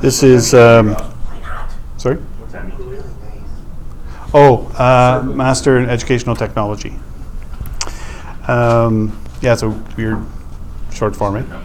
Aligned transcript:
This 0.00 0.22
is, 0.22 0.52
um, 0.52 0.96
sorry? 1.96 2.18
Oh, 4.34 4.66
uh, 4.78 5.22
Master 5.24 5.78
in 5.78 5.88
Educational 5.88 6.36
Technology. 6.36 6.94
Um, 8.48 9.18
yeah, 9.40 9.52
it's 9.52 9.62
a 9.62 9.70
weird 9.96 10.18
short 10.92 11.16
form, 11.16 11.36
eh? 11.36 11.64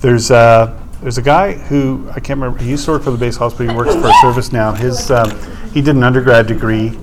There's, 0.00 0.30
uh, 0.30 0.80
there's 1.02 1.18
a 1.18 1.22
guy 1.22 1.54
who, 1.54 2.08
I 2.10 2.20
can't 2.20 2.40
remember, 2.40 2.62
he 2.62 2.70
used 2.70 2.84
to 2.86 2.92
work 2.92 3.02
for 3.02 3.10
the 3.10 3.18
base 3.18 3.36
hospital, 3.36 3.72
he 3.72 3.76
works 3.76 3.94
for 3.94 4.08
ServiceNow. 4.22 4.76
His, 4.76 5.10
um, 5.10 5.30
he 5.72 5.82
did 5.82 5.96
an 5.96 6.04
undergrad 6.04 6.46
degree, 6.46 6.98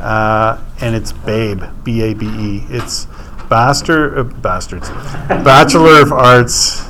uh, 0.00 0.62
and 0.80 0.94
it's 0.94 1.12
BABE, 1.12 1.84
B-A-B-E. 1.84 2.66
It's 2.68 3.06
Bastard, 3.48 4.18
uh, 4.18 4.24
Bastards, 4.24 4.90
Bachelor 5.28 6.02
of 6.02 6.12
Arts 6.12 6.82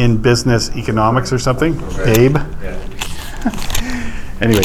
in 0.00 0.16
Business 0.16 0.74
Economics 0.76 1.30
or 1.30 1.38
something, 1.38 1.74
BABE. 1.74 2.36
Anyway, 4.40 4.64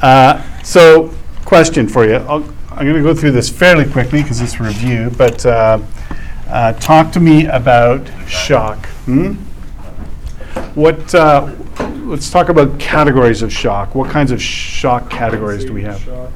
uh, 0.00 0.40
so 0.62 1.12
question 1.44 1.88
for 1.88 2.06
you. 2.06 2.14
I'll, 2.14 2.44
I'm 2.70 2.84
going 2.86 2.94
to 2.94 3.02
go 3.02 3.12
through 3.12 3.32
this 3.32 3.50
fairly 3.50 3.84
quickly 3.90 4.22
because 4.22 4.40
it's 4.40 4.60
review, 4.60 5.10
but 5.18 5.44
uh, 5.44 5.80
uh, 6.48 6.72
talk 6.74 7.10
to 7.12 7.20
me 7.20 7.46
about 7.46 8.08
shock. 8.28 8.86
Hmm? 9.06 9.32
What? 10.74 11.12
Uh, 11.14 11.52
let's 12.04 12.30
talk 12.30 12.48
about 12.48 12.78
categories 12.78 13.42
of 13.42 13.52
shock. 13.52 13.96
What 13.96 14.10
kinds 14.10 14.30
of 14.30 14.40
shock 14.40 15.10
categories 15.10 15.64
do 15.64 15.72
we 15.72 15.82
have? 15.82 16.00
Shock, 16.00 16.30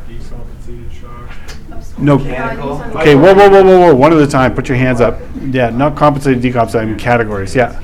shock. 1.01 1.99
No. 1.99 2.19
Mechanical. 2.19 2.83
Okay, 2.97 3.15
whoa, 3.15 3.35
whoa, 3.35 3.49
whoa, 3.49 3.63
whoa, 3.63 3.79
whoa, 3.79 3.95
one 3.95 4.13
at 4.13 4.19
a 4.19 4.27
time. 4.27 4.55
Put 4.55 4.69
your 4.69 4.79
hands 4.79 5.01
up. 5.01 5.21
Yeah, 5.41 5.71
not 5.71 5.97
compensated, 5.97 6.43
decompensated, 6.43 6.99
categories. 6.99 7.55
Yeah. 7.55 7.81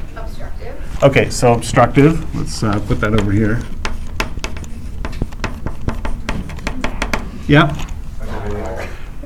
Okay, 1.02 1.28
so 1.30 1.52
obstructive. 1.52 2.34
Let's 2.34 2.62
uh, 2.62 2.80
put 2.80 3.00
that 3.00 3.12
over 3.12 3.30
here. 3.30 3.60
Yeah. 7.46 7.72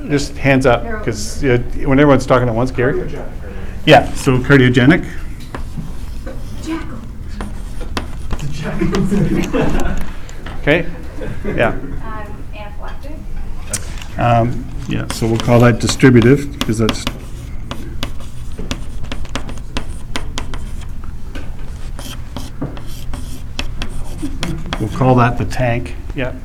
Just 0.07 0.35
hands 0.35 0.65
up, 0.65 0.83
because 0.83 1.41
when 1.41 1.99
everyone's 1.99 2.25
talking 2.25 2.49
at 2.49 2.53
once, 2.53 2.71
Gary. 2.71 3.09
Yeah, 3.85 4.11
so 4.13 4.37
cardiogenic. 4.39 5.05
Okay, 10.59 10.85
yeah. 11.45 11.69
Um, 11.69 11.97
anaphylactic. 12.53 14.19
Um, 14.19 14.65
Yeah, 14.89 15.07
so 15.13 15.27
we'll 15.27 15.37
call 15.37 15.59
that 15.61 15.79
distributive, 15.79 16.59
because 16.59 16.79
that's, 16.79 17.05
call 25.01 25.15
that 25.15 25.35
the 25.35 25.45
tank, 25.45 25.95
yeah. 26.15 26.35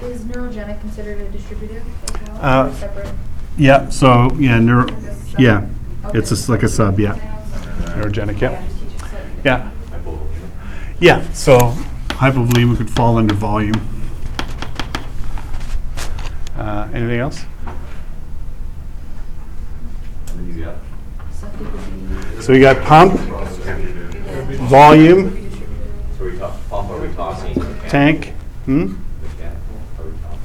Is 0.00 0.22
neurogenic 0.24 0.80
considered 0.80 1.20
a 1.20 1.28
distributive 1.28 1.82
as 2.04 2.28
well? 2.28 2.38
Uh, 2.42 2.68
Or 2.68 2.72
separate? 2.72 3.14
Yeah, 3.58 3.90
so, 3.90 4.30
yeah, 4.38 4.58
neuro, 4.58 4.88
Is 4.88 5.04
this 5.04 5.30
sub- 5.32 5.40
yeah, 5.40 5.66
it's 6.14 6.30
just 6.30 6.48
like 6.48 6.62
a 6.62 6.68
sub, 6.68 6.98
yeah. 6.98 7.14
Neurogenic, 7.94 8.40
yeah. 8.40 8.52
Yeah, 8.52 8.62
just 8.62 8.78
teach 8.80 8.90
it 8.92 8.98
slightly. 9.00 9.30
Yeah. 9.44 9.70
Yeah, 10.98 11.30
so 11.34 11.58
hypovolemic 12.08 12.78
could 12.78 12.88
fall 12.88 13.18
under 13.18 13.34
volume. 13.34 13.74
Uh, 16.56 16.88
Anything 16.94 17.20
else? 17.20 17.44
Septic 21.32 21.60
would 21.60 22.36
be- 22.36 22.40
So 22.42 22.52
you 22.54 22.60
got 22.62 22.82
pump, 22.82 23.12
volume, 24.70 25.45
tank, 27.88 28.28
hmm? 28.64 28.94
Mechanical, 29.22 29.76
are 29.98 30.04
we 30.04 30.12
talking? 30.22 30.38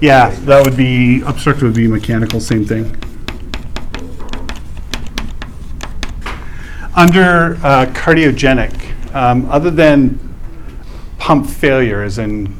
Yeah, 0.00 0.30
that 0.30 0.64
would 0.64 0.76
be, 0.76 1.22
obstructive 1.22 1.64
would 1.64 1.74
be 1.74 1.88
mechanical, 1.88 2.40
same 2.40 2.64
thing. 2.64 2.96
Under 6.94 7.56
uh, 7.62 7.86
cardiogenic, 7.92 9.14
um, 9.14 9.50
other 9.50 9.70
than 9.70 10.18
pump 11.18 11.46
failure, 11.46 12.02
as 12.02 12.18
in 12.18 12.54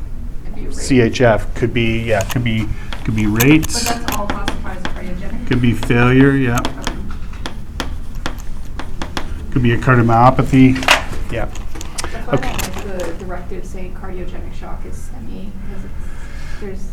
CHF, 0.55 1.55
could 1.55 1.73
be, 1.73 2.01
yeah, 2.03 2.23
could 2.31 2.45
be, 2.45 2.67
could 3.05 3.17
be 3.17 3.27
But 3.27 3.43
rates, 3.45 3.85
that's 3.85 4.17
all 4.17 4.27
classified 4.27 4.77
as 4.77 4.83
cardiogenic? 4.83 5.47
could 5.47 5.63
be 5.63 5.73
failure, 5.73 6.33
yeah. 6.33 6.61
Could 9.53 9.63
be 9.63 9.73
a 9.73 9.79
cardiomyopathy, 9.79 10.75
yeah. 11.33 11.49
I 12.29 12.35
Okay. 12.35 12.66
The 13.19 13.25
directives 13.25 13.69
say 13.69 13.91
cardiogenic 13.95 14.55
shock 14.55 14.85
is 14.85 15.11
because 15.11 15.85
there's, 16.61 16.91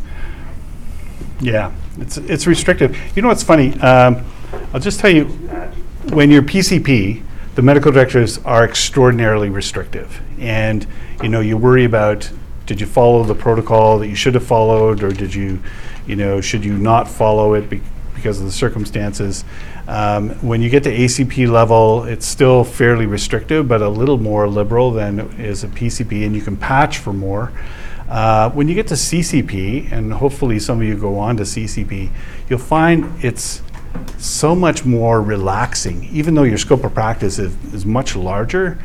Yeah, 1.41 1.71
it's, 1.97 2.17
it's 2.17 2.47
restrictive. 2.47 2.97
You 3.15 3.21
know 3.21 3.27
what's 3.27 3.43
funny? 3.43 3.73
Um, 3.79 4.25
I'll 4.73 4.79
just 4.79 4.99
tell 4.99 5.09
you, 5.09 5.25
when 6.11 6.29
you're 6.29 6.41
PCP, 6.43 7.23
the 7.55 7.61
medical 7.61 7.91
directors 7.91 8.39
are 8.39 8.63
extraordinarily 8.63 9.49
restrictive. 9.49 10.21
And, 10.39 10.85
you 11.21 11.29
know, 11.29 11.39
you 11.39 11.57
worry 11.57 11.85
about, 11.85 12.29
did 12.65 12.81
you 12.81 12.87
follow 12.87 13.23
the 13.23 13.35
protocol 13.35 13.99
that 13.99 14.07
you 14.07 14.15
should 14.15 14.33
have 14.33 14.45
followed, 14.45 15.03
or 15.03 15.11
did 15.11 15.33
you, 15.33 15.59
you 16.07 16.15
know, 16.15 16.41
should 16.41 16.65
you 16.65 16.77
not 16.77 17.07
follow 17.07 17.53
it 17.53 17.69
be- 17.69 17.81
because 18.23 18.39
of 18.39 18.45
the 18.45 18.51
circumstances? 18.51 19.43
Um, 19.85 20.29
when 20.35 20.61
you 20.61 20.69
get 20.69 20.83
to 20.83 20.89
ACP 20.89 21.49
level, 21.49 22.05
it's 22.05 22.25
still 22.25 22.63
fairly 22.63 23.05
restrictive, 23.05 23.67
but 23.67 23.81
a 23.81 23.89
little 23.89 24.17
more 24.17 24.47
liberal 24.47 24.91
than 24.91 25.19
is 25.37 25.65
a 25.65 25.67
PCP, 25.67 26.25
and 26.25 26.33
you 26.33 26.41
can 26.41 26.55
patch 26.55 26.99
for 26.99 27.11
more. 27.11 27.51
Uh, 28.07 28.49
when 28.51 28.69
you 28.69 28.75
get 28.75 28.87
to 28.87 28.93
CCP, 28.93 29.91
and 29.91 30.13
hopefully 30.13 30.57
some 30.57 30.79
of 30.79 30.87
you 30.87 30.95
go 30.95 31.19
on 31.19 31.35
to 31.35 31.43
CCP, 31.43 32.09
you'll 32.49 32.59
find 32.59 33.11
it's 33.21 33.61
so 34.17 34.55
much 34.55 34.85
more 34.85 35.21
relaxing. 35.21 36.05
Even 36.05 36.33
though 36.33 36.43
your 36.43 36.57
scope 36.57 36.85
of 36.85 36.93
practice 36.93 37.39
is, 37.39 37.53
is 37.73 37.85
much 37.85 38.15
larger, 38.15 38.77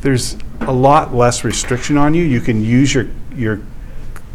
there's 0.00 0.38
a 0.62 0.72
lot 0.72 1.14
less 1.14 1.44
restriction 1.44 1.98
on 1.98 2.14
you. 2.14 2.22
You 2.22 2.40
can 2.40 2.64
use 2.64 2.94
your 2.94 3.08
your 3.34 3.60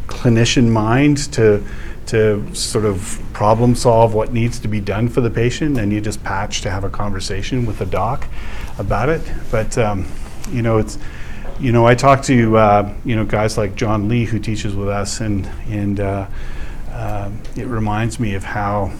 clinician 0.06 0.70
mind 0.70 1.18
to 1.34 1.64
to 2.08 2.54
sort 2.56 2.86
of 2.86 3.22
problem 3.34 3.76
solve 3.76 4.14
what 4.14 4.34
needs 4.34 4.60
to 4.60 4.68
be 4.68 4.82
done 4.82 5.08
for 5.08 5.22
the 5.22 5.30
patient, 5.30 5.78
and 5.78 5.94
you 5.94 6.02
just 6.02 6.24
patch 6.24 6.62
to 6.62 6.70
have 6.70 6.84
a 6.84 6.90
conversation 6.90 7.66
with 7.66 7.80
the 7.80 7.86
doc 7.86 8.28
about 8.78 9.10
it. 9.10 9.22
But 9.50 9.78
um, 9.78 10.06
you 10.52 10.62
know, 10.62 10.78
it's 10.78 10.98
you 11.62 11.72
know, 11.72 11.86
I 11.86 11.94
talk 11.94 12.24
to 12.24 12.58
uh, 12.58 12.94
you 13.06 13.16
know 13.16 13.24
guys 13.24 13.58
like 13.58 13.76
John 13.76 14.08
Lee 14.08 14.26
who 14.26 14.40
teaches 14.40 14.76
with 14.76 14.90
us, 14.90 15.22
and 15.22 15.46
and 15.70 16.00
uh, 16.00 16.28
um, 16.92 17.40
it 17.56 17.68
reminds 17.68 18.20
me 18.20 18.34
of 18.34 18.44
how 18.44 18.92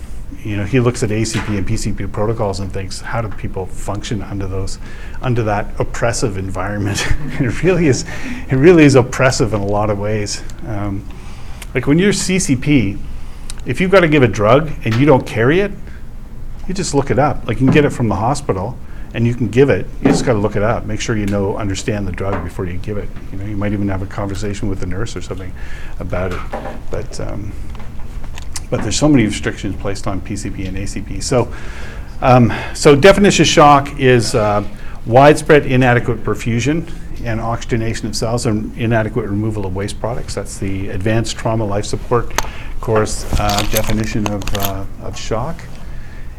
you 0.44 0.58
know 0.58 0.64
he 0.64 0.80
looks 0.80 1.02
at 1.02 1.10
ACP 1.10 1.58
and 1.58 1.68
PCP 1.68 2.12
protocols 2.12 2.60
and 2.60 2.72
thinks, 2.72 3.02
how 3.02 3.22
do 3.22 3.30
people 3.30 3.66
function 3.66 4.22
under 4.22 4.48
those 4.48 4.78
under 5.22 5.44
that 5.44 5.80
oppressive 5.80 6.38
environment? 6.38 7.04
it 7.40 7.64
really 7.64 7.88
is 7.88 8.06
it 8.50 8.56
really 8.56 8.84
is 8.84 8.96
oppressive 8.96 9.54
in 9.54 9.62
a 9.62 9.66
lot 9.66 9.90
of 9.90 9.98
ways. 9.98 10.44
Um, 10.68 11.08
like 11.74 11.88
when 11.88 12.00
you're 12.00 12.12
CCP, 12.12 13.00
if 13.66 13.80
you've 13.80 13.92
got 13.92 14.02
to 14.02 14.08
give 14.08 14.24
a 14.24 14.28
drug 14.28 14.72
and 14.84 14.96
you 14.96 15.06
don't 15.06 15.26
carry 15.26 15.60
it, 15.60 15.72
you 16.68 16.74
just 16.74 16.94
look 16.94 17.12
it 17.12 17.20
up. 17.20 17.48
Like 17.48 17.60
you 17.60 17.68
can 17.68 17.74
get 17.74 17.86
it 17.86 17.92
from 17.92 18.08
the 18.08 18.16
hospital 18.16 18.78
and 19.14 19.28
you 19.28 19.36
can 19.36 19.50
give 19.50 19.70
it. 19.70 19.86
You 20.02 20.08
just 20.08 20.26
got 20.26 20.34
to 20.34 20.40
look 20.40 20.56
it 20.56 20.64
up. 20.64 20.86
Make 20.86 21.02
sure 21.02 21.18
you 21.18 21.26
know, 21.26 21.58
understand 21.58 22.08
the 22.08 22.12
drug 22.12 22.44
before 22.44 22.66
you 22.66 22.78
give 22.78 22.98
it. 22.98 23.10
You 23.32 23.38
know, 23.38 23.46
you 23.46 23.58
might 23.58 23.74
even 23.74 23.88
have 23.90 24.02
a 24.02 24.06
conversation 24.06 24.70
with 24.70 24.80
the 24.80 24.86
nurse 24.86 25.16
or 25.16 25.22
something 25.22 25.54
about 26.00 26.34
it. 26.34 26.40
But 26.90 27.20
um, 27.20 27.52
but 28.70 28.82
there's 28.82 28.98
so 28.98 29.10
many 29.10 29.26
restrictions 29.26 29.76
placed 29.76 30.08
on 30.08 30.22
PCP 30.22 30.68
and 30.68 30.78
ACP. 30.78 31.22
So 31.24 31.54
um, 32.22 32.54
so 32.74 32.96
definition 32.96 33.46
shock 33.46 34.00
is 34.00 34.34
uh, 34.34 34.66
widespread 35.06 35.66
inadequate 35.66 36.24
perfusion 36.24 36.90
and 37.24 37.40
oxygenation 37.40 38.08
of 38.08 38.16
cells 38.16 38.46
and 38.46 38.76
inadequate 38.78 39.30
removal 39.30 39.66
of 39.66 39.76
waste 39.76 40.00
products. 40.00 40.36
That's 40.36 40.58
the 40.58 40.90
advanced 40.90 41.38
trauma 41.38 41.66
life 41.66 41.86
support 41.86 42.34
course 42.80 43.26
uh, 43.40 43.62
definition 43.72 44.28
of, 44.32 44.44
uh, 44.56 44.86
of 45.04 45.18
shock. 45.18 45.62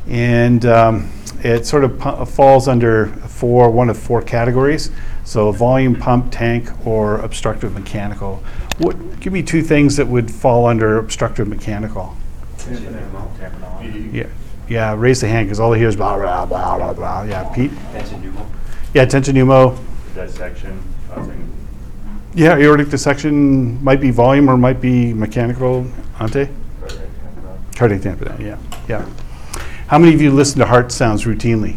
And 0.08 0.66
um, 0.66 1.10
it 1.44 1.66
sort 1.66 1.84
of 1.84 1.98
pu- 1.98 2.24
falls 2.26 2.66
under 2.68 3.06
four, 3.06 3.70
one 3.70 3.88
of 3.88 3.98
four 3.98 4.22
categories. 4.22 4.90
So 5.24 5.52
volume 5.52 5.94
pump, 5.94 6.32
tank, 6.32 6.70
or 6.86 7.18
obstructive 7.20 7.74
mechanical. 7.74 8.42
What, 8.78 9.20
give 9.20 9.32
me 9.32 9.42
two 9.42 9.62
things 9.62 9.96
that 9.96 10.06
would 10.08 10.30
fall 10.30 10.66
under 10.66 10.98
obstructive 10.98 11.46
mechanical. 11.46 12.16
Yeah, 14.12 14.26
yeah. 14.68 14.94
Raise 14.96 15.20
the 15.20 15.28
hand 15.28 15.46
because 15.46 15.60
all 15.60 15.74
I 15.74 15.78
hear 15.78 15.88
is 15.88 15.96
blah 15.96 16.16
blah 16.16 16.46
blah 16.46 16.76
blah 16.76 16.92
blah. 16.92 17.22
Yeah, 17.22 17.44
Pete. 17.52 17.70
Tension 17.92 18.22
pneumo, 18.22 18.46
Yeah, 18.94 19.04
tension 19.04 19.34
pneumo. 19.36 19.78
Dissection, 20.14 20.82
causing 21.08 21.50
Yeah, 22.34 22.56
aortic 22.56 22.88
dissection 22.88 23.82
might 23.82 24.00
be 24.00 24.10
volume 24.10 24.48
or 24.48 24.56
might 24.56 24.80
be 24.80 25.12
mechanical. 25.12 25.86
Ante. 26.20 26.48
cardiac 27.76 28.00
tamponade. 28.00 28.38
Cardiac. 28.38 28.40
Yeah, 28.40 28.58
yeah. 28.88 29.08
How 29.88 29.98
many 29.98 30.14
of 30.14 30.22
you 30.22 30.30
listen 30.30 30.58
to 30.60 30.66
heart 30.66 30.92
sounds 30.92 31.24
routinely? 31.24 31.76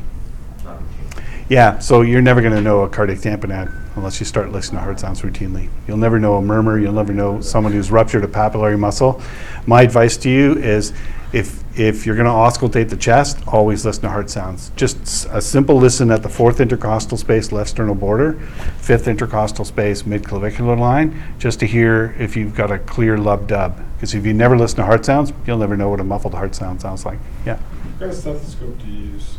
Yeah, 1.50 1.78
so 1.80 2.02
you're 2.02 2.22
never 2.22 2.42
going 2.42 2.56
to 2.56 2.62
know 2.62 2.82
a 2.82 2.90
cardiac 2.90 3.20
tamponade 3.20 3.72
unless 3.96 4.20
you 4.20 4.26
start 4.26 4.52
listening 4.52 4.80
to 4.80 4.84
heart 4.84 5.00
sounds 5.00 5.22
routinely. 5.22 5.70
You'll 5.88 5.98
never 5.98 6.20
know 6.20 6.36
a 6.38 6.42
murmur. 6.42 6.80
You'll 6.80 6.94
never 6.94 7.14
know 7.14 7.40
someone 7.42 7.72
who's 7.72 7.92
ruptured 7.92 8.24
a 8.24 8.28
papillary 8.28 8.80
muscle. 8.80 9.22
My 9.66 9.82
advice 9.82 10.18
to 10.18 10.30
you 10.30 10.58
is 10.58 10.94
if, 11.34 11.64
if 11.78 12.06
you're 12.06 12.16
going 12.16 12.26
to 12.26 12.32
auscultate 12.32 12.90
the 12.90 12.96
chest, 12.98 13.38
always 13.48 13.86
listen 13.86 14.04
to 14.04 14.10
heart 14.10 14.30
sounds. 14.30 14.72
Just 14.76 15.02
s- 15.02 15.28
a 15.32 15.42
simple 15.42 15.76
listen 15.78 16.10
at 16.12 16.24
the 16.24 16.30
fourth 16.30 16.60
intercostal 16.62 17.18
space, 17.18 17.52
left 17.52 17.70
sternal 17.70 17.96
border, 17.96 18.34
fifth 18.80 19.08
intercostal 19.08 19.66
space, 19.66 20.06
mid-clavicular 20.06 20.76
line, 20.78 21.22
just 21.38 21.60
to 21.60 21.66
hear 21.68 22.16
if 22.18 22.36
you've 22.38 22.56
got 22.56 22.72
a 22.72 22.80
clear 22.80 23.18
lub 23.18 23.48
dub. 23.48 23.82
Because 23.96 24.14
if 24.14 24.26
you 24.26 24.34
never 24.34 24.58
listen 24.58 24.78
to 24.78 24.86
heart 24.86 25.06
sounds, 25.06 25.34
you'll 25.46 25.58
never 25.58 25.76
know 25.76 25.90
what 25.90 26.00
a 26.00 26.04
muffled 26.04 26.34
heart 26.34 26.56
sound 26.56 26.82
sounds 26.82 27.06
like. 27.06 27.20
Yeah. 27.46 27.58
What 27.58 28.00
kind 28.00 28.12
of 28.12 28.18
stethoscope 28.18 28.78
do 28.80 28.88
you 28.88 29.12
use? 29.14 29.38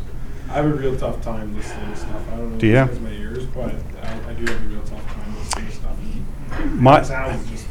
I 0.50 0.54
have 0.54 0.66
a 0.66 0.68
real 0.68 0.96
tough 0.96 1.20
time 1.22 1.54
listening 1.56 1.90
to 1.90 1.96
stuff. 1.96 2.22
I 2.32 2.36
don't 2.36 2.52
know 2.52 2.58
Do 2.58 2.66
if 2.68 2.72
ya? 2.74 2.82
it's 2.84 2.92
'cause 2.92 3.00
my 3.00 3.10
ears, 3.10 3.46
but 3.46 3.74
I, 4.02 4.30
I 4.30 4.32
do 4.34 4.50
have 4.52 4.62
a 4.62 4.68
real 4.68 4.82
tough 4.82 5.06
time 5.14 5.36
listening 5.38 5.66
to 5.66 5.72
stuff. 5.72 5.96
My- 6.72 7.02
sounds 7.02 7.50
just 7.50 7.66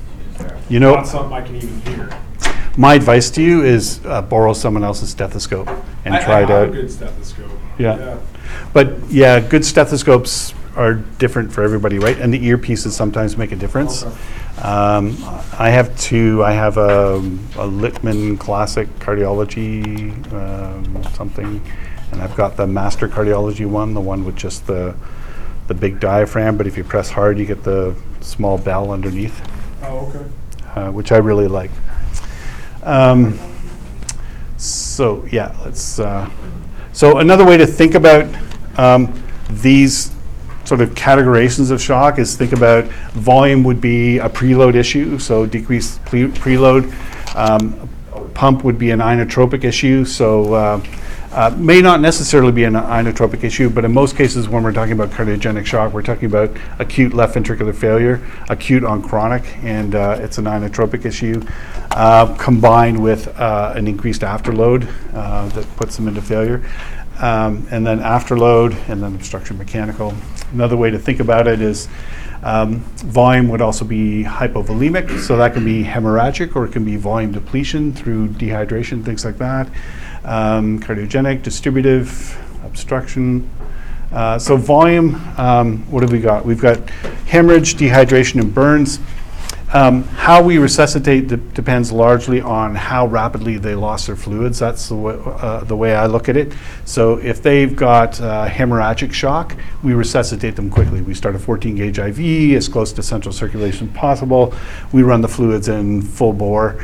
You 0.69 0.79
know, 0.79 0.95
not 0.95 1.07
something 1.07 1.33
I 1.33 1.41
can 1.41 1.55
even 1.55 1.81
hear. 1.81 2.09
My 2.77 2.95
advice 2.95 3.29
to 3.31 3.41
you 3.41 3.63
is 3.63 4.01
uh, 4.05 4.21
borrow 4.21 4.53
someone 4.53 4.83
else's 4.83 5.09
stethoscope 5.09 5.69
and 6.03 6.13
I, 6.13 6.23
try 6.23 6.37
I 6.37 6.45
have 6.45 6.69
a 6.69 6.71
good 6.71 6.91
stethoscope. 6.91 7.51
Yeah. 7.77 8.19
But 8.73 9.09
yeah, 9.09 9.39
good 9.39 9.63
stethoscopes 9.65 10.53
are 10.75 10.95
different 10.95 11.53
for 11.53 11.63
everybody, 11.63 11.99
right? 11.99 12.19
And 12.19 12.33
the 12.33 12.39
earpieces 12.39 12.91
sometimes 12.91 13.37
make 13.37 13.53
a 13.53 13.55
difference. 13.55 14.03
Okay. 14.03 14.15
Um, 14.61 15.17
I 15.57 15.69
have 15.69 15.97
two. 15.99 16.43
I 16.43 16.51
have 16.53 16.77
a, 16.77 17.15
a 17.17 17.67
Littmann 17.67 18.39
Classic 18.39 18.87
Cardiology 18.99 20.31
um, 20.33 21.03
something, 21.13 21.61
and 22.11 22.21
I've 22.21 22.35
got 22.35 22.55
the 22.57 22.67
Master 22.67 23.07
Cardiology 23.07 23.65
one, 23.65 23.93
the 23.93 24.01
one 24.01 24.23
with 24.25 24.35
just 24.35 24.67
the 24.67 24.95
the 25.67 25.73
big 25.73 25.99
diaphragm. 25.99 26.57
But 26.57 26.67
if 26.67 26.77
you 26.77 26.83
press 26.83 27.09
hard, 27.09 27.37
you 27.37 27.45
get 27.45 27.63
the 27.63 27.95
small 28.21 28.57
bell 28.57 28.91
underneath 28.91 29.41
Oh, 29.83 30.07
okay. 30.07 30.25
uh, 30.75 30.91
which 30.91 31.11
I 31.11 31.17
really 31.17 31.47
like. 31.47 31.71
Um, 32.85 33.39
so 34.57 35.25
yeah, 35.31 35.55
let's. 35.65 35.99
Uh, 35.99 36.29
so 36.93 37.17
another 37.17 37.45
way 37.45 37.57
to 37.57 37.67
think 37.67 37.95
about 37.95 38.33
um, 38.77 39.21
these 39.49 40.11
sort 40.63 40.81
of 40.81 40.91
categorizations 40.91 41.71
of 41.71 41.81
shock 41.81 42.19
is 42.19 42.37
think 42.37 42.53
about 42.53 42.85
volume 43.13 43.63
would 43.63 43.81
be 43.81 44.19
a 44.19 44.29
preload 44.29 44.75
issue, 44.75 45.19
so 45.19 45.45
decreased 45.45 46.03
pre- 46.05 46.27
preload. 46.27 46.93
Um, 47.35 47.89
pump 48.33 48.63
would 48.63 48.79
be 48.79 48.91
an 48.91 48.99
inotropic 48.99 49.63
issue, 49.63 50.05
so. 50.05 50.53
Uh, 50.53 50.83
uh, 51.35 51.53
may 51.57 51.81
not 51.81 51.99
necessarily 51.99 52.53
be 52.53 52.63
an 52.63 52.75
inotropic 52.75 53.43
issue, 53.43 53.69
but 53.69 53.83
in 53.83 53.93
most 53.93 54.15
cases, 54.15 54.47
when 54.47 54.63
we're 54.63 54.71
talking 54.71 54.93
about 54.93 55.09
cardiogenic 55.09 55.65
shock, 55.65 55.91
we're 55.91 56.01
talking 56.01 56.27
about 56.27 56.49
acute 56.79 57.13
left 57.13 57.35
ventricular 57.35 57.75
failure, 57.75 58.25
acute 58.47 58.85
on 58.85 59.01
chronic, 59.01 59.43
and 59.61 59.95
uh, 59.95 60.17
it's 60.21 60.37
an 60.37 60.45
inotropic 60.45 61.03
issue 61.03 61.45
uh, 61.91 62.33
combined 62.37 63.03
with 63.03 63.27
uh, 63.37 63.73
an 63.75 63.85
increased 63.85 64.21
afterload 64.21 64.89
uh, 65.13 65.49
that 65.49 65.67
puts 65.75 65.97
them 65.97 66.07
into 66.07 66.21
failure. 66.21 66.65
Um, 67.19 67.67
and 67.69 67.85
then 67.85 67.99
afterload, 67.99 68.77
and 68.89 69.03
then 69.03 69.13
obstruction 69.15 69.57
mechanical. 69.57 70.13
Another 70.53 70.77
way 70.77 70.89
to 70.89 70.99
think 70.99 71.19
about 71.19 71.47
it 71.47 71.61
is 71.61 71.89
um, 72.43 72.79
volume 72.79 73.49
would 73.49 73.61
also 73.61 73.83
be 73.83 74.23
hypovolemic, 74.23 75.19
so 75.19 75.35
that 75.35 75.53
can 75.53 75.65
be 75.65 75.83
hemorrhagic 75.83 76.55
or 76.55 76.65
it 76.65 76.71
can 76.71 76.85
be 76.85 76.95
volume 76.95 77.33
depletion 77.33 77.91
through 77.91 78.29
dehydration, 78.29 79.03
things 79.03 79.25
like 79.25 79.37
that. 79.39 79.69
Um, 80.25 80.79
cardiogenic, 80.79 81.43
distributive, 81.43 82.35
obstruction. 82.65 83.47
Uh, 84.11 84.39
so 84.39 84.57
volume, 84.57 85.15
um, 85.37 85.89
what 85.91 86.01
have 86.01 86.11
we 86.11 86.19
got? 86.19 86.43
We've 86.43 86.59
got 86.59 86.89
hemorrhage, 87.27 87.75
dehydration, 87.75 88.41
and 88.41 88.53
burns. 88.53 88.99
Um, 89.73 90.03
how 90.03 90.41
we 90.41 90.57
resuscitate 90.57 91.27
de- 91.27 91.37
depends 91.37 91.91
largely 91.91 92.39
on 92.39 92.73
how 92.75 93.07
rapidly 93.07 93.57
they 93.57 93.75
lost 93.75 94.07
their 94.07 94.15
fluids. 94.15 94.57
That's 94.57 94.89
the 94.89 94.95
way, 94.95 95.19
uh, 95.23 95.63
the 95.65 95.75
way 95.75 95.95
I 95.95 96.05
look 96.05 96.29
at 96.29 96.37
it. 96.37 96.53
So 96.85 97.17
if 97.17 97.43
they've 97.43 97.75
got 97.75 98.19
uh, 98.21 98.47
hemorrhagic 98.47 99.11
shock, 99.11 99.55
we 99.83 99.93
resuscitate 99.93 100.55
them 100.55 100.69
quickly. 100.69 101.01
We 101.01 101.13
start 101.13 101.35
a 101.35 101.39
14 101.39 101.75
gauge 101.75 101.99
IV 101.99 102.55
as 102.55 102.67
close 102.67 102.93
to 102.93 103.03
central 103.03 103.33
circulation 103.33 103.89
as 103.89 103.95
possible. 103.95 104.55
We 104.91 105.03
run 105.03 105.21
the 105.21 105.27
fluids 105.27 105.67
in 105.67 106.01
full 106.01 106.33
bore. 106.33 106.83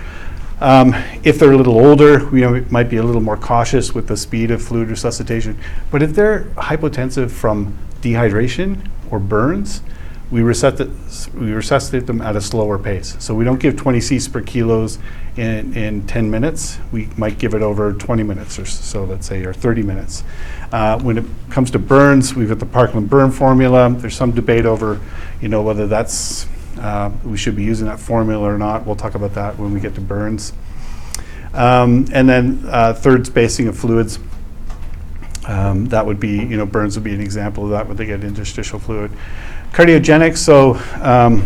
Um, 0.62 0.94
if 1.24 1.40
they're 1.40 1.52
a 1.52 1.58
little 1.58 1.80
older, 1.80 2.30
we 2.30 2.42
know, 2.42 2.64
might 2.70 2.88
be 2.88 2.98
a 2.98 3.04
little 3.04 3.22
more 3.22 3.36
cautious 3.36 3.96
with 3.96 4.08
the 4.08 4.16
speed 4.16 4.52
of 4.52 4.62
fluid 4.62 4.90
resuscitation. 4.90 5.58
But 5.90 6.04
if 6.04 6.14
they're 6.14 6.44
hypotensive 6.56 7.32
from 7.32 7.76
dehydration 8.02 8.88
or 9.10 9.20
burns, 9.20 9.82
we 10.30 10.44
resuscitate, 10.44 11.34
we 11.34 11.52
resuscitate 11.52 12.06
them 12.06 12.22
at 12.22 12.36
a 12.36 12.42
slower 12.42 12.78
pace. 12.78 13.18
So 13.20 13.34
we 13.34 13.44
don't 13.44 13.60
give 13.60 13.76
20 13.76 14.00
Cs 14.00 14.28
per 14.28 14.42
kilos 14.42 15.00
in, 15.36 15.76
in 15.76 16.06
10 16.06 16.30
minutes. 16.30 16.78
We 16.92 17.10
might 17.18 17.40
give 17.40 17.56
it 17.56 17.64
over 17.64 17.92
20 17.94 18.22
minutes 18.22 18.60
or 18.60 18.66
so, 18.66 19.04
let's 19.04 19.28
say, 19.28 19.44
or 19.44 19.54
30 19.54 19.82
minutes. 19.82 20.24
Uh, 20.72 21.00
when 21.00 21.18
it 21.18 21.26
comes 21.50 21.72
to 21.72 21.80
burns, 21.80 22.36
we've 22.36 22.50
got 22.50 22.60
the 22.60 22.66
Parkland 22.68 23.10
burn 23.10 23.32
formula. 23.32 23.90
There's 23.90 24.16
some 24.16 24.32
debate 24.32 24.68
over, 24.68 25.02
you 25.42 25.50
know, 25.50 25.64
whether 25.64 25.88
that's 25.88 26.48
uh, 26.82 27.12
we 27.24 27.38
should 27.38 27.56
be 27.56 27.64
using 27.64 27.88
that 27.88 28.00
formula 28.00 28.52
or 28.52 28.58
not. 28.58 28.86
We'll 28.86 28.96
talk 28.96 29.14
about 29.14 29.36
that 29.36 29.58
when 29.58 29.74
we 29.74 29.80
get 29.80 29.94
to 29.96 30.02
burns. 30.02 30.52
Um, 31.54 32.08
and 32.12 32.28
then 32.28 32.64
uh, 32.68 32.94
third 32.94 33.28
spacing 33.28 33.68
of 33.68 33.78
fluids. 33.78 34.20
Um, 35.48 35.86
that 35.88 36.06
would 36.06 36.20
be, 36.20 36.38
you 36.38 36.58
know, 36.58 36.66
burns 36.66 36.96
would 36.96 37.04
be 37.04 37.14
an 37.14 37.22
example 37.22 37.66
of 37.66 37.72
that 37.72 37.88
when 37.88 37.98
they 37.98 38.06
get 38.06 38.24
interstitial 38.24 38.80
fluid. 38.80 39.12
Cardiogenic, 39.74 40.38
so 40.38 40.76
um, 41.02 41.42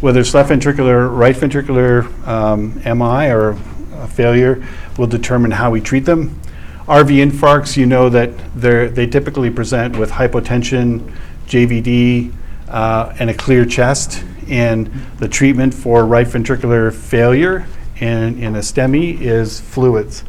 whether 0.00 0.20
it's 0.20 0.34
left 0.34 0.50
ventricular, 0.50 1.14
right 1.14 1.34
ventricular 1.34 2.04
um, 2.26 2.74
MI 2.84 3.30
or 3.30 3.58
uh, 3.94 4.06
failure 4.06 4.64
will 4.96 5.06
determine 5.06 5.50
how 5.50 5.70
we 5.70 5.80
treat 5.80 6.04
them. 6.04 6.40
RV 6.86 7.30
infarcts, 7.30 7.76
you 7.76 7.86
know 7.86 8.08
that 8.08 8.32
they 8.54 9.06
typically 9.06 9.50
present 9.50 9.96
with 9.98 10.10
hypotension, 10.10 11.14
JVD, 11.46 12.32
uh, 12.68 13.14
and 13.18 13.30
a 13.30 13.34
clear 13.34 13.64
chest. 13.64 14.24
And 14.48 14.86
the 15.18 15.28
treatment 15.28 15.74
for 15.74 16.06
right 16.06 16.26
ventricular 16.26 16.92
failure 16.92 17.66
in, 18.00 18.42
in 18.42 18.56
a 18.56 18.60
STEMI 18.60 19.20
is 19.20 19.60
fluids. 19.60 20.24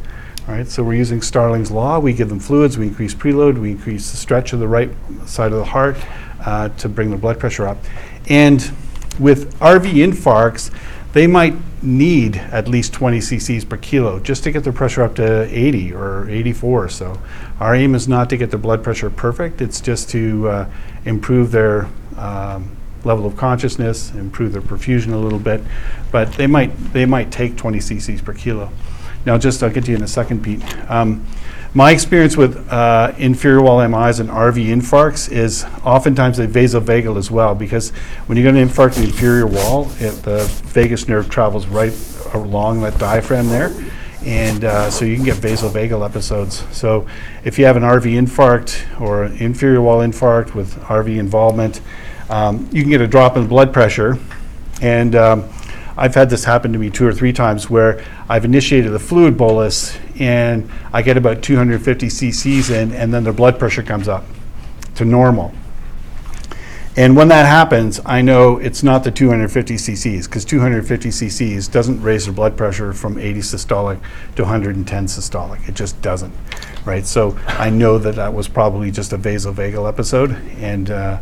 All 0.48 0.54
right, 0.54 0.66
so 0.66 0.82
we're 0.82 0.94
using 0.94 1.22
Starling's 1.22 1.70
law. 1.70 1.98
We 2.00 2.12
give 2.12 2.28
them 2.28 2.40
fluids, 2.40 2.76
we 2.76 2.88
increase 2.88 3.14
preload, 3.14 3.58
we 3.58 3.70
increase 3.70 4.10
the 4.10 4.16
stretch 4.16 4.52
of 4.52 4.58
the 4.58 4.66
right 4.66 4.90
side 5.24 5.52
of 5.52 5.58
the 5.58 5.64
heart 5.64 5.96
uh, 6.44 6.70
to 6.70 6.88
bring 6.88 7.10
the 7.10 7.16
blood 7.16 7.38
pressure 7.38 7.68
up. 7.68 7.78
And 8.28 8.60
with 9.18 9.56
RV 9.60 9.92
infarcts, 9.92 10.74
they 11.12 11.26
might 11.26 11.54
need 11.82 12.36
at 12.36 12.68
least 12.68 12.92
20 12.92 13.18
cc's 13.18 13.64
per 13.64 13.76
kilo 13.76 14.20
just 14.20 14.44
to 14.44 14.50
get 14.50 14.64
their 14.64 14.72
pressure 14.72 15.02
up 15.02 15.14
to 15.16 15.42
80 15.56 15.92
or 15.92 16.28
84. 16.28 16.88
So 16.88 17.20
our 17.58 17.74
aim 17.74 17.94
is 17.94 18.08
not 18.08 18.30
to 18.30 18.36
get 18.36 18.50
their 18.50 18.58
blood 18.58 18.82
pressure 18.82 19.10
perfect, 19.10 19.60
it's 19.60 19.80
just 19.80 20.10
to 20.10 20.48
uh, 20.48 20.70
improve 21.04 21.50
their 21.50 21.88
um, 22.20 22.76
level 23.04 23.26
of 23.26 23.36
consciousness, 23.36 24.12
improve 24.12 24.52
their 24.52 24.62
perfusion 24.62 25.12
a 25.12 25.16
little 25.16 25.38
bit, 25.38 25.60
but 26.12 26.32
they 26.34 26.46
might, 26.46 26.74
they 26.92 27.06
might 27.06 27.32
take 27.32 27.56
20 27.56 27.78
cc's 27.78 28.22
per 28.22 28.34
kilo. 28.34 28.70
Now, 29.26 29.38
just, 29.38 29.62
I'll 29.62 29.70
get 29.70 29.84
to 29.84 29.90
you 29.90 29.96
in 29.96 30.02
a 30.02 30.08
second, 30.08 30.42
Pete. 30.42 30.62
Um, 30.90 31.26
my 31.72 31.92
experience 31.92 32.36
with 32.36 32.68
uh, 32.70 33.12
inferior 33.16 33.62
wall 33.62 33.86
MIs 33.86 34.18
and 34.18 34.28
RV 34.28 34.66
infarcts 34.66 35.30
is 35.30 35.64
oftentimes 35.84 36.36
they 36.36 36.46
vasovagal 36.46 37.16
as 37.16 37.30
well, 37.30 37.54
because 37.54 37.90
when 38.26 38.36
you're 38.36 38.50
going 38.50 38.66
to 38.66 38.72
infarct 38.72 38.96
the 38.96 39.04
inferior 39.04 39.46
wall, 39.46 39.88
it, 39.98 40.10
the 40.22 40.44
vagus 40.66 41.06
nerve 41.06 41.30
travels 41.30 41.66
right 41.66 41.92
along 42.34 42.80
that 42.80 42.98
diaphragm 42.98 43.48
there, 43.48 43.72
and 44.24 44.64
uh, 44.64 44.90
so 44.90 45.04
you 45.04 45.16
can 45.16 45.24
get 45.24 45.38
vasovagal 45.38 46.04
episodes. 46.04 46.64
So 46.76 47.06
if 47.44 47.58
you 47.58 47.64
have 47.64 47.76
an 47.76 47.82
RV 47.82 48.04
infarct 48.04 49.00
or 49.00 49.24
an 49.24 49.36
inferior 49.38 49.80
wall 49.80 50.00
infarct 50.00 50.54
with 50.54 50.74
RV 50.82 51.16
involvement, 51.18 51.80
um, 52.28 52.68
you 52.72 52.82
can 52.82 52.90
get 52.90 53.00
a 53.00 53.06
drop 53.06 53.36
in 53.36 53.46
blood 53.46 53.72
pressure, 53.72 54.18
and 54.80 55.14
um, 55.14 55.48
I've 55.96 56.14
had 56.14 56.30
this 56.30 56.44
happen 56.44 56.72
to 56.72 56.78
me 56.78 56.90
two 56.90 57.06
or 57.06 57.12
three 57.12 57.32
times 57.32 57.68
where 57.68 58.04
I've 58.28 58.44
initiated 58.44 58.92
the 58.92 58.98
fluid 58.98 59.36
bolus 59.36 59.98
and 60.18 60.70
I 60.92 61.02
get 61.02 61.16
about 61.16 61.42
250 61.42 62.06
cc's 62.06 62.70
in, 62.70 62.92
and 62.92 63.12
then 63.12 63.24
their 63.24 63.32
blood 63.32 63.58
pressure 63.58 63.82
comes 63.82 64.06
up 64.06 64.24
to 64.94 65.04
normal. 65.04 65.52
And 66.96 67.16
when 67.16 67.28
that 67.28 67.46
happens, 67.46 68.00
I 68.04 68.20
know 68.20 68.58
it's 68.58 68.82
not 68.82 69.04
the 69.04 69.12
250 69.12 69.74
cc's 69.74 70.26
because 70.26 70.44
250 70.44 71.08
cc's 71.10 71.68
doesn't 71.68 72.02
raise 72.02 72.24
their 72.24 72.34
blood 72.34 72.56
pressure 72.56 72.92
from 72.92 73.16
80 73.16 73.40
systolic 73.40 74.00
to 74.34 74.42
110 74.42 75.06
systolic. 75.06 75.68
It 75.68 75.76
just 75.76 76.00
doesn't, 76.02 76.34
right? 76.84 77.06
So 77.06 77.38
I 77.46 77.70
know 77.70 77.96
that 77.98 78.16
that 78.16 78.34
was 78.34 78.48
probably 78.48 78.90
just 78.90 79.12
a 79.12 79.18
vasovagal 79.18 79.88
episode, 79.88 80.32
and 80.58 80.90
uh, 80.90 81.20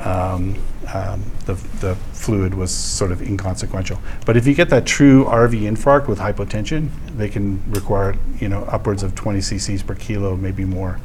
um, 0.00 0.56
um, 0.92 1.22
the, 1.46 1.54
the 1.80 1.94
fluid 2.12 2.54
was 2.54 2.72
sort 2.72 3.12
of 3.12 3.22
inconsequential. 3.22 4.00
But 4.26 4.36
if 4.36 4.48
you 4.48 4.54
get 4.54 4.68
that 4.70 4.84
true 4.84 5.24
RV 5.26 5.60
infarct 5.60 6.08
with 6.08 6.18
hypotension, 6.18 6.88
they 7.16 7.28
can 7.28 7.62
require, 7.70 8.16
you 8.40 8.48
know, 8.48 8.64
upwards 8.64 9.04
of 9.04 9.14
20 9.14 9.38
cc's 9.38 9.82
per 9.82 9.94
kilo, 9.94 10.36
maybe 10.36 10.64
more. 10.64 10.98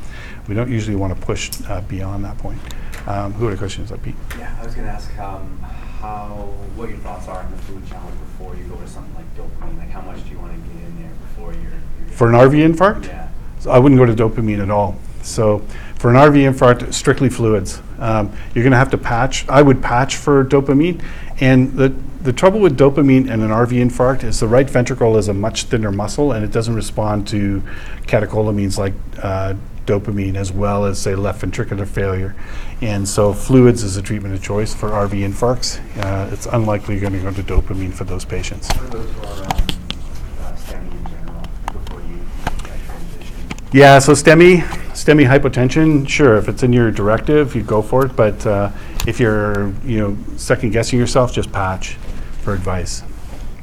We 0.47 0.55
don't 0.55 0.71
usually 0.71 0.95
want 0.95 1.17
to 1.17 1.25
push 1.25 1.51
uh, 1.67 1.81
beyond 1.81 2.25
that 2.25 2.39
point. 2.39 2.59
Um, 3.07 3.33
who 3.33 3.45
had 3.45 3.53
a 3.53 3.57
question? 3.57 3.83
Is 3.83 3.89
that 3.89 4.01
Pete? 4.03 4.15
Yeah, 4.37 4.55
I 4.59 4.65
was 4.65 4.75
gonna 4.75 4.87
ask 4.89 5.17
um, 5.19 5.59
how, 5.99 6.27
what 6.75 6.89
your 6.89 6.97
thoughts 6.99 7.27
are 7.27 7.39
on 7.39 7.51
the 7.51 7.57
fluid 7.57 7.87
challenge 7.87 8.19
before 8.19 8.55
you 8.55 8.63
go 8.65 8.75
to 8.75 8.87
something 8.87 9.13
like 9.15 9.25
dopamine. 9.35 9.77
Like, 9.77 9.89
how 9.89 10.01
much 10.01 10.23
do 10.23 10.29
you 10.29 10.39
want 10.39 10.53
to 10.53 10.59
get 10.73 10.83
in 10.85 11.01
there 11.01 11.11
before 11.11 11.53
you're? 11.53 11.61
you're 11.63 12.09
For 12.11 12.27
an 12.29 12.35
RV 12.35 12.73
infarct? 12.75 13.07
Yeah. 13.07 13.29
So 13.59 13.71
I 13.71 13.79
wouldn't 13.79 13.99
go 13.99 14.05
to 14.05 14.13
dopamine 14.13 14.61
at 14.61 14.69
all. 14.69 14.97
So 15.21 15.61
for 15.99 16.09
an 16.09 16.15
RV 16.15 16.49
infarct, 16.49 16.93
strictly 16.93 17.29
fluids. 17.29 17.81
Um, 17.99 18.31
you're 18.55 18.63
going 18.63 18.71
to 18.71 18.77
have 18.77 18.89
to 18.91 18.97
patch. 18.97 19.47
I 19.49 19.61
would 19.61 19.83
patch 19.83 20.15
for 20.15 20.45
dopamine. 20.45 21.03
And 21.41 21.73
the, 21.73 21.89
the 22.21 22.31
trouble 22.31 22.61
with 22.61 22.77
dopamine 22.77 23.29
and 23.29 23.43
an 23.43 23.49
RV 23.49 23.71
infarct 23.71 24.23
is 24.23 24.39
the 24.39 24.47
right 24.47 24.69
ventricle 24.69 25.17
is 25.17 25.27
a 25.27 25.33
much 25.33 25.65
thinner 25.65 25.91
muscle 25.91 26.31
and 26.31 26.43
it 26.45 26.51
doesn't 26.51 26.73
respond 26.73 27.27
to 27.27 27.61
catecholamines 28.07 28.77
like 28.77 28.93
uh, 29.21 29.55
dopamine 29.85 30.35
as 30.35 30.53
well 30.53 30.85
as, 30.85 30.97
say, 30.99 31.15
left 31.15 31.41
ventricular 31.41 31.85
failure. 31.85 32.33
And 32.79 33.05
so 33.05 33.33
fluids 33.33 33.83
is 33.83 33.97
a 33.97 34.01
treatment 34.01 34.33
of 34.33 34.41
choice 34.41 34.73
for 34.73 34.91
RV 34.91 35.11
infarcts. 35.11 35.79
Uh, 36.01 36.29
it's 36.31 36.45
unlikely 36.45 36.97
you're 36.97 37.09
going 37.09 37.21
to 37.21 37.31
go 37.31 37.33
to 37.33 37.43
dopamine 37.43 37.93
for 37.93 38.05
those 38.05 38.23
patients. 38.23 38.69
What 38.71 38.95
about 38.95 39.09
for 39.09 39.43
um, 39.43 40.45
uh, 40.45 40.55
STEMI 40.55 40.91
in 40.91 41.07
general 41.09 41.41
before 41.73 41.99
you 41.99 42.15
make 42.15 42.63
that 42.63 42.85
transition? 42.85 43.69
Yeah, 43.73 43.99
so 43.99 44.13
STEMI, 44.13 44.78
STEMI 44.99 45.25
hypotension, 45.25 46.07
sure, 46.09 46.35
if 46.35 46.49
it's 46.49 46.61
in 46.61 46.73
your 46.73 46.91
directive, 46.91 47.55
you 47.55 47.63
go 47.63 47.81
for 47.81 48.05
it, 48.05 48.17
but 48.17 48.45
uh, 48.45 48.69
if 49.07 49.17
you're, 49.17 49.69
you 49.85 49.97
know, 49.97 50.17
second 50.35 50.71
guessing 50.71 50.99
yourself, 50.99 51.31
just 51.31 51.53
patch 51.53 51.93
for 52.41 52.53
advice. 52.53 53.01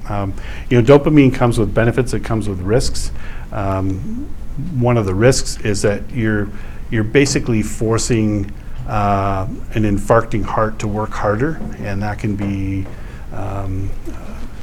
Um, 0.08 0.32
You 0.70 0.80
know, 0.80 0.98
dopamine 0.98 1.34
comes 1.34 1.58
with 1.58 1.74
benefits, 1.74 2.14
it 2.14 2.24
comes 2.24 2.48
with 2.48 2.60
risks. 2.60 3.12
Um, 3.52 4.34
One 4.80 4.96
of 4.96 5.04
the 5.04 5.14
risks 5.14 5.60
is 5.60 5.82
that 5.82 6.10
you're, 6.10 6.48
you're 6.90 7.04
basically 7.04 7.62
forcing 7.62 8.50
uh, 8.88 9.46
an 9.74 9.82
infarcting 9.82 10.42
heart 10.42 10.78
to 10.78 10.88
work 10.88 11.10
harder, 11.10 11.60
and 11.80 12.02
that 12.02 12.18
can 12.18 12.34
be, 12.34 12.86
um, 13.34 13.90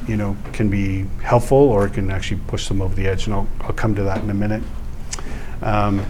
you 0.08 0.16
know, 0.16 0.36
can 0.52 0.70
be 0.70 1.06
helpful, 1.22 1.56
or 1.56 1.86
it 1.86 1.92
can 1.92 2.10
actually 2.10 2.40
push 2.48 2.66
them 2.66 2.82
over 2.82 2.96
the 2.96 3.06
edge, 3.06 3.26
and 3.26 3.34
I'll, 3.34 3.46
I'll 3.60 3.72
come 3.74 3.94
to 3.94 4.02
that 4.02 4.24
in 4.24 4.30
a 4.30 4.34
minute 4.34 4.64
um, 5.62 6.04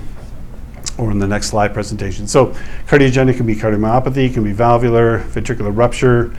or 0.98 1.10
in 1.10 1.18
the 1.18 1.26
next 1.26 1.48
slide 1.48 1.74
presentation. 1.74 2.26
So 2.26 2.46
cardiogenic 2.86 3.36
can 3.36 3.46
be 3.46 3.56
cardiomyopathy, 3.56 4.32
can 4.32 4.44
be 4.44 4.52
valvular, 4.52 5.20
ventricular 5.20 5.76
rupture, 5.76 6.34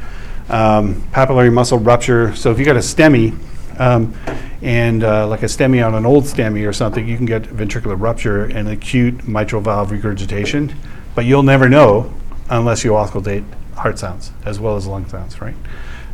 um, 0.50 1.02
papillary 1.12 1.52
muscle 1.52 1.80
rupture. 1.80 2.36
So 2.36 2.52
if 2.52 2.60
you 2.60 2.66
got 2.66 2.76
a 2.76 2.80
STEMI, 2.80 3.38
um, 3.80 4.14
and 4.62 5.04
uh, 5.04 5.28
like 5.28 5.44
a 5.44 5.48
STEMI 5.48 5.86
on 5.86 5.96
an 5.96 6.06
old 6.06 6.24
STEMI 6.24 6.68
or 6.68 6.74
something, 6.74 7.08
you 7.08 7.18
can 7.18 7.26
get 7.26 7.44
ventricular 7.44 8.00
rupture 8.00 8.46
and 8.46 8.70
acute 8.70 9.28
mitral 9.28 9.62
valve 9.62 9.92
regurgitation, 9.92 10.74
but 11.14 11.26
you'll 11.26 11.44
never 11.44 11.68
know 11.68 12.14
unless 12.50 12.84
you 12.84 12.92
auscultate 12.92 13.44
heart 13.76 14.00
sounds 14.00 14.32
as 14.46 14.60
well 14.60 14.76
as 14.76 14.88
lung 14.88 15.08
sounds, 15.08 15.42
right? 15.42 15.56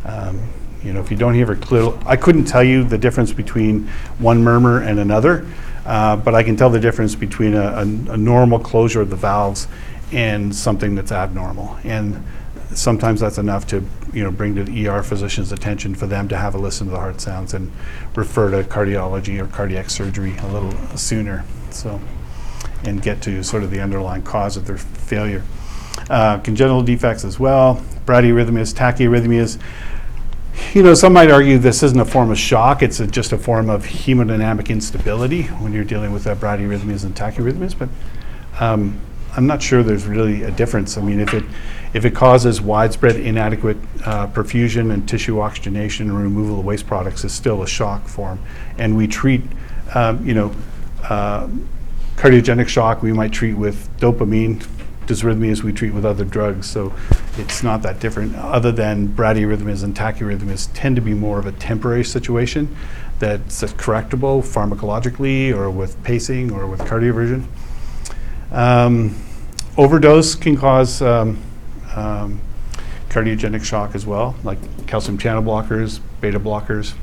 Um, 0.05 0.41
you 0.83 0.93
know, 0.93 0.99
if 0.99 1.11
you 1.11 1.17
don't 1.17 1.35
hear 1.35 1.51
it 1.51 1.61
clear, 1.61 1.93
I 2.05 2.15
couldn't 2.15 2.45
tell 2.45 2.63
you 2.63 2.83
the 2.83 2.97
difference 2.97 3.31
between 3.31 3.87
one 4.17 4.43
murmur 4.43 4.81
and 4.81 4.99
another, 4.99 5.45
uh, 5.85 6.15
but 6.15 6.35
I 6.35 6.43
can 6.43 6.55
tell 6.55 6.69
the 6.69 6.79
difference 6.79 7.15
between 7.15 7.53
a, 7.53 7.61
a, 7.61 7.81
a 7.81 8.17
normal 8.17 8.59
closure 8.59 9.01
of 9.01 9.09
the 9.09 9.15
valves 9.15 9.67
and 10.11 10.55
something 10.55 10.95
that's 10.95 11.11
abnormal. 11.11 11.77
And 11.83 12.23
sometimes 12.73 13.19
that's 13.19 13.37
enough 13.37 13.67
to, 13.67 13.83
you 14.13 14.23
know, 14.23 14.31
bring 14.31 14.55
to 14.55 14.63
the 14.63 14.87
ER 14.87 15.03
physician's 15.03 15.51
attention 15.51 15.95
for 15.95 16.07
them 16.07 16.27
to 16.29 16.37
have 16.37 16.55
a 16.55 16.57
listen 16.57 16.87
to 16.87 16.91
the 16.91 16.99
heart 16.99 17.21
sounds 17.21 17.53
and 17.53 17.71
refer 18.15 18.51
to 18.51 18.67
cardiology 18.67 19.39
or 19.39 19.47
cardiac 19.47 19.89
surgery 19.89 20.37
a 20.37 20.47
little 20.47 20.71
sooner. 20.97 21.43
So, 21.71 21.99
and 22.83 23.01
get 23.01 23.21
to 23.23 23.43
sort 23.43 23.63
of 23.63 23.71
the 23.71 23.79
underlying 23.79 24.23
cause 24.23 24.57
of 24.57 24.65
their 24.65 24.77
failure. 24.77 25.43
Uh, 26.09 26.39
congenital 26.39 26.81
defects 26.81 27.23
as 27.23 27.39
well, 27.39 27.83
bradyarrhythmias, 28.05 28.73
tachyarrhythmias. 28.73 29.59
You 30.73 30.83
know, 30.83 30.93
some 30.93 31.13
might 31.13 31.29
argue 31.29 31.57
this 31.57 31.83
isn't 31.83 31.99
a 31.99 32.05
form 32.05 32.31
of 32.31 32.39
shock, 32.39 32.81
it's 32.81 32.99
a, 32.99 33.07
just 33.07 33.31
a 33.31 33.37
form 33.37 33.69
of 33.69 33.85
hemodynamic 33.85 34.69
instability 34.69 35.43
when 35.43 35.73
you're 35.73 35.83
dealing 35.83 36.13
with 36.13 36.27
uh, 36.27 36.35
bradyarrhythmias 36.35 37.03
and 37.03 37.15
tachyarrhythmias, 37.15 37.77
but 37.77 37.89
um, 38.59 38.99
I'm 39.35 39.47
not 39.47 39.61
sure 39.61 39.81
there's 39.81 40.05
really 40.05 40.43
a 40.43 40.51
difference. 40.51 40.97
I 40.97 41.01
mean, 41.01 41.19
if 41.19 41.33
it, 41.33 41.43
if 41.93 42.05
it 42.05 42.15
causes 42.15 42.61
widespread 42.61 43.15
inadequate 43.15 43.77
uh, 44.05 44.27
perfusion 44.27 44.93
and 44.93 45.07
tissue 45.07 45.39
oxygenation 45.39 46.09
and 46.09 46.17
removal 46.17 46.59
of 46.59 46.65
waste 46.65 46.87
products, 46.87 47.23
it's 47.23 47.33
still 47.33 47.63
a 47.63 47.67
shock 47.67 48.07
form. 48.07 48.39
And 48.77 48.97
we 48.97 49.07
treat, 49.07 49.41
um, 49.95 50.25
you 50.25 50.33
know, 50.33 50.55
uh, 51.03 51.47
cardiogenic 52.15 52.67
shock 52.67 53.01
we 53.01 53.13
might 53.13 53.31
treat 53.31 53.53
with 53.53 53.89
dopamine, 53.99 54.65
dysrhythmias 55.07 55.63
we 55.63 55.73
treat 55.73 55.93
with 55.93 56.05
other 56.05 56.25
drugs, 56.25 56.69
so 56.69 56.93
it's 57.37 57.63
not 57.63 57.81
that 57.81 57.99
different, 57.99 58.35
other 58.35 58.71
than 58.71 59.07
bradyarrhythmias 59.07 59.83
and 59.83 59.95
tachyarrhythmias 59.95 60.69
tend 60.73 60.95
to 60.95 61.01
be 61.01 61.13
more 61.13 61.39
of 61.39 61.45
a 61.45 61.51
temporary 61.53 62.03
situation 62.03 62.75
that's 63.19 63.61
correctable 63.63 64.41
pharmacologically 64.41 65.55
or 65.55 65.69
with 65.69 66.01
pacing 66.03 66.51
or 66.51 66.65
with 66.67 66.79
cardioversion. 66.81 67.45
Um, 68.51 69.15
overdose 69.77 70.35
can 70.35 70.57
cause 70.57 71.01
um, 71.01 71.41
um, 71.95 72.41
cardiogenic 73.09 73.63
shock 73.63 73.95
as 73.95 74.05
well, 74.05 74.35
like 74.43 74.57
calcium 74.87 75.17
channel 75.17 75.43
blockers, 75.43 75.99
beta 76.19 76.39
blockers, 76.39 76.93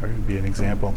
are 0.00 0.08
going 0.08 0.20
to 0.20 0.28
be 0.28 0.36
an 0.36 0.44
example. 0.44 0.94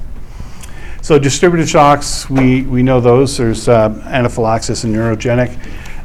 So 1.02 1.20
distributive 1.20 1.70
shocks, 1.70 2.28
we, 2.30 2.64
we 2.64 2.82
know 2.82 3.00
those. 3.00 3.38
There's 3.38 3.68
uh, 3.68 3.90
anaphylaxis 4.06 4.84
and 4.84 4.96
neurogenic. 4.96 5.56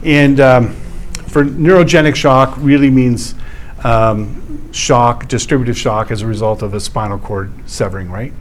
And 0.02 0.40
um, 0.40 0.75
for 1.28 1.45
neurogenic 1.45 2.14
shock 2.14 2.54
really 2.59 2.90
means 2.90 3.35
um, 3.85 4.73
shock, 4.73 5.28
distributive 5.28 5.76
shock 5.76 6.11
as 6.11 6.23
a 6.23 6.26
result 6.26 6.62
of 6.62 6.75
a 6.75 6.80
spinal 6.80 7.19
cord 7.19 7.52
severing, 7.66 8.11
right? 8.11 8.33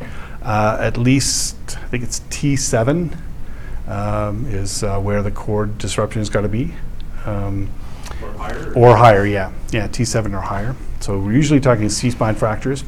Uh, 0.42 0.78
at 0.80 0.98
least, 0.98 1.56
I 1.78 1.88
think 1.88 2.04
it's 2.04 2.22
T7 2.22 3.16
um, 3.88 4.46
is 4.48 4.84
uh, 4.84 5.00
where 5.00 5.22
the 5.22 5.32
cord 5.32 5.78
disruption 5.78 6.22
has 6.22 6.30
got 6.30 6.42
to 6.42 6.50
be. 6.50 6.74
Um, 7.26 7.70
Or 8.22 8.32
higher? 8.34 8.74
or 8.74 8.98
higher, 8.98 9.26
yeah. 9.26 9.52
Yeah, 9.72 9.88
T7 9.88 10.34
or 10.34 10.42
higher. 10.42 10.76
So 11.00 11.20
we're 11.20 11.34
usually 11.34 11.60
talking 11.60 11.90
C-spine 11.90 12.36
fractures. 12.36 12.84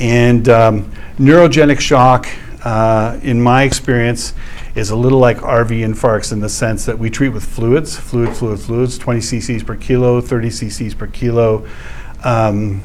And 0.00 0.48
um, 0.48 0.90
neurogenic 1.18 1.80
shock, 1.80 2.26
uh, 2.64 3.18
in 3.22 3.40
my 3.40 3.62
experience, 3.62 4.34
is 4.74 4.90
a 4.90 4.96
little 4.96 5.18
like 5.18 5.38
RV 5.38 5.70
infarcts 5.70 6.32
in 6.32 6.40
the 6.40 6.48
sense 6.48 6.86
that 6.86 6.98
we 6.98 7.10
treat 7.10 7.28
with 7.30 7.44
fluids, 7.44 7.96
fluid, 7.96 8.34
fluid, 8.36 8.60
fluids, 8.60 8.98
20 8.98 9.20
cc's 9.20 9.62
per 9.62 9.76
kilo, 9.76 10.20
30 10.20 10.48
cc's 10.48 10.94
per 10.94 11.06
kilo. 11.06 11.66
Um, 12.24 12.82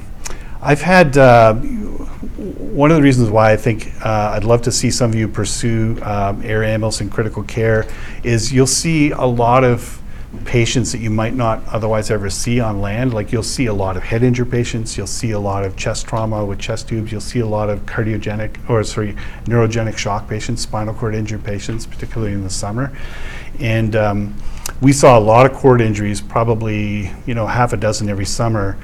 I've 0.62 0.82
had 0.82 1.18
uh, 1.18 1.54
one 1.54 2.92
of 2.92 2.98
the 2.98 3.04
reasons 3.04 3.30
why 3.30 3.52
I 3.52 3.58
think 3.58 3.94
uh, 4.04 4.32
I'd 4.34 4.44
love 4.44 4.64
to 4.64 4.72
see 4.72 4.92
some 4.92 5.12
of 5.12 5.16
you 5.16 5.28
pursue 5.28 5.98
um, 6.02 6.42
air 6.44 6.64
ambulance 6.64 7.00
and 7.00 7.12
critical 7.12 7.44
care 7.44 7.88
is 8.24 8.52
you'll 8.52 8.68
see 8.68 9.12
a 9.12 9.26
lot 9.26 9.64
of 9.64 10.02
patients 10.46 10.92
that 10.92 11.00
you 11.00 11.10
might 11.10 11.34
not 11.34 11.66
otherwise 11.68 12.12
ever 12.12 12.30
see 12.30 12.60
on 12.60 12.82
land. 12.82 13.14
Like 13.14 13.32
you'll 13.32 13.44
see 13.44 13.68
a 13.68 13.74
lot 13.74 13.96
of 13.96 14.04
head 14.04 14.24
injury 14.24 14.46
patients, 14.46 14.98
you'll 14.98 15.08
see 15.08 15.32
a 15.32 15.40
lot 15.40 15.64
of 15.64 15.78
chest 15.78 16.06
trauma 16.06 16.44
with 16.46 16.60
chest 16.60 16.90
tubes, 16.90 17.12
you'll 17.12 17.22
see 17.22 17.40
a 17.40 17.48
lot 17.48 17.70
of 17.70 17.86
cardiogenic 17.86 18.70
or 18.70 18.84
sorry, 18.84 19.16
neurogenic 19.46 19.98
shock 19.98 20.28
patients, 20.28 20.62
spinal 20.62 20.94
cord 20.94 21.16
injury 21.16 21.40
patients, 21.40 21.86
particularly 21.86 22.34
in 22.34 22.44
the 22.44 22.50
summer. 22.50 22.96
And 23.60 23.96
um, 23.96 24.36
we 24.82 24.92
saw 24.92 25.18
a 25.18 25.22
lot 25.22 25.46
of 25.46 25.54
cord 25.54 25.82
injuries, 25.82 26.20
probably 26.20 27.12
you 27.26 27.34
know 27.34 27.48
half 27.48 27.72
a 27.74 27.78
dozen 27.78 28.10
every 28.10 28.26
summer, 28.26 28.78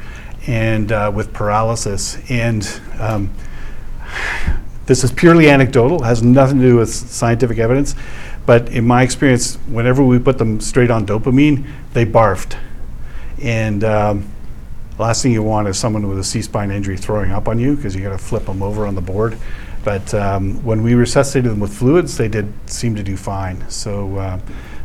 and 0.47 0.91
uh, 0.91 1.11
with 1.13 1.33
paralysis. 1.33 2.17
And 2.29 2.67
um, 2.99 3.33
this 4.85 5.03
is 5.03 5.11
purely 5.11 5.49
anecdotal, 5.49 6.03
has 6.03 6.23
nothing 6.23 6.59
to 6.59 6.63
do 6.63 6.75
with 6.77 6.93
scientific 6.93 7.57
evidence. 7.57 7.95
But 8.45 8.69
in 8.69 8.85
my 8.85 9.03
experience, 9.03 9.55
whenever 9.67 10.03
we 10.03 10.19
put 10.19 10.37
them 10.37 10.59
straight 10.59 10.91
on 10.91 11.05
dopamine, 11.05 11.65
they 11.93 12.05
barfed. 12.05 12.57
And 13.41 13.83
um, 13.83 14.29
last 14.97 15.23
thing 15.23 15.31
you 15.31 15.43
want 15.43 15.67
is 15.67 15.77
someone 15.77 16.07
with 16.07 16.19
a 16.19 16.23
C-spine 16.23 16.71
injury 16.71 16.97
throwing 16.97 17.31
up 17.31 17.47
on 17.47 17.59
you 17.59 17.75
because 17.75 17.95
you 17.95 18.01
got 18.01 18.11
to 18.11 18.17
flip 18.17 18.45
them 18.45 18.61
over 18.61 18.85
on 18.85 18.95
the 18.95 19.01
board. 19.01 19.37
But 19.83 20.13
um, 20.13 20.63
when 20.63 20.83
we 20.83 20.93
resuscitated 20.93 21.51
them 21.51 21.59
with 21.59 21.73
fluids, 21.73 22.17
they 22.17 22.27
did 22.27 22.51
seem 22.69 22.95
to 22.95 23.03
do 23.03 23.17
fine. 23.17 23.69
So 23.69 24.17
uh, 24.17 24.39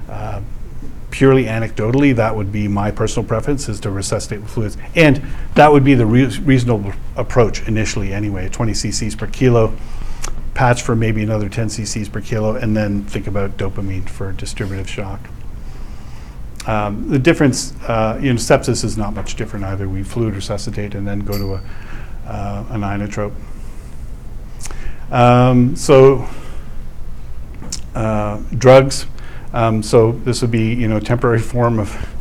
uh, 0.08 0.42
purely 1.10 1.44
anecdotally, 1.44 2.14
that 2.16 2.34
would 2.34 2.52
be 2.52 2.68
my 2.68 2.90
personal 2.90 3.26
preference 3.26 3.68
is 3.68 3.80
to 3.80 3.90
resuscitate 3.90 4.40
with 4.40 4.50
fluids. 4.50 4.76
And 4.94 5.22
that 5.54 5.70
would 5.70 5.84
be 5.84 5.94
the 5.94 6.06
rea- 6.06 6.38
reasonable 6.40 6.92
approach 7.16 7.66
initially 7.68 8.12
anyway, 8.12 8.48
20 8.48 8.72
cc's 8.72 9.14
per 9.14 9.26
kilo, 9.28 9.76
patch 10.58 10.82
for 10.82 10.96
maybe 10.96 11.22
another 11.22 11.48
10 11.48 11.68
cc's 11.68 12.08
per 12.08 12.20
kilo, 12.20 12.56
and 12.56 12.76
then 12.76 13.04
think 13.04 13.28
about 13.28 13.56
dopamine 13.56 14.08
for 14.08 14.32
distributive 14.32 14.90
shock. 14.90 15.20
um, 16.66 17.08
the 17.08 17.18
difference, 17.18 17.76
uh, 17.84 18.18
you 18.20 18.32
know, 18.32 18.38
sepsis 18.40 18.82
is 18.82 18.98
not 18.98 19.14
much 19.14 19.36
different 19.36 19.64
either. 19.64 19.88
We 19.88 20.02
fluid 20.02 20.34
resuscitate 20.34 20.96
and 20.96 21.06
then 21.06 21.20
go 21.20 21.38
to 21.38 21.54
a, 21.54 22.28
uh, 22.28 22.64
an 22.70 22.80
inotrope. 22.80 23.34
Um, 25.12 25.76
so, 25.76 26.28
uh, 27.94 28.42
drugs. 28.58 29.06
Um, 29.52 29.80
so 29.80 30.10
this 30.10 30.42
would 30.42 30.50
be, 30.50 30.74
you 30.74 30.88
know, 30.88 30.98
temporary 30.98 31.38
form 31.38 31.78
of 31.78 32.16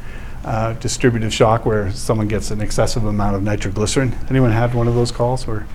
uh, 0.45 0.73
distributive 0.73 1.33
shock 1.33 1.65
where 1.65 1.91
someone 1.91 2.27
gets 2.27 2.51
an 2.51 2.61
excessive 2.61 3.03
amount 3.03 3.35
of 3.35 3.41
nitroglycerin. 3.41 4.13
Anyone 4.29 4.51
had 4.51 4.75
one 4.75 4.87
of 4.87 4.93
those 4.93 5.11
calls 5.11 5.47
where 5.47 5.65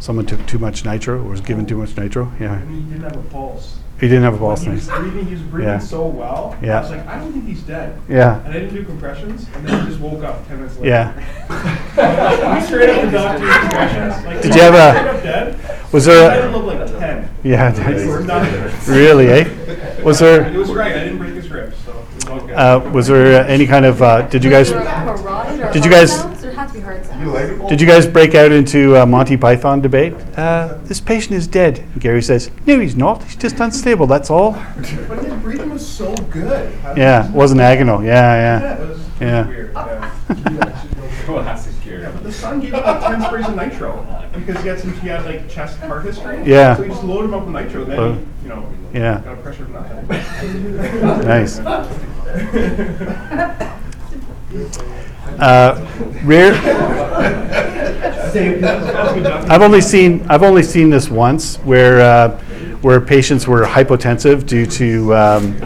someone 0.00 0.26
took 0.26 0.44
too 0.46 0.58
much 0.58 0.84
nitro 0.84 1.18
or 1.20 1.24
was 1.30 1.40
given 1.40 1.64
too 1.66 1.76
much 1.76 1.96
nitro? 1.96 2.32
Yeah. 2.40 2.58
And 2.58 2.70
he 2.74 2.80
didn't 2.90 3.02
have 3.04 3.16
a 3.16 3.28
pulse. 3.30 3.76
He 4.00 4.08
didn't 4.08 4.22
have 4.22 4.34
a 4.34 4.38
pulse. 4.38 4.62
He 4.62 4.70
was 4.70 4.88
nice. 4.88 4.98
breathing, 4.98 5.26
he 5.26 5.32
was 5.34 5.42
breathing 5.42 5.68
Yeah. 5.68 5.78
so 5.78 6.06
well. 6.06 6.56
Yeah. 6.62 6.78
I 6.78 6.80
was 6.80 6.90
like, 6.90 7.06
I 7.06 7.18
don't 7.18 7.32
think 7.32 7.44
he's 7.46 7.62
dead. 7.62 8.00
Yeah. 8.08 8.38
And 8.44 8.48
I 8.48 8.52
didn't 8.54 8.74
do 8.74 8.82
compressions, 8.84 9.46
and 9.54 9.68
then 9.68 9.80
he 9.84 9.86
just 9.90 10.00
woke 10.00 10.24
up 10.24 10.46
ten 10.48 10.56
minutes 10.58 10.78
later. 10.78 10.88
Yeah. 10.88 12.54
we 12.60 12.66
straight 12.66 12.88
up 12.90 13.04
the 13.04 13.10
doctor's 13.10 13.56
compressions. 13.58 14.24
Like, 14.24 14.42
Did 14.42 14.54
you 14.54 14.60
have 14.62 14.74
a- 14.74 14.98
Straight 14.98 15.16
up 15.16 15.22
dead. 15.22 15.92
Was 15.92 16.04
there 16.06 16.30
I 16.30 16.36
a, 16.36 16.56
looked 16.56 16.66
like 16.66 16.98
ten. 16.98 17.28
yeah, 17.42 17.68
It 17.90 18.06
was 18.06 18.26
nice. 18.26 18.26
nothing. 18.26 18.94
really, 18.94 19.26
eh? 19.28 20.02
Was 20.02 20.18
there 20.20 20.46
It 20.46 20.50
there, 20.50 20.58
was 20.60 20.70
great. 20.70 20.94
I 20.96 21.04
didn't 21.04 21.18
break 21.18 21.34
his 21.34 21.50
ribs, 21.50 21.76
so 21.84 21.90
it 21.90 22.14
was 22.14 22.24
all 22.26 22.40
good. 22.40 22.50
uh, 22.54 22.90
was 22.94 23.06
there 23.08 23.46
any 23.46 23.66
kind 23.66 23.84
of, 23.84 24.00
uh, 24.00 24.22
did 24.28 24.42
you 24.44 24.50
guys, 24.50 24.70
Did 24.70 24.78
you 25.84 25.90
heart 25.92 26.39
guys- 26.60 26.72
sounds? 26.72 26.72
There 26.72 26.82
has 26.96 27.08
to 27.08 27.14
be 27.14 27.20
heart 27.20 27.58
sounds. 27.58 27.70
did 27.70 27.80
you 27.80 27.86
guys 27.86 28.06
break 28.06 28.34
out 28.34 28.52
into 28.52 28.96
uh, 28.96 29.06
Monty 29.06 29.36
Python 29.36 29.80
debate? 29.80 30.14
Uh, 30.36 30.78
this 30.84 31.00
patient 31.00 31.34
is 31.34 31.46
dead. 31.46 31.78
And 31.78 32.00
Gary 32.00 32.22
says, 32.22 32.50
no, 32.66 32.78
he's 32.80 32.96
not. 32.96 33.22
He's 33.24 33.36
just 33.36 33.58
unstable. 33.60 34.06
That's 34.06 34.30
all. 34.30 34.52
But 35.08 35.24
his 35.24 35.34
breathing 35.42 35.70
was 35.70 35.86
so 35.86 36.14
good. 36.30 36.72
How 36.80 36.94
did 36.94 37.00
Yeah, 37.00 37.26
he- 37.28 37.32
wasn't 37.36 37.60
agonal. 37.60 38.04
Yeah, 38.04 38.10
Yeah, 38.34 38.60
yeah. 38.60 38.74
it 38.74 38.88
was, 38.88 39.00
Yeah. 39.20 39.46
weird. 39.48 39.72
Yeah. 39.74 40.12
Classic 41.26 41.74
Gary. 41.84 42.02
Yeah, 42.02 42.10
but 42.12 42.22
the 42.24 42.32
son 42.32 42.60
gave 42.60 42.72
him 42.74 42.82
like 42.82 43.00
ten 43.02 43.22
sprays 43.22 43.46
of 43.46 43.54
nitro 43.54 44.06
because 44.32 44.60
he 44.62 44.68
had 44.68 44.80
some 44.80 44.92
he 44.94 45.08
had 45.08 45.24
like 45.24 45.48
chest 45.48 45.78
heart 45.80 46.04
history. 46.04 46.42
Yeah. 46.44 46.74
So 46.76 46.82
he 46.82 46.88
just 46.88 47.04
loaded 47.04 47.26
him 47.28 47.34
up 47.34 47.44
with 47.46 47.54
nitro. 47.54 47.84
Then 47.84 48.14
he, 48.42 48.48
you 48.48 48.48
know, 48.48 48.66
yeah. 48.92 49.20
got 49.20 49.34
a 49.34 49.42
pressure 49.42 49.64
of 49.64 49.70
nothing. 49.70 50.06
Nice. 51.26 51.60
Uh, 55.38 55.86
rare. 56.24 56.54
I've 59.50 59.62
only 59.62 59.80
seen 59.80 60.24
I've 60.28 60.42
only 60.42 60.62
seen 60.62 60.90
this 60.90 61.10
once 61.10 61.56
where 61.58 62.00
uh, 62.00 62.38
where 62.80 63.00
patients 63.00 63.46
were 63.46 63.64
hypotensive 63.64 64.46
due 64.46 64.66
to 64.66 65.14
um, 65.14 65.56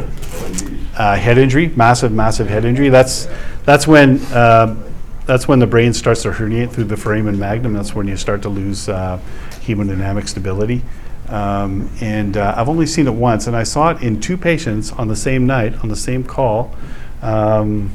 uh, 0.96 1.16
head 1.16 1.38
injury, 1.38 1.68
massive 1.76 2.12
massive 2.12 2.48
head 2.48 2.64
injury. 2.64 2.88
That's 2.88 3.28
that's 3.64 3.86
when 3.86 4.20
um 4.34 4.84
that's 5.26 5.48
when 5.48 5.58
the 5.58 5.66
brain 5.66 5.92
starts 5.92 6.22
to 6.22 6.30
herniate 6.30 6.70
through 6.70 6.84
the 6.84 6.96
foramen 6.96 7.38
magnum. 7.38 7.72
That's 7.72 7.94
when 7.94 8.06
you 8.06 8.16
start 8.16 8.42
to 8.42 8.48
lose 8.48 8.88
uh, 8.88 9.18
hemodynamic 9.66 10.28
stability. 10.28 10.82
Um, 11.28 11.90
and 12.02 12.36
uh, 12.36 12.54
I've 12.56 12.68
only 12.68 12.86
seen 12.86 13.06
it 13.06 13.14
once, 13.14 13.46
and 13.46 13.56
I 13.56 13.62
saw 13.62 13.90
it 13.90 14.02
in 14.02 14.20
two 14.20 14.36
patients 14.36 14.92
on 14.92 15.08
the 15.08 15.16
same 15.16 15.46
night 15.46 15.74
on 15.82 15.88
the 15.88 15.96
same 15.96 16.24
call. 16.24 16.74
Um, 17.22 17.90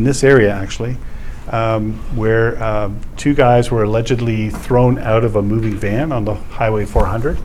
in 0.00 0.04
this 0.04 0.24
area 0.24 0.50
actually, 0.50 0.96
um, 1.48 1.92
where 2.16 2.56
uh, 2.62 2.90
two 3.18 3.34
guys 3.34 3.70
were 3.70 3.82
allegedly 3.82 4.48
thrown 4.48 4.98
out 4.98 5.24
of 5.24 5.36
a 5.36 5.42
moving 5.42 5.76
van 5.76 6.10
on 6.10 6.24
the 6.24 6.34
Highway 6.34 6.86
400. 6.86 7.36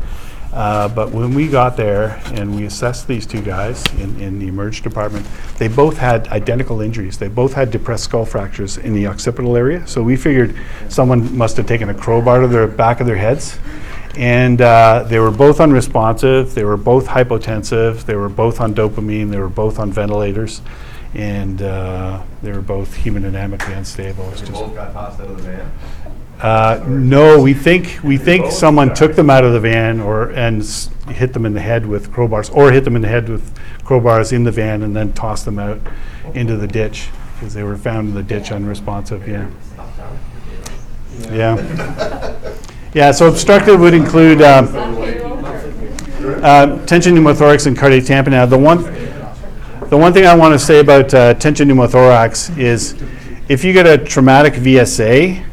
Uh, 0.53 0.87
but 0.87 1.11
when 1.11 1.33
we 1.33 1.49
got 1.49 1.75
there 1.75 2.21
and 2.27 2.55
we 2.55 2.63
assessed 2.63 3.09
these 3.09 3.25
two 3.25 3.41
guys 3.41 3.83
in, 3.99 4.17
in 4.21 4.39
the 4.39 4.47
emerge 4.47 4.83
department, 4.83 5.27
they 5.57 5.67
both 5.67 5.97
had 5.97 6.29
identical 6.29 6.79
injuries. 6.79 7.17
They 7.17 7.27
both 7.27 7.51
had 7.51 7.71
depressed 7.71 8.05
skull 8.05 8.23
fractures 8.23 8.77
in 8.77 8.93
the 8.93 9.07
occipital 9.07 9.57
area. 9.57 9.85
So 9.85 10.01
we 10.01 10.15
figured 10.15 10.55
someone 10.87 11.37
must 11.37 11.57
have 11.57 11.67
taken 11.67 11.89
a 11.89 11.93
crowbar 11.93 12.39
to 12.39 12.47
the 12.47 12.67
back 12.67 13.01
of 13.01 13.05
their 13.05 13.17
heads. 13.17 13.59
And 14.15 14.61
uh, 14.61 15.03
they 15.09 15.19
were 15.19 15.29
both 15.29 15.59
unresponsive. 15.59 16.55
They 16.55 16.63
were 16.63 16.77
both 16.77 17.05
hypotensive. 17.05 18.05
They 18.05 18.15
were 18.15 18.29
both 18.29 18.61
on 18.61 18.73
dopamine. 18.73 19.29
They 19.29 19.39
were 19.39 19.49
both 19.49 19.77
on 19.77 19.91
ventilators 19.91 20.61
and 21.15 21.61
uh, 21.61 22.21
they 22.43 22.51
were 22.51 22.61
both 22.61 22.95
hemodynamically 22.97 23.75
unstable. 23.75 24.25
It 24.25 24.31
was 24.31 24.41
They 24.41 24.47
just- 24.47 24.61
both 24.61 24.75
got 24.75 24.93
tossed 24.93 25.19
out 25.21 25.27
of 25.29 25.37
the 25.37 25.43
van? 25.43 25.71
uh, 26.41 26.83
no, 26.87 27.39
we 27.41 27.53
think 27.53 27.99
we 28.03 28.17
think 28.17 28.51
someone 28.51 28.93
took 28.93 29.15
them 29.15 29.29
out 29.29 29.43
of 29.45 29.53
the 29.53 29.59
van 29.59 30.01
or 30.01 30.29
and 30.31 30.61
s- 30.61 30.89
hit 31.07 31.31
them 31.33 31.45
in 31.45 31.53
the 31.53 31.61
head 31.61 31.85
with 31.85 32.11
crowbars, 32.11 32.53
or 32.53 32.71
hit 32.71 32.83
them 32.83 32.95
in 32.97 33.01
the 33.01 33.07
head 33.07 33.29
with 33.29 33.57
crowbars 33.85 34.33
in 34.33 34.43
the 34.43 34.51
van 34.51 34.81
and 34.83 34.95
then 34.95 35.13
tossed 35.13 35.45
them 35.45 35.57
out 35.59 35.79
into 36.33 36.57
the 36.57 36.67
ditch 36.67 37.07
because 37.39 37.53
they 37.53 37.63
were 37.63 37.77
found 37.77 38.09
in 38.09 38.15
the 38.15 38.23
ditch 38.23 38.51
unresponsive. 38.51 39.25
Yeah. 39.27 39.47
Yeah. 41.31 42.35
Yeah. 42.93 43.11
So 43.11 43.27
obstructive 43.27 43.79
would 43.79 43.93
include. 43.93 44.41
Um, 44.41 44.67
uh, 46.41 46.83
tension 46.87 47.13
pneumothorax 47.15 47.67
and 47.67 47.77
cardiac 47.77 48.03
tamponade. 48.03 48.49
The 48.49 48.57
one, 48.57 48.83
the 49.89 49.97
one 49.97 50.13
thing 50.13 50.25
I 50.25 50.35
want 50.35 50.53
to 50.53 50.59
say 50.59 50.79
about 50.79 51.13
uh, 51.13 51.35
tension 51.35 51.69
pneumothorax 51.69 52.57
is 52.57 52.95
if 53.47 53.63
you 53.63 53.71
get 53.71 53.85
a 53.85 54.03
traumatic 54.03 54.53
VSA, 54.55 55.45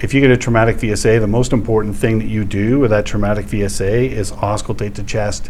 if 0.00 0.12
you 0.12 0.20
get 0.20 0.32
a 0.32 0.36
traumatic 0.36 0.76
VSA, 0.76 1.20
the 1.20 1.28
most 1.28 1.52
important 1.52 1.94
thing 1.94 2.18
that 2.18 2.26
you 2.26 2.44
do 2.44 2.80
with 2.80 2.90
that 2.90 3.06
traumatic 3.06 3.46
VSA 3.46 4.10
is 4.10 4.32
auscultate 4.32 4.94
the 4.94 5.04
chest 5.04 5.48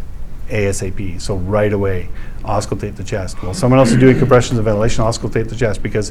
ASAP. 0.48 1.22
So 1.22 1.36
right 1.36 1.72
away, 1.72 2.10
auscultate 2.42 2.96
the 2.96 3.04
chest. 3.04 3.42
Well, 3.42 3.54
someone 3.54 3.78
else 3.78 3.92
is 3.92 3.96
doing 3.96 4.18
compressions 4.18 4.58
and 4.58 4.64
ventilation, 4.66 5.02
auscultate 5.04 5.48
the 5.48 5.56
chest 5.56 5.82
because 5.82 6.10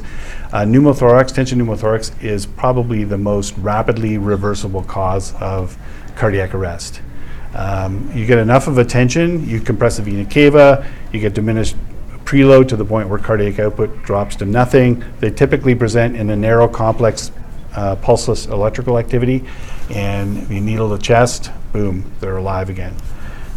uh, 0.52 0.64
pneumothorax, 0.64 1.32
tension 1.32 1.60
pneumothorax, 1.60 2.20
is 2.20 2.46
probably 2.46 3.04
the 3.04 3.18
most 3.18 3.56
rapidly 3.58 4.18
reversible 4.18 4.82
cause 4.82 5.34
of 5.34 5.78
cardiac 6.16 6.52
arrest. 6.52 7.00
Um, 7.54 8.10
you 8.12 8.26
get 8.26 8.38
enough 8.38 8.66
of 8.66 8.78
a 8.78 8.84
tension, 8.84 9.48
you 9.48 9.60
compress 9.60 9.98
the 9.98 10.02
vena 10.02 10.24
cava, 10.24 10.90
you 11.12 11.20
get 11.20 11.34
diminished 11.34 11.76
preload 12.32 12.66
to 12.66 12.76
the 12.76 12.84
point 12.84 13.10
where 13.10 13.18
cardiac 13.18 13.58
output 13.58 14.02
drops 14.04 14.36
to 14.36 14.46
nothing. 14.46 15.04
They 15.20 15.30
typically 15.30 15.74
present 15.74 16.16
in 16.16 16.30
a 16.30 16.36
narrow, 16.36 16.66
complex, 16.66 17.30
uh, 17.74 17.96
pulseless 17.96 18.46
electrical 18.46 18.98
activity, 18.98 19.44
and 19.90 20.38
if 20.38 20.50
you 20.50 20.62
needle 20.62 20.88
the 20.88 20.96
chest, 20.96 21.50
boom, 21.74 22.10
they're 22.20 22.38
alive 22.38 22.70
again. 22.70 22.94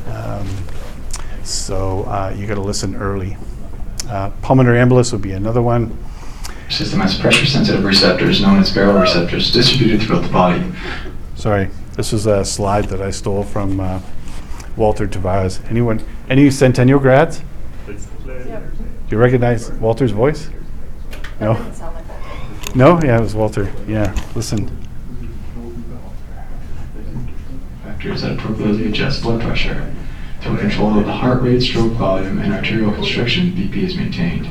Um, 0.08 0.50
so 1.44 2.04
uh, 2.04 2.36
you 2.36 2.48
got 2.48 2.56
to 2.56 2.62
listen 2.62 2.98
early. 2.98 3.38
Uh, 4.10 4.32
pulmonary 4.42 4.80
embolus 4.80 5.14
would 5.14 5.22
be 5.22 5.32
another 5.32 5.62
one. 5.62 5.98
system 6.70 7.00
has 7.00 7.18
pressure-sensitive 7.18 7.86
receptors 7.86 8.42
known 8.42 8.60
as 8.60 8.74
baroreceptors 8.74 9.54
distributed 9.54 10.06
throughout 10.06 10.24
the 10.24 10.34
body. 10.34 10.62
Sorry, 11.36 11.70
this 11.94 12.12
is 12.12 12.26
a 12.26 12.44
slide 12.44 12.86
that 12.86 13.02
I 13.02 13.12
stole 13.12 13.44
from 13.44 13.80
uh, 13.80 14.02
Walter 14.76 15.08
Tavares. 15.08 15.64
Anyone, 15.70 16.04
any 16.30 16.52
Centennial 16.52 17.00
grads? 17.00 17.42
Do 19.08 19.16
you 19.16 19.22
recognize 19.22 19.72
Walter's 19.74 20.12
voice? 20.12 20.50
No? 21.40 21.54
Doesn't 21.54 21.74
sound 21.76 21.96
like 21.96 22.08
that. 22.08 22.76
No? 22.76 23.00
Yeah, 23.04 23.20
it 23.20 23.22
was 23.22 23.36
Walter. 23.36 23.72
Yeah, 23.88 24.16
listen. 24.34 24.68
Factors 27.84 28.24
that 28.24 28.32
appropriately 28.32 28.88
adjust 28.88 29.22
blood 29.22 29.42
pressure. 29.42 29.94
Through 30.42 30.58
control 30.58 30.98
of 30.98 31.06
the 31.06 31.12
heart 31.12 31.44
rate, 31.44 31.62
stroke 31.62 31.94
volume, 31.94 32.40
and 32.40 32.54
arterial 32.54 32.92
constriction, 32.94 33.52
BP 33.52 33.78
is 33.78 33.96
maintained. 33.96 34.50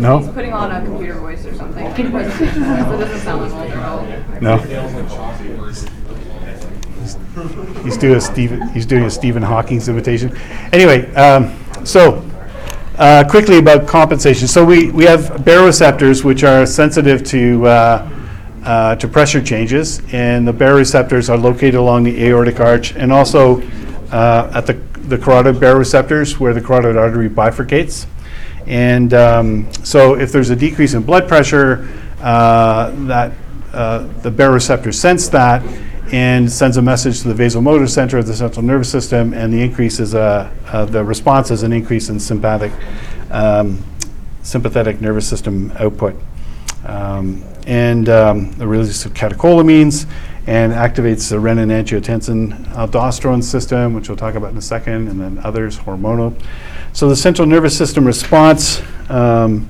No? 0.00 0.28
Putting 0.32 0.52
on 0.52 0.70
a 0.70 0.84
computer 0.84 1.18
voice 1.18 1.44
or 1.44 1.54
something. 1.54 1.86
It 1.86 2.12
doesn't 2.12 3.20
sound 3.20 3.42
like 3.42 3.52
Walter 3.52 3.78
at 3.78 3.84
all. 3.84 4.40
No? 4.40 4.58
He's 7.82 7.96
doing 7.96 8.16
a 8.16 8.20
Stephen, 8.20 8.68
he's 8.70 8.86
doing 8.86 9.04
a 9.04 9.10
Stephen 9.10 9.42
Hawking's 9.42 9.88
imitation. 9.88 10.36
Anyway, 10.72 11.12
um, 11.14 11.56
so 11.84 12.29
uh, 13.00 13.24
quickly 13.28 13.58
about 13.58 13.88
compensation. 13.88 14.46
So 14.46 14.62
we, 14.62 14.90
we 14.90 15.04
have 15.06 15.20
baroreceptors 15.42 16.22
which 16.22 16.44
are 16.44 16.66
sensitive 16.66 17.24
to 17.24 17.66
uh, 17.66 18.16
uh, 18.62 18.94
to 18.96 19.08
pressure 19.08 19.42
changes, 19.42 20.02
and 20.12 20.46
the 20.46 20.52
baroreceptors 20.52 21.30
are 21.30 21.38
located 21.38 21.76
along 21.76 22.04
the 22.04 22.22
aortic 22.24 22.60
arch 22.60 22.94
and 22.94 23.10
also 23.10 23.62
uh, 24.12 24.52
at 24.54 24.66
the 24.66 24.74
the 25.08 25.16
carotid 25.16 25.56
baroreceptors 25.56 26.38
where 26.38 26.52
the 26.52 26.60
carotid 26.60 26.98
artery 26.98 27.30
bifurcates. 27.30 28.06
And 28.66 29.14
um, 29.14 29.72
so 29.82 30.14
if 30.14 30.30
there's 30.30 30.50
a 30.50 30.56
decrease 30.56 30.92
in 30.92 31.02
blood 31.02 31.26
pressure, 31.26 31.88
uh, 32.20 32.90
that 33.06 33.32
uh, 33.72 34.00
the 34.20 34.30
baroreceptors 34.30 34.94
sense 34.94 35.28
that 35.28 35.62
and 36.12 36.50
sends 36.50 36.76
a 36.76 36.82
message 36.82 37.22
to 37.22 37.32
the 37.32 37.42
vasomotor 37.42 37.88
center 37.88 38.18
of 38.18 38.26
the 38.26 38.34
central 38.34 38.64
nervous 38.64 38.90
system, 38.90 39.32
and 39.32 39.52
the 39.52 39.62
increase 39.62 40.00
is 40.00 40.14
a, 40.14 40.52
uh, 40.66 40.84
the 40.84 41.04
response 41.04 41.50
is 41.50 41.62
an 41.62 41.72
increase 41.72 42.08
in 42.08 42.18
sympathetic, 42.18 42.72
um, 43.30 43.82
sympathetic 44.42 45.00
nervous 45.00 45.28
system 45.28 45.72
output. 45.78 46.16
Um, 46.84 47.44
and 47.66 48.08
um, 48.08 48.52
the 48.52 48.66
release 48.66 49.04
of 49.04 49.14
catecholamines 49.14 50.06
and 50.46 50.72
activates 50.72 51.30
the 51.30 51.36
renin-angiotensin 51.36 52.66
aldosterone 52.72 53.44
system, 53.44 53.94
which 53.94 54.08
we'll 54.08 54.16
talk 54.16 54.34
about 54.34 54.50
in 54.50 54.56
a 54.56 54.62
second, 54.62 55.08
and 55.08 55.20
then 55.20 55.38
others, 55.44 55.78
hormonal. 55.78 56.34
So 56.92 57.08
the 57.08 57.14
central 57.14 57.46
nervous 57.46 57.76
system 57.76 58.04
response 58.04 58.82
um, 59.08 59.68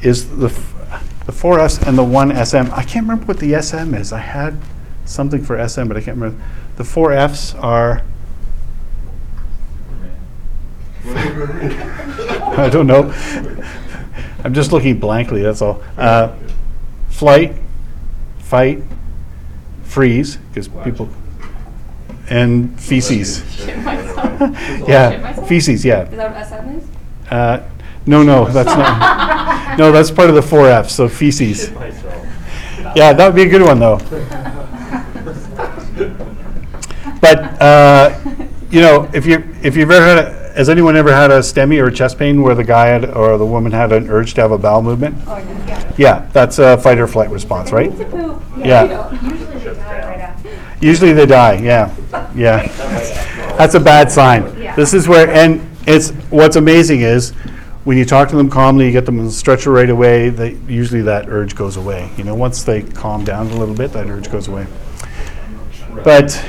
is 0.00 0.30
the, 0.30 0.48
the 0.48 1.32
4S 1.32 1.86
and 1.86 1.98
the 1.98 2.04
1SM. 2.04 2.70
I 2.70 2.84
can't 2.84 3.06
remember 3.06 3.26
what 3.26 3.38
the 3.38 3.60
SM 3.60 3.94
is. 3.94 4.14
I 4.14 4.20
had 4.20 4.58
something 5.08 5.42
for 5.42 5.66
SM, 5.66 5.88
but 5.88 5.96
I 5.96 6.00
can't 6.00 6.16
remember. 6.18 6.42
The 6.76 6.84
4Fs 6.84 7.60
are, 7.62 8.02
I 12.58 12.68
don't 12.70 12.86
know. 12.86 13.12
I'm 14.44 14.54
just 14.54 14.72
looking 14.72 14.98
blankly, 15.00 15.42
that's 15.42 15.62
all. 15.62 15.82
Uh, 15.96 16.34
Flight, 17.08 17.56
fight, 18.38 18.80
freeze, 19.82 20.36
because 20.36 20.68
people, 20.84 21.08
and 22.30 22.78
feces. 22.80 23.42
Shit 23.52 23.76
myself. 23.78 24.38
Shit 24.58 24.88
Yeah, 24.88 25.32
feces, 25.46 25.84
yeah. 25.84 26.02
Is 26.08 26.16
that 26.16 26.32
what 26.32 26.46
SM 26.46 26.68
is? 26.78 26.84
Uh, 27.32 27.68
No, 28.06 28.22
no, 28.22 28.44
that's 28.46 28.68
not, 28.68 29.78
no, 29.78 29.90
that's 29.90 30.12
part 30.12 30.28
of 30.28 30.36
the 30.36 30.42
four 30.42 30.68
Fs, 30.68 30.94
so 30.94 31.08
feces. 31.08 31.70
Yeah, 32.94 33.12
that 33.12 33.26
would 33.26 33.34
be 33.34 33.42
a 33.42 33.48
good 33.48 33.62
one, 33.62 33.80
though. 33.80 33.98
But, 37.28 37.60
uh, 37.60 38.18
you 38.70 38.80
know, 38.80 39.08
if 39.12 39.26
you, 39.26 39.44
if 39.62 39.76
you've 39.76 39.90
ever 39.90 40.04
had, 40.04 40.18
a- 40.18 40.38
has 40.54 40.70
anyone 40.70 40.96
ever 40.96 41.12
had 41.12 41.30
a 41.30 41.40
STEMI 41.40 41.80
or 41.82 41.90
chest 41.90 42.18
pain 42.18 42.40
where 42.42 42.54
the 42.54 42.64
guy 42.64 42.86
had, 42.86 43.04
or 43.10 43.36
the 43.36 43.44
woman 43.44 43.70
had 43.70 43.92
an 43.92 44.08
urge 44.08 44.32
to 44.34 44.40
have 44.40 44.50
a 44.50 44.56
bowel 44.56 44.80
movement? 44.82 45.16
Oh, 45.26 45.36
yeah. 45.36 45.92
Yeah, 45.98 46.28
that's 46.32 46.58
a 46.58 46.78
fight 46.78 46.98
or 46.98 47.06
flight 47.06 47.30
response, 47.30 47.70
right? 47.70 47.90
Need 47.90 47.98
to 47.98 48.04
poop. 48.06 48.42
Yeah. 48.56 49.12
Usually 49.12 49.44
they 49.60 49.74
die 49.74 50.08
right 50.08 50.20
after. 50.20 50.48
Usually 50.80 51.12
they 51.12 51.26
die, 51.26 51.54
yeah, 51.54 51.94
yeah. 52.34 52.66
That's 53.58 53.74
a 53.74 53.80
bad 53.80 54.10
sign. 54.10 54.58
Yeah. 54.58 54.74
This 54.74 54.94
is 54.94 55.06
where, 55.06 55.28
and 55.28 55.60
it's, 55.86 56.10
what's 56.30 56.56
amazing 56.56 57.02
is, 57.02 57.32
when 57.84 57.98
you 57.98 58.04
talk 58.06 58.28
to 58.30 58.36
them 58.36 58.48
calmly, 58.48 58.86
you 58.86 58.92
get 58.92 59.04
them 59.06 59.18
on 59.18 59.26
the 59.26 59.32
stretcher 59.32 59.70
right 59.70 59.90
away, 59.90 60.30
they, 60.30 60.54
usually 60.66 61.02
that 61.02 61.28
urge 61.28 61.54
goes 61.54 61.76
away. 61.76 62.10
You 62.16 62.24
know, 62.24 62.34
once 62.34 62.62
they 62.62 62.82
calm 62.82 63.22
down 63.24 63.48
a 63.48 63.56
little 63.56 63.74
bit, 63.74 63.92
that 63.92 64.06
urge 64.08 64.30
goes 64.30 64.48
away. 64.48 64.66
But, 66.04 66.42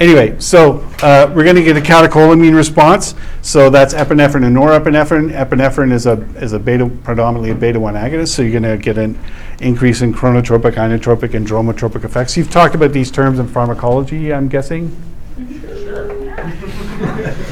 anyway, 0.00 0.38
so, 0.38 0.80
uh, 1.02 1.30
we're 1.34 1.44
gonna 1.44 1.62
get 1.62 1.76
a 1.76 1.80
catecholamine 1.80 2.54
response, 2.54 3.14
so 3.42 3.70
that's 3.70 3.94
epinephrine 3.94 4.44
and 4.44 4.56
norepinephrine. 4.56 5.32
Epinephrine 5.32 5.92
is 5.92 6.06
a, 6.06 6.20
is 6.36 6.52
a 6.52 6.58
beta, 6.58 6.86
predominantly 6.86 7.50
a 7.50 7.54
beta-1 7.54 7.94
agonist, 7.94 8.28
so 8.28 8.42
you're 8.42 8.52
gonna 8.52 8.76
get 8.76 8.98
an 8.98 9.18
increase 9.60 10.02
in 10.02 10.12
chronotropic, 10.12 10.74
inotropic, 10.74 11.34
and 11.34 11.46
dromotropic 11.46 12.04
effects. 12.04 12.36
You've 12.36 12.50
talked 12.50 12.74
about 12.74 12.92
these 12.92 13.10
terms 13.10 13.38
in 13.38 13.48
pharmacology, 13.48 14.32
I'm 14.32 14.48
guessing? 14.48 14.94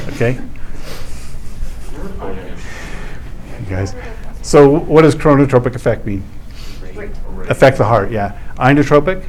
Okay. 0.09 0.39
You 3.59 3.69
guys, 3.69 3.95
so 4.41 4.69
what 4.69 5.01
does 5.03 5.15
chronotropic 5.15 5.75
effect 5.75 6.05
mean? 6.05 6.23
Affect 7.49 7.77
the 7.77 7.85
heart, 7.85 8.11
yeah. 8.11 8.39
Inotropic? 8.55 9.27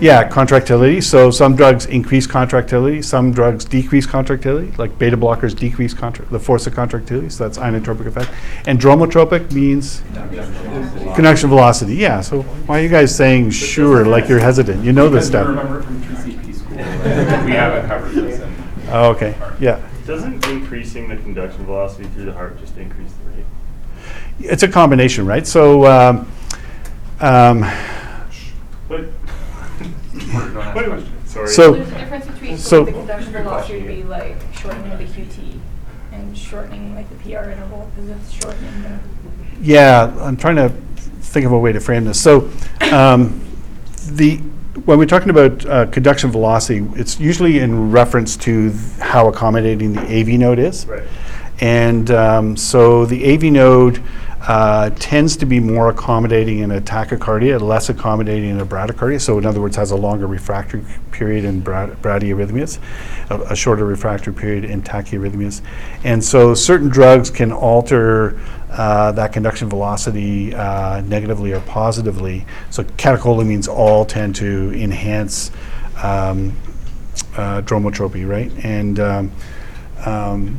Yeah, 0.00 0.28
contractility. 0.28 1.00
So 1.00 1.30
some 1.30 1.56
drugs 1.56 1.86
increase 1.86 2.26
contractility, 2.26 3.02
some 3.02 3.32
drugs 3.32 3.64
decrease 3.64 4.06
contractility, 4.06 4.72
like 4.76 4.96
beta 4.98 5.16
blockers 5.16 5.56
decrease 5.58 5.92
contra- 5.92 6.24
the 6.26 6.38
force 6.38 6.66
of 6.66 6.74
contractility, 6.74 7.30
so 7.30 7.44
that's 7.44 7.58
inotropic 7.58 8.06
effect. 8.06 8.30
And 8.66 8.78
dromotropic 8.80 9.52
means 9.52 10.02
conduction 11.14 11.48
velocity. 11.48 11.96
Yeah, 11.96 12.20
so 12.20 12.42
why 12.42 12.78
are 12.80 12.82
you 12.82 12.88
guys 12.88 13.14
saying 13.14 13.50
sure 13.50 14.04
like 14.06 14.28
you're 14.28 14.38
hesitant? 14.38 14.84
You 14.84 14.92
know 14.92 15.08
this 15.08 15.26
stuff. 15.26 15.48
remember 15.48 15.82
from 15.82 16.00
PCP 16.02 16.54
school. 16.54 16.76
We 16.76 17.52
haven't 17.52 17.88
covered 17.88 18.12
this. 18.14 18.40
Oh, 18.90 19.10
okay, 19.10 19.34
yeah. 19.60 19.80
Doesn't 20.06 20.46
increasing 20.46 21.08
the 21.08 21.16
conduction 21.16 21.66
velocity 21.66 22.08
through 22.10 22.26
the 22.26 22.32
heart 22.32 22.58
just 22.58 22.76
increase 22.76 23.12
the 23.12 23.30
rate? 23.36 23.46
It's 24.40 24.62
a 24.62 24.68
combination, 24.68 25.26
right? 25.26 25.46
So, 25.46 25.84
um, 25.86 26.30
um, 27.20 27.60
But, 28.88 29.04
Don't 30.38 30.56
ask 30.56 30.76
Wait, 30.76 30.86
questions. 30.86 31.30
sorry. 31.32 31.48
So- 31.48 31.72
There's 31.74 31.88
a 31.88 31.94
difference 31.98 32.26
between, 32.26 32.58
So- 32.58 32.68
so 32.68 32.84
the 32.84 32.92
conduction 32.92 33.32
velocity 33.32 33.78
would 33.80 33.88
be 33.88 34.02
like 34.04 34.36
shortening 34.60 34.98
the 34.98 35.04
QT 35.04 35.60
and 36.12 36.36
shortening 36.36 36.94
like 36.94 37.08
the 37.10 37.16
PR 37.16 37.50
interval, 37.50 37.90
because 37.94 38.10
it's 38.10 38.32
shortening 38.32 38.82
the. 38.82 38.98
Yeah, 39.60 40.12
I'm 40.20 40.36
trying 40.36 40.56
to 40.56 40.70
think 41.20 41.44
of 41.46 41.52
a 41.52 41.58
way 41.58 41.72
to 41.72 41.80
frame 41.80 42.04
this. 42.04 42.20
So, 42.20 42.48
um, 42.92 43.40
the, 44.12 44.36
when 44.84 44.98
we're 44.98 45.06
talking 45.06 45.30
about 45.30 45.66
uh, 45.66 45.86
conduction 45.86 46.30
velocity, 46.30 46.86
it's 46.94 47.18
usually 47.20 47.58
in 47.58 47.90
reference 47.90 48.36
to 48.38 48.70
th- 48.70 48.80
how 49.00 49.28
accommodating 49.28 49.92
the 49.92 50.00
AV 50.02 50.38
node 50.38 50.58
is. 50.58 50.86
Right. 50.86 51.02
And 51.60 52.10
um, 52.12 52.56
so 52.56 53.04
the 53.04 53.34
AV 53.34 53.44
node 53.52 54.00
uh, 54.48 54.88
tends 54.98 55.36
to 55.36 55.44
be 55.44 55.60
more 55.60 55.90
accommodating 55.90 56.60
in 56.60 56.70
a 56.70 56.80
tachycardia, 56.80 57.60
less 57.60 57.90
accommodating 57.90 58.48
in 58.48 58.60
a 58.60 58.64
bradycardia. 58.66 59.20
So 59.20 59.36
in 59.36 59.44
other 59.44 59.60
words, 59.60 59.76
has 59.76 59.90
a 59.90 59.96
longer 59.96 60.26
refractory 60.26 60.82
period 61.10 61.44
in 61.44 61.60
brad- 61.60 62.00
bradyarrhythmias, 62.00 62.78
a, 63.28 63.40
a 63.52 63.54
shorter 63.54 63.84
refractory 63.84 64.32
period 64.32 64.64
in 64.64 64.80
tachyarrhythmias. 64.80 65.60
And 66.02 66.24
so 66.24 66.54
certain 66.54 66.88
drugs 66.88 67.28
can 67.28 67.52
alter 67.52 68.40
uh, 68.70 69.12
that 69.12 69.34
conduction 69.34 69.68
velocity 69.68 70.54
uh, 70.54 71.02
negatively 71.02 71.52
or 71.52 71.60
positively. 71.60 72.46
So 72.70 72.84
catecholamines 72.84 73.68
all 73.68 74.06
tend 74.06 74.34
to 74.36 74.72
enhance 74.72 75.50
um, 76.02 76.56
uh, 77.36 77.60
dromotropy, 77.60 78.26
right? 78.26 78.50
And 78.64 78.98
um, 78.98 79.32
um, 80.06 80.58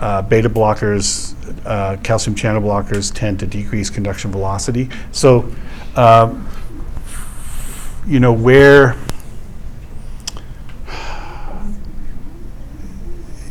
uh, 0.00 0.22
beta 0.22 0.48
blockers, 0.48 1.34
uh, 1.66 1.96
calcium 2.02 2.34
channel 2.34 2.62
blockers 2.62 3.14
tend 3.14 3.38
to 3.40 3.46
decrease 3.46 3.90
conduction 3.90 4.30
velocity. 4.30 4.88
So, 5.12 5.52
um, 5.94 6.48
you 8.06 8.18
know, 8.18 8.32
where 8.32 8.96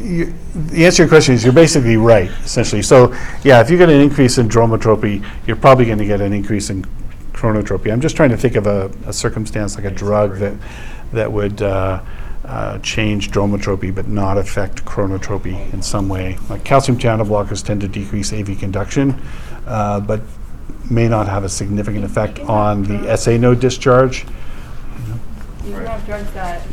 you, 0.01 0.33
the 0.55 0.85
answer 0.85 0.97
to 0.97 1.03
your 1.03 1.07
question 1.07 1.35
is 1.35 1.43
you're 1.43 1.53
basically 1.53 1.97
right, 1.97 2.31
essentially. 2.43 2.81
So, 2.81 3.15
yeah, 3.43 3.61
if 3.61 3.69
you 3.69 3.77
get 3.77 3.89
an 3.89 4.01
increase 4.01 4.37
in 4.39 4.49
dromotropy, 4.49 5.23
you're 5.45 5.55
probably 5.55 5.85
going 5.85 5.99
to 5.99 6.05
get 6.05 6.19
an 6.19 6.33
increase 6.33 6.69
in 6.69 6.83
chronotropy. 7.31 7.91
I'm 7.91 8.01
just 8.01 8.15
trying 8.15 8.31
to 8.31 8.37
think 8.37 8.55
of 8.55 8.67
a, 8.67 8.91
a 9.05 9.13
circumstance 9.13 9.75
like 9.75 9.85
a 9.85 9.91
drug 9.91 10.37
that 10.39 10.55
that 11.13 11.31
would 11.31 11.61
uh, 11.61 12.01
uh, 12.49 12.79
change 12.79 13.29
dromotropy 13.29 13.93
but 13.93 14.07
not 14.07 14.37
affect 14.37 14.83
chronotropy 14.83 15.71
in 15.71 15.83
some 15.83 16.09
way. 16.09 16.35
Like 16.49 16.63
calcium 16.63 16.97
channel 16.97 17.25
blockers 17.25 17.63
tend 17.63 17.81
to 17.81 17.87
decrease 17.87 18.33
AV 18.33 18.57
conduction, 18.57 19.21
uh, 19.67 19.99
but 19.99 20.21
may 20.89 21.07
not 21.07 21.27
have 21.27 21.43
a 21.43 21.49
significant 21.49 22.03
effect 22.03 22.39
on 22.39 22.83
the 22.83 23.15
SA 23.15 23.37
node 23.37 23.59
discharge. 23.59 24.25
You 25.63 25.73
can 25.73 25.85
have 25.85 26.05
drugs 26.07 26.31
that, 26.31 26.65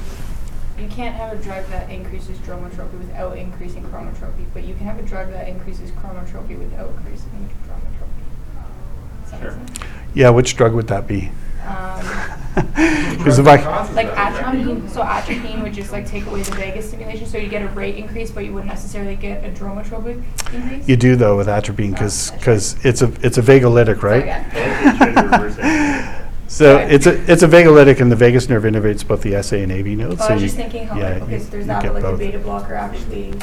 you 0.78 0.88
can't 0.88 1.14
have 1.14 1.38
a 1.38 1.42
drug 1.42 1.66
that 1.66 1.90
increases 1.90 2.38
dromotropy 2.38 2.98
without 2.98 3.36
increasing 3.36 3.82
chronotropy, 3.84 4.46
but 4.54 4.64
you 4.64 4.74
can 4.74 4.86
have 4.86 4.98
a 4.98 5.02
drug 5.02 5.30
that 5.32 5.46
increases 5.46 5.90
chronotropy 5.90 6.58
without 6.58 6.88
increasing 6.88 7.50
dromotropy. 7.66 9.22
Does 9.24 9.30
that 9.32 9.42
make 9.42 9.52
Sure. 9.52 9.86
Yeah, 10.14 10.30
which 10.30 10.56
drug 10.56 10.72
would 10.72 10.88
that 10.88 11.06
be? 11.06 11.30
Um, 11.66 12.40
Because 13.16 13.38
if 13.40 13.46
I, 13.46 13.56
Like 13.92 14.06
atropine, 14.08 14.88
so 14.88 15.02
atropine 15.02 15.62
would 15.62 15.74
just 15.74 15.90
like 15.90 16.06
take 16.06 16.26
away 16.26 16.42
the 16.42 16.52
vagus 16.54 16.88
stimulation, 16.88 17.26
so 17.26 17.38
you 17.38 17.48
get 17.48 17.62
a 17.62 17.68
rate 17.68 17.96
increase, 17.96 18.30
but 18.30 18.44
you 18.44 18.52
wouldn't 18.52 18.70
necessarily 18.70 19.16
get 19.16 19.44
a 19.44 19.48
dromotropic 19.50 20.22
increase. 20.52 20.88
you 20.88 20.96
do 20.96 21.16
though 21.16 21.36
with 21.36 21.48
atropine 21.48 21.90
because 21.92 22.32
oh, 22.34 22.78
it's 22.88 23.02
a 23.02 23.12
it's 23.22 23.36
a 23.38 23.42
vagolytic, 23.42 24.00
So, 24.00 24.06
right? 24.06 24.26
yeah. 24.26 24.96
Try 24.96 25.12
to 25.12 25.22
reverse 25.28 25.56
it. 25.58 26.22
So 26.48 26.76
Sorry. 26.78 26.84
it's 26.94 27.06
a 27.06 27.32
it's 27.32 27.42
a 27.42 27.48
vagolytic, 27.48 28.00
and 28.00 28.10
the 28.12 28.16
vagus 28.16 28.48
nerve 28.48 28.62
innervates 28.62 29.06
both 29.06 29.22
the 29.22 29.42
SA 29.42 29.56
and 29.56 29.72
AV 29.72 29.86
nodes. 29.98 30.18
Well, 30.18 30.28
so 30.28 30.32
I 30.32 30.34
was 30.34 30.42
you- 30.42 30.46
just 30.48 30.56
thinking 30.56 30.86
how, 30.86 30.96
yeah, 30.96 31.14
like, 31.14 31.22
okay, 31.22 31.32
you- 31.32 31.40
so 31.40 31.50
there's 31.50 31.64
you 31.64 31.68
that, 31.68 31.82
get 31.82 31.88
but 31.92 31.94
like 31.94 32.02
both. 32.04 32.18
the 32.20 32.26
beta 32.26 32.38
blocker 32.38 32.74
actually, 32.74 33.34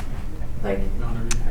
like, 0.64 0.80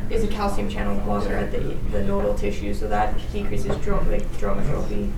is 0.09 0.23
a 0.23 0.27
calcium 0.27 0.67
channel 0.69 0.99
blocker 1.05 1.33
at 1.35 1.51
the, 1.51 1.59
the 1.91 2.03
nodal 2.03 2.33
tissue, 2.33 2.73
so 2.73 2.87
that 2.87 3.15
decreases 3.31 3.75
dro- 3.77 4.03
like 4.09 4.23
dromotropy. 4.37 5.11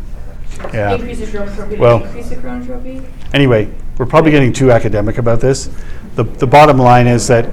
Yeah. 0.73 0.95
Increases 0.95 1.29
dromotropy 1.29 1.77
Well- 1.77 1.99
to 1.99 2.08
the 2.08 2.36
chronotropy. 2.36 3.05
Anyway, 3.34 3.69
we're 3.97 4.05
probably 4.05 4.31
getting 4.31 4.53
too 4.53 4.71
academic 4.71 5.17
about 5.17 5.39
this. 5.39 5.69
The, 6.15 6.23
the 6.23 6.47
bottom 6.47 6.77
line 6.77 7.08
is 7.08 7.27
that, 7.27 7.45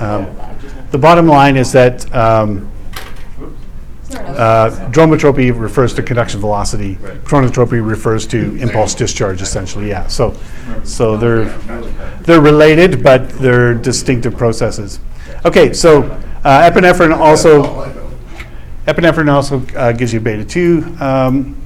um, 0.00 0.34
the 0.90 0.98
bottom 0.98 1.26
line 1.26 1.56
is 1.56 1.72
that 1.72 2.12
um, 2.14 2.70
uh, 4.12 4.70
dromotropy 4.90 5.58
refers 5.58 5.92
to 5.94 6.02
conduction 6.02 6.40
velocity. 6.40 6.96
Chronotropy 7.24 7.86
refers 7.86 8.26
to 8.28 8.56
impulse 8.56 8.94
discharge, 8.94 9.42
essentially, 9.42 9.88
yeah. 9.88 10.06
So, 10.06 10.34
so 10.84 11.16
they're, 11.16 11.46
they're 12.22 12.40
related, 12.40 13.02
but 13.02 13.28
they're 13.30 13.74
distinctive 13.74 14.36
processes. 14.36 15.00
Okay, 15.44 15.72
so 15.72 16.04
uh, 16.44 16.70
epinephrine 16.70 17.16
also, 17.16 17.90
epinephrine 18.86 19.30
also 19.30 19.60
uh, 19.76 19.92
gives 19.92 20.12
you 20.12 20.20
beta 20.20 20.44
2 20.44 20.96
um, 21.00 21.60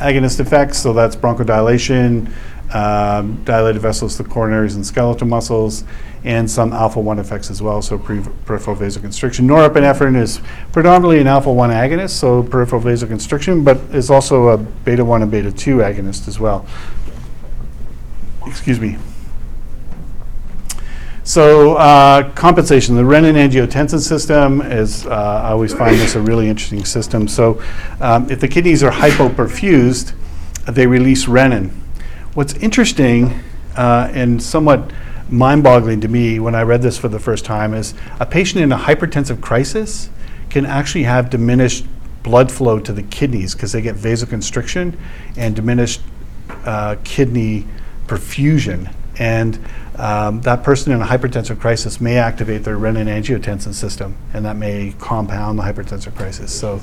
agonist 0.00 0.40
effects, 0.40 0.78
so 0.78 0.92
that's 0.92 1.14
bronchodilation, 1.14 2.32
um, 2.74 3.42
dilated 3.44 3.82
vessels 3.82 4.16
to 4.16 4.22
the 4.22 4.28
coronaries 4.28 4.74
and 4.74 4.86
skeletal 4.86 5.26
muscles, 5.26 5.84
and 6.24 6.50
some 6.50 6.72
alpha-1 6.72 7.18
effects 7.18 7.50
as 7.50 7.62
well, 7.62 7.80
so 7.82 7.98
pre- 7.98 8.22
peripheral 8.44 8.76
vasoconstriction. 8.76 9.46
Norepinephrine 9.46 10.16
is 10.16 10.40
predominantly 10.72 11.18
an 11.18 11.26
alpha-1 11.26 11.70
agonist, 11.70 12.10
so 12.10 12.42
peripheral 12.42 12.82
vasoconstriction, 12.82 13.64
but 13.64 13.78
is 13.94 14.10
also 14.10 14.48
a 14.48 14.58
beta-1 14.58 15.22
and 15.22 15.30
beta-2 15.30 15.76
agonist 15.76 16.28
as 16.28 16.40
well. 16.40 16.66
Excuse 18.46 18.80
me. 18.80 18.96
So 21.30 21.76
uh, 21.76 22.32
compensation, 22.32 22.96
the 22.96 23.02
renin-angiotensin 23.02 24.00
system 24.00 24.60
is, 24.62 25.06
uh, 25.06 25.10
I 25.44 25.50
always 25.50 25.72
find 25.72 25.94
this 25.94 26.16
a 26.16 26.20
really 26.20 26.48
interesting 26.48 26.84
system. 26.84 27.28
So 27.28 27.62
um, 28.00 28.28
if 28.28 28.40
the 28.40 28.48
kidneys 28.48 28.82
are 28.82 28.90
hypoperfused, 28.90 30.12
they 30.66 30.88
release 30.88 31.26
renin. 31.26 31.70
What's 32.34 32.54
interesting 32.54 33.44
uh, 33.76 34.10
and 34.12 34.42
somewhat 34.42 34.90
mind-boggling 35.28 36.00
to 36.00 36.08
me 36.08 36.40
when 36.40 36.56
I 36.56 36.62
read 36.62 36.82
this 36.82 36.98
for 36.98 37.06
the 37.06 37.20
first 37.20 37.44
time 37.44 37.74
is 37.74 37.94
a 38.18 38.26
patient 38.26 38.64
in 38.64 38.72
a 38.72 38.78
hypertensive 38.78 39.40
crisis 39.40 40.10
can 40.48 40.66
actually 40.66 41.04
have 41.04 41.30
diminished 41.30 41.86
blood 42.24 42.50
flow 42.50 42.80
to 42.80 42.92
the 42.92 43.04
kidneys 43.04 43.54
because 43.54 43.70
they 43.70 43.82
get 43.82 43.94
vasoconstriction 43.94 44.98
and 45.36 45.54
diminished 45.54 46.00
uh, 46.64 46.96
kidney 47.04 47.68
perfusion. 48.08 48.92
And 49.16 49.64
um, 50.00 50.40
that 50.40 50.62
person 50.62 50.92
in 50.92 51.02
a 51.02 51.04
hypertensive 51.04 51.60
crisis 51.60 52.00
may 52.00 52.16
activate 52.16 52.64
their 52.64 52.78
renin-angiotensin 52.78 53.74
system, 53.74 54.16
and 54.32 54.46
that 54.46 54.56
may 54.56 54.94
compound 54.98 55.58
the 55.58 55.62
hypertensive 55.62 56.16
crisis. 56.16 56.58
So, 56.58 56.80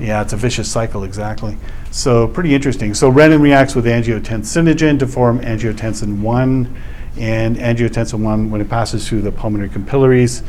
yeah, 0.00 0.22
it's 0.22 0.32
a 0.32 0.38
vicious 0.38 0.70
cycle, 0.70 1.04
exactly. 1.04 1.58
So, 1.90 2.26
pretty 2.26 2.54
interesting. 2.54 2.94
So, 2.94 3.12
renin 3.12 3.42
reacts 3.42 3.74
with 3.74 3.84
angiotensinogen 3.84 4.98
to 5.00 5.06
form 5.06 5.40
angiotensin 5.40 6.22
1, 6.22 6.82
and 7.18 7.56
angiotensin 7.56 8.22
1, 8.22 8.50
when 8.50 8.62
it 8.62 8.70
passes 8.70 9.06
through 9.06 9.20
the 9.20 9.32
pulmonary 9.32 9.68
capillaries, 9.68 10.42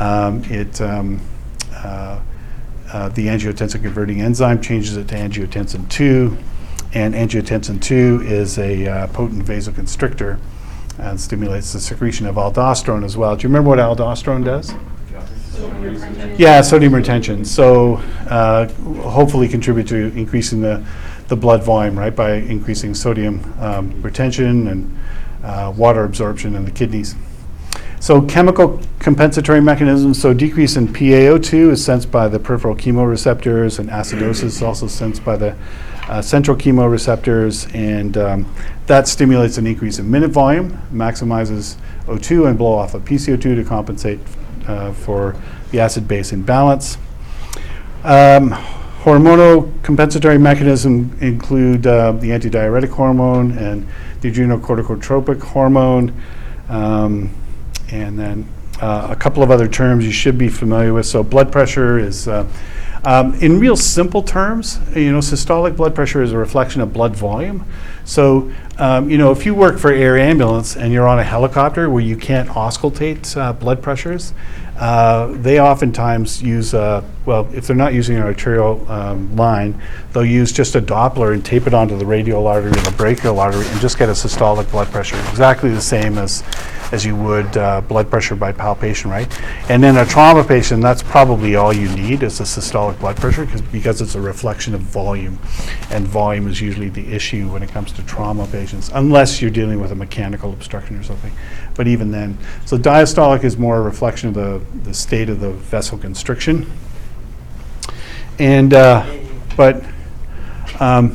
um, 0.00 0.42
it 0.46 0.80
um, 0.80 1.20
uh, 1.76 2.20
uh, 2.92 3.08
the 3.10 3.28
angiotensin 3.28 3.80
converting 3.82 4.20
enzyme 4.20 4.60
changes 4.60 4.96
it 4.96 5.06
to 5.06 5.14
angiotensin 5.14 5.88
2, 5.88 6.36
and 6.94 7.14
angiotensin 7.14 7.80
2 7.80 8.22
is 8.24 8.58
a 8.58 8.88
uh, 8.88 9.06
potent 9.08 9.44
vasoconstrictor 9.44 10.40
and 10.98 11.20
stimulates 11.20 11.72
the 11.72 11.80
secretion 11.80 12.26
of 12.26 12.36
aldosterone 12.36 13.04
as 13.04 13.16
well. 13.16 13.36
Do 13.36 13.42
you 13.42 13.48
remember 13.48 13.70
what 13.70 13.78
aldosterone 13.78 14.44
does? 14.44 14.74
Yeah, 16.38 16.60
sodium 16.60 16.94
retention. 16.94 17.44
So 17.44 17.96
uh, 18.28 18.68
hopefully 19.02 19.48
contribute 19.48 19.86
to 19.88 20.16
increasing 20.16 20.60
the, 20.60 20.84
the 21.28 21.36
blood 21.36 21.62
volume, 21.62 21.98
right, 21.98 22.14
by 22.14 22.34
increasing 22.34 22.94
sodium 22.94 23.54
um, 23.60 24.00
retention 24.02 24.68
and 24.68 24.98
uh, 25.42 25.72
water 25.76 26.04
absorption 26.04 26.54
in 26.54 26.64
the 26.64 26.70
kidneys. 26.70 27.14
So 28.00 28.20
chemical 28.22 28.80
compensatory 28.98 29.60
mechanisms, 29.60 30.20
so 30.20 30.34
decrease 30.34 30.76
in 30.76 30.88
PaO2 30.88 31.70
is 31.70 31.84
sensed 31.84 32.10
by 32.10 32.26
the 32.26 32.40
peripheral 32.40 32.74
chemoreceptors, 32.74 33.78
and 33.78 33.88
acidosis 33.90 34.42
is 34.42 34.62
also 34.62 34.88
sensed 34.88 35.24
by 35.24 35.36
the 35.36 35.56
uh, 36.12 36.20
central 36.20 36.54
chemoreceptors, 36.54 37.74
and 37.74 38.18
um, 38.18 38.54
that 38.86 39.08
stimulates 39.08 39.56
an 39.56 39.66
increase 39.66 39.98
in 39.98 40.10
minute 40.10 40.30
volume, 40.30 40.78
maximizes 40.92 41.76
O2 42.04 42.48
and 42.48 42.58
blow 42.58 42.74
off 42.74 42.92
of 42.92 43.02
PCO2 43.02 43.40
to 43.40 43.64
compensate 43.64 44.20
uh, 44.66 44.92
for 44.92 45.34
the 45.70 45.80
acid-base 45.80 46.34
imbalance. 46.34 46.98
Um, 48.04 48.50
hormonal 49.00 49.72
compensatory 49.82 50.36
mechanism 50.36 51.16
include 51.22 51.86
uh, 51.86 52.12
the 52.12 52.28
antidiuretic 52.28 52.90
hormone 52.90 53.56
and 53.56 53.88
the 54.20 54.30
adrenocorticotropic 54.30 55.40
hormone. 55.40 56.12
Um, 56.68 57.30
and 57.90 58.18
then 58.18 58.46
uh, 58.82 59.08
a 59.08 59.16
couple 59.16 59.42
of 59.42 59.50
other 59.50 59.66
terms 59.66 60.04
you 60.04 60.12
should 60.12 60.36
be 60.36 60.50
familiar 60.50 60.92
with. 60.92 61.06
So 61.06 61.22
blood 61.22 61.50
pressure 61.50 61.98
is, 61.98 62.28
uh, 62.28 62.46
um, 63.04 63.34
in 63.34 63.58
real 63.58 63.76
simple 63.76 64.22
terms, 64.22 64.78
you 64.94 65.10
know, 65.10 65.18
systolic 65.18 65.76
blood 65.76 65.94
pressure 65.94 66.22
is 66.22 66.32
a 66.32 66.38
reflection 66.38 66.80
of 66.80 66.92
blood 66.92 67.16
volume. 67.16 67.66
So, 68.04 68.52
um, 68.78 69.10
you 69.10 69.18
know, 69.18 69.32
if 69.32 69.44
you 69.44 69.54
work 69.54 69.78
for 69.78 69.90
air 69.90 70.16
ambulance 70.16 70.76
and 70.76 70.92
you're 70.92 71.08
on 71.08 71.18
a 71.18 71.24
helicopter 71.24 71.90
where 71.90 72.02
you 72.02 72.16
can't 72.16 72.48
auscultate 72.50 73.36
uh, 73.36 73.52
blood 73.52 73.82
pressures, 73.82 74.32
uh, 74.78 75.26
they 75.32 75.60
oftentimes 75.60 76.42
use, 76.42 76.74
uh, 76.74 77.02
well, 77.24 77.48
if 77.54 77.66
they're 77.66 77.76
not 77.76 77.94
using 77.94 78.16
an 78.16 78.22
arterial 78.22 78.84
um, 78.90 79.34
line, 79.36 79.80
they'll 80.12 80.24
use 80.24 80.52
just 80.52 80.74
a 80.74 80.80
Doppler 80.82 81.34
and 81.34 81.44
tape 81.44 81.66
it 81.66 81.74
onto 81.74 81.96
the 81.96 82.06
radial 82.06 82.46
artery 82.46 82.70
or 82.72 82.82
the 82.82 82.94
brachial 82.96 83.38
artery 83.38 83.66
and 83.68 83.80
just 83.80 83.98
get 83.98 84.08
a 84.08 84.12
systolic 84.12 84.70
blood 84.70 84.88
pressure, 84.88 85.16
exactly 85.30 85.70
the 85.70 85.80
same 85.80 86.18
as, 86.18 86.42
as 86.90 87.04
you 87.04 87.14
would 87.14 87.56
uh, 87.56 87.80
blood 87.82 88.10
pressure 88.10 88.34
by 88.34 88.50
palpation, 88.50 89.08
right? 89.10 89.28
And 89.70 89.84
in 89.84 89.96
a 89.96 90.04
trauma 90.04 90.42
patient, 90.42 90.82
that's 90.82 91.02
probably 91.02 91.54
all 91.54 91.72
you 91.72 91.88
need 91.94 92.22
is 92.24 92.40
a 92.40 92.42
systolic 92.42 92.98
blood 92.98 93.16
pressure 93.16 93.46
'cause- 93.46 93.62
because 93.62 94.00
it's 94.02 94.14
a 94.16 94.20
reflection 94.20 94.74
of 94.74 94.80
volume. 94.80 95.38
And 95.90 96.06
volume 96.06 96.48
is 96.48 96.60
usually 96.60 96.88
the 96.88 97.12
issue 97.12 97.48
when 97.48 97.62
it 97.62 97.70
comes 97.70 97.92
to 97.92 98.02
trauma 98.02 98.46
patients, 98.48 98.90
unless 98.94 99.40
you're 99.40 99.50
dealing 99.50 99.80
with 99.80 99.92
a 99.92 99.94
mechanical 99.94 100.50
obstruction 100.52 100.98
or 100.98 101.02
something. 101.02 101.32
But 101.74 101.86
even 101.86 102.10
then, 102.10 102.36
so 102.66 102.76
diastolic 102.76 103.44
is 103.44 103.56
more 103.56 103.78
a 103.78 103.80
reflection 103.82 104.28
of 104.28 104.34
the, 104.34 104.60
the 104.84 104.92
state 104.92 105.28
of 105.30 105.40
the 105.40 105.50
vessel 105.50 105.96
constriction. 105.98 106.66
And, 108.38 108.74
uh, 108.74 109.06
but, 109.56 109.84
um, 110.80 111.10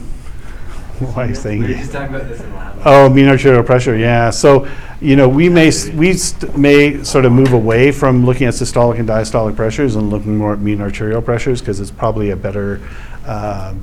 why 0.99 1.25
are 1.25 1.27
you 1.29 1.35
saying? 1.35 1.61
We 1.61 1.67
were 1.69 1.73
just 1.75 1.91
talking 1.91 2.15
about 2.15 2.27
this 2.27 2.41
in 2.41 2.55
lab. 2.55 2.81
Oh, 2.85 3.09
mean 3.09 3.27
arterial 3.27 3.63
pressure, 3.63 3.95
yeah. 3.97 4.29
So, 4.29 4.67
you 5.01 5.15
know, 5.15 5.27
we 5.29 5.49
may, 5.49 5.67
s- 5.67 5.89
we 5.89 6.13
st- 6.13 6.57
may 6.57 7.03
sort 7.03 7.25
of 7.25 7.31
move 7.31 7.53
away 7.53 7.91
from 7.91 8.25
looking 8.25 8.47
at 8.47 8.53
systolic 8.53 8.99
and 8.99 9.07
diastolic 9.07 9.55
pressures 9.55 9.95
and 9.95 10.09
looking 10.09 10.37
more 10.37 10.53
at 10.53 10.59
mean 10.59 10.81
arterial 10.81 11.21
pressures 11.21 11.59
because 11.59 11.79
it's 11.79 11.91
probably 11.91 12.31
a 12.31 12.35
better 12.35 12.81
uh, 13.25 13.73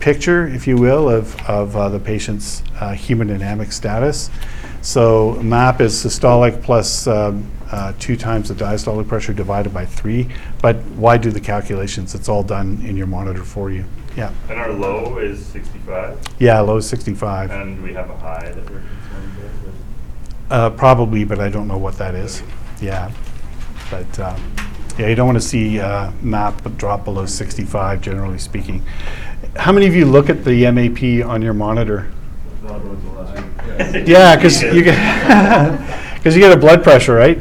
picture, 0.00 0.46
if 0.48 0.66
you 0.66 0.76
will, 0.76 1.08
of, 1.08 1.38
of 1.48 1.76
uh, 1.76 1.88
the 1.88 2.00
patient's 2.00 2.62
uh, 2.80 2.90
hemodynamic 2.92 3.72
status. 3.72 4.30
So 4.82 5.34
MAP 5.42 5.80
is 5.80 5.94
systolic 5.94 6.62
plus 6.62 7.06
um, 7.06 7.48
uh, 7.70 7.92
two 7.98 8.16
times 8.16 8.48
the 8.48 8.54
diastolic 8.54 9.08
pressure 9.08 9.32
divided 9.32 9.72
by 9.72 9.86
three. 9.86 10.28
But 10.62 10.76
why 10.96 11.16
do 11.16 11.30
the 11.30 11.40
calculations? 11.40 12.14
It's 12.14 12.28
all 12.28 12.42
done 12.42 12.82
in 12.84 12.96
your 12.96 13.06
monitor 13.06 13.44
for 13.44 13.70
you. 13.70 13.84
Yeah. 14.16 14.32
And 14.48 14.58
our 14.58 14.72
low 14.72 15.18
is 15.18 15.44
65, 15.46 16.18
Yeah, 16.38 16.60
low 16.60 16.76
is 16.76 16.88
65. 16.88 17.50
and 17.50 17.82
we 17.82 17.92
have 17.94 18.08
a 18.10 18.16
high 18.16 18.52
that 18.52 18.70
we're 18.70 18.80
concerned 18.80 19.36
with. 19.36 19.74
Uh, 20.50 20.70
Probably, 20.70 21.24
but 21.24 21.40
I 21.40 21.48
don't 21.48 21.66
know 21.66 21.78
what 21.78 21.98
that 21.98 22.14
is. 22.14 22.42
Yeah. 22.80 23.10
But, 23.90 24.18
um, 24.20 24.54
yeah, 24.98 25.08
you 25.08 25.16
don't 25.16 25.26
want 25.26 25.40
to 25.40 25.46
see 25.46 25.80
uh, 25.80 26.12
MAP 26.22 26.76
drop 26.76 27.04
below 27.04 27.26
65, 27.26 28.00
generally 28.00 28.38
speaking. 28.38 28.82
How 29.56 29.72
many 29.72 29.86
of 29.86 29.94
you 29.94 30.04
look 30.04 30.30
at 30.30 30.44
the 30.44 30.70
MAP 30.70 31.26
on 31.28 31.42
your 31.42 31.54
monitor? 31.54 32.10
Yeah, 34.06 34.36
because 34.36 34.62
you 34.62 34.82
get, 34.84 36.14
because 36.14 36.36
you 36.36 36.40
get 36.40 36.52
a 36.52 36.56
blood 36.56 36.82
pressure, 36.84 37.14
right? 37.14 37.38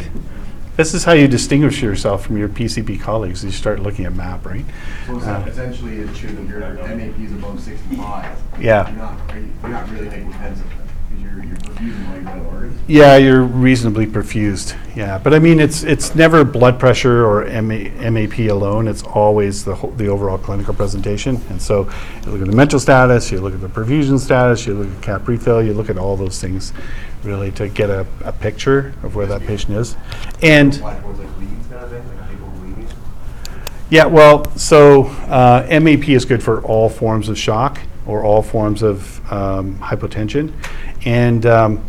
This 0.75 0.95
is 0.95 1.03
how 1.03 1.13
you 1.13 1.27
distinguish 1.27 1.83
yourself 1.83 2.25
from 2.25 2.37
your 2.37 2.49
PCP 2.49 2.99
colleagues. 2.99 3.43
You 3.43 3.51
start 3.51 3.79
looking 3.79 4.05
at 4.05 4.13
MAP, 4.15 4.43
right? 4.45 4.65
So 5.05 5.17
it's 5.17 5.25
Uh, 5.27 5.45
essentially, 5.47 5.97
it's 5.97 6.17
true 6.17 6.29
that 6.31 6.47
your 6.47 6.61
MAP 6.61 7.19
is 7.19 7.31
above 7.33 7.59
sixty-five. 7.59 8.37
Yeah. 8.59 8.89
You're 8.89 8.97
not, 8.97 9.19
you're 9.61 9.69
not 9.71 9.89
really 9.91 10.07
hypotensive, 10.07 10.63
because 10.65 11.21
you're, 11.21 11.43
you're 11.43 11.57
perfusing 11.57 12.09
all 12.09 12.35
your 12.37 12.45
organs. 12.45 12.52
Yeah, 12.87 13.15
you're 13.15 13.43
reasonably 13.43 14.05
perfused. 14.05 14.77
Yeah, 14.93 15.17
but 15.17 15.33
I 15.33 15.39
mean, 15.39 15.59
it's 15.61 15.83
it's 15.83 16.15
never 16.15 16.43
blood 16.43 16.79
pressure 16.79 17.25
or 17.25 17.45
MA, 17.61 17.89
MAP 18.11 18.39
alone. 18.39 18.87
It's 18.89 19.03
always 19.03 19.63
the 19.63 19.75
whole, 19.75 19.91
the 19.91 20.07
overall 20.07 20.37
clinical 20.37 20.73
presentation. 20.73 21.41
And 21.49 21.61
so, 21.61 21.89
you 22.25 22.31
look 22.31 22.41
at 22.41 22.47
the 22.47 22.55
mental 22.55 22.79
status, 22.79 23.31
you 23.31 23.39
look 23.39 23.53
at 23.53 23.61
the 23.61 23.69
perfusion 23.69 24.19
status, 24.19 24.65
you 24.67 24.73
look 24.73 24.93
at 24.95 25.01
cap 25.01 25.27
refill, 25.27 25.63
you 25.63 25.73
look 25.73 25.89
at 25.89 25.97
all 25.97 26.17
those 26.17 26.41
things, 26.41 26.73
really 27.23 27.51
to 27.53 27.69
get 27.69 27.89
a, 27.89 28.05
a 28.25 28.33
picture 28.33 28.93
of 29.01 29.15
where 29.15 29.27
that 29.27 29.41
patient 29.41 29.77
is. 29.77 29.95
And 30.41 30.75
Why 30.75 30.95
towards 30.99 31.19
like 31.19 31.35
bleeding 31.35 31.63
kind 31.69 31.85
of 31.85 31.89
thing, 31.89 32.19
like 32.19 32.29
people 32.29 32.49
bleeding? 32.49 32.87
yeah, 33.89 34.05
well, 34.05 34.45
so 34.57 35.05
uh, 35.05 35.65
MAP 35.81 36.09
is 36.09 36.25
good 36.25 36.43
for 36.43 36.61
all 36.63 36.89
forms 36.89 37.29
of 37.29 37.37
shock 37.37 37.79
or 38.05 38.23
all 38.25 38.41
forms 38.41 38.83
of 38.83 39.21
um, 39.31 39.77
hypotension, 39.79 40.51
and 41.05 41.45
um, 41.45 41.83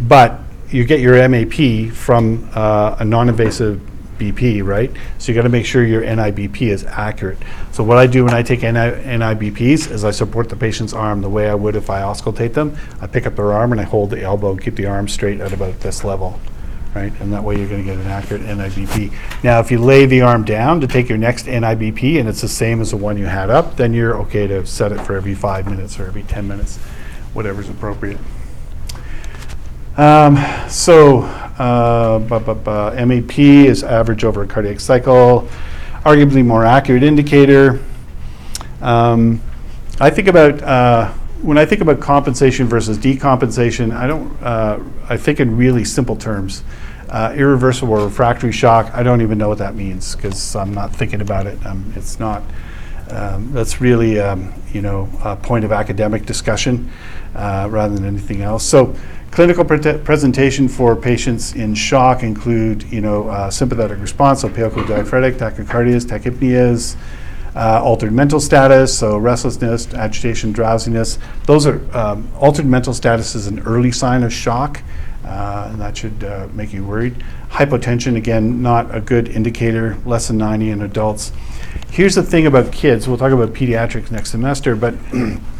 but 0.00 0.40
you 0.70 0.84
get 0.84 1.00
your 1.00 1.28
MAP 1.28 1.92
from 1.92 2.48
uh, 2.54 2.96
a 2.98 3.04
non-invasive 3.04 3.80
BP, 4.18 4.64
right? 4.64 4.90
So 5.18 5.32
you 5.32 5.36
got 5.36 5.42
to 5.42 5.48
make 5.48 5.64
sure 5.64 5.84
your 5.84 6.02
NIBP 6.02 6.62
is 6.62 6.84
accurate. 6.84 7.38
So 7.72 7.82
what 7.82 7.96
I 7.96 8.06
do 8.06 8.24
when 8.24 8.34
I 8.34 8.42
take 8.42 8.60
NI, 8.60 8.68
NIBPs 8.68 9.90
is 9.90 10.04
I 10.04 10.10
support 10.10 10.48
the 10.48 10.56
patient's 10.56 10.92
arm 10.92 11.22
the 11.22 11.28
way 11.28 11.48
I 11.48 11.54
would 11.54 11.74
if 11.74 11.88
I 11.88 12.02
auscultate 12.02 12.52
them. 12.52 12.76
I 13.00 13.06
pick 13.06 13.26
up 13.26 13.34
their 13.34 13.52
arm 13.52 13.72
and 13.72 13.80
I 13.80 13.84
hold 13.84 14.10
the 14.10 14.22
elbow, 14.22 14.52
and 14.52 14.62
keep 14.62 14.76
the 14.76 14.86
arm 14.86 15.08
straight 15.08 15.40
at 15.40 15.52
about 15.52 15.80
this 15.80 16.04
level 16.04 16.38
right? 16.94 17.12
And 17.20 17.32
that 17.32 17.44
way 17.44 17.56
you're 17.56 17.68
going 17.68 17.84
to 17.84 17.88
get 17.88 18.00
an 18.00 18.08
accurate 18.08 18.42
NIBP. 18.42 19.14
Now, 19.44 19.60
if 19.60 19.70
you 19.70 19.78
lay 19.78 20.06
the 20.06 20.22
arm 20.22 20.44
down 20.44 20.80
to 20.80 20.88
take 20.88 21.08
your 21.08 21.18
next 21.18 21.46
NIBP 21.46 22.18
and 22.18 22.28
it's 22.28 22.40
the 22.40 22.48
same 22.48 22.80
as 22.80 22.90
the 22.90 22.96
one 22.96 23.16
you 23.16 23.26
had 23.26 23.48
up, 23.48 23.76
then 23.76 23.92
you're 23.92 24.16
okay 24.22 24.48
to 24.48 24.66
set 24.66 24.90
it 24.90 25.00
for 25.02 25.14
every 25.14 25.36
five 25.36 25.66
minutes 25.66 26.00
or 26.00 26.06
every 26.06 26.24
10 26.24 26.48
minutes, 26.48 26.78
whatever's 27.32 27.68
appropriate. 27.68 28.18
Um, 30.00 30.38
so, 30.66 31.20
uh, 31.58 32.20
bu- 32.20 32.40
bu- 32.40 32.54
bu- 32.54 33.04
MAP 33.04 33.38
is 33.38 33.84
average 33.84 34.24
over 34.24 34.42
a 34.42 34.46
cardiac 34.46 34.80
cycle, 34.80 35.46
arguably 36.06 36.42
more 36.42 36.64
accurate 36.64 37.02
indicator. 37.02 37.80
Um, 38.80 39.42
I 40.00 40.08
think 40.08 40.28
about 40.28 40.62
uh, 40.62 41.08
when 41.42 41.58
I 41.58 41.66
think 41.66 41.82
about 41.82 42.00
compensation 42.00 42.66
versus 42.66 42.96
decompensation. 42.96 43.94
I 43.94 44.06
don't. 44.06 44.42
Uh, 44.42 44.78
I 45.10 45.18
think 45.18 45.38
in 45.38 45.54
really 45.54 45.84
simple 45.84 46.16
terms. 46.16 46.64
Uh, 47.10 47.34
irreversible 47.36 47.96
refractory 47.96 48.52
shock. 48.52 48.90
I 48.94 49.02
don't 49.02 49.20
even 49.20 49.36
know 49.36 49.50
what 49.50 49.58
that 49.58 49.74
means 49.74 50.16
because 50.16 50.56
I'm 50.56 50.72
not 50.72 50.96
thinking 50.96 51.20
about 51.20 51.46
it. 51.46 51.58
Um, 51.66 51.92
it's 51.94 52.18
not. 52.18 52.42
Um, 53.10 53.52
that's 53.52 53.82
really 53.82 54.18
um, 54.18 54.54
you 54.72 54.80
know 54.80 55.10
a 55.22 55.36
point 55.36 55.66
of 55.66 55.72
academic 55.72 56.24
discussion 56.24 56.90
uh, 57.34 57.68
rather 57.70 57.94
than 57.94 58.06
anything 58.06 58.40
else. 58.40 58.64
So. 58.64 58.96
Clinical 59.30 59.64
pre- 59.64 59.98
presentation 59.98 60.66
for 60.68 60.96
patients 60.96 61.54
in 61.54 61.72
shock 61.72 62.24
include, 62.24 62.82
you 62.84 63.00
know, 63.00 63.28
uh, 63.28 63.48
sympathetic 63.48 64.00
response, 64.00 64.40
so 64.40 64.48
paleo-diaphoretic, 64.48 65.34
tachycardias, 65.34 66.04
tachypneas, 66.04 66.96
uh, 67.54 67.80
altered 67.82 68.12
mental 68.12 68.40
status, 68.40 68.96
so 68.96 69.16
restlessness, 69.16 69.94
agitation, 69.94 70.50
drowsiness. 70.50 71.18
Those 71.46 71.66
are 71.66 71.80
um, 71.96 72.28
altered 72.40 72.66
mental 72.66 72.92
status 72.92 73.36
is 73.36 73.46
an 73.46 73.60
early 73.60 73.92
sign 73.92 74.24
of 74.24 74.32
shock, 74.32 74.82
uh, 75.24 75.68
and 75.70 75.80
that 75.80 75.96
should 75.96 76.24
uh, 76.24 76.48
make 76.52 76.72
you 76.72 76.84
worried. 76.84 77.14
Hypotension, 77.50 78.16
again, 78.16 78.62
not 78.62 78.92
a 78.92 79.00
good 79.00 79.28
indicator, 79.28 79.96
less 80.04 80.26
than 80.26 80.38
90 80.38 80.70
in 80.70 80.82
adults. 80.82 81.32
Here's 81.90 82.16
the 82.16 82.22
thing 82.22 82.46
about 82.46 82.72
kids. 82.72 83.06
We'll 83.06 83.18
talk 83.18 83.32
about 83.32 83.52
pediatrics 83.52 84.10
next 84.10 84.30
semester, 84.30 84.74
but 84.74 84.94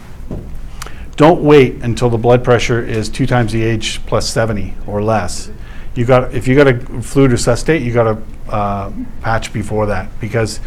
don't 1.21 1.43
wait 1.43 1.75
until 1.83 2.09
the 2.09 2.17
blood 2.17 2.43
pressure 2.43 2.83
is 2.83 3.11
two 3.11 3.27
times 3.27 3.53
the 3.53 3.63
age 3.63 4.01
plus 4.07 4.27
70 4.31 4.73
or 4.87 5.03
less. 5.03 5.51
You 5.95 6.07
got 6.07 6.33
if 6.33 6.49
you 6.49 6.57
got 6.57 6.67
a 6.67 7.03
fluid 7.03 7.31
resuscitate, 7.31 7.83
you 7.83 7.93
got 7.93 8.07
a 8.07 8.51
uh, 8.51 8.91
patch 9.21 9.53
before 9.53 9.85
that 9.85 10.09
because 10.19 10.61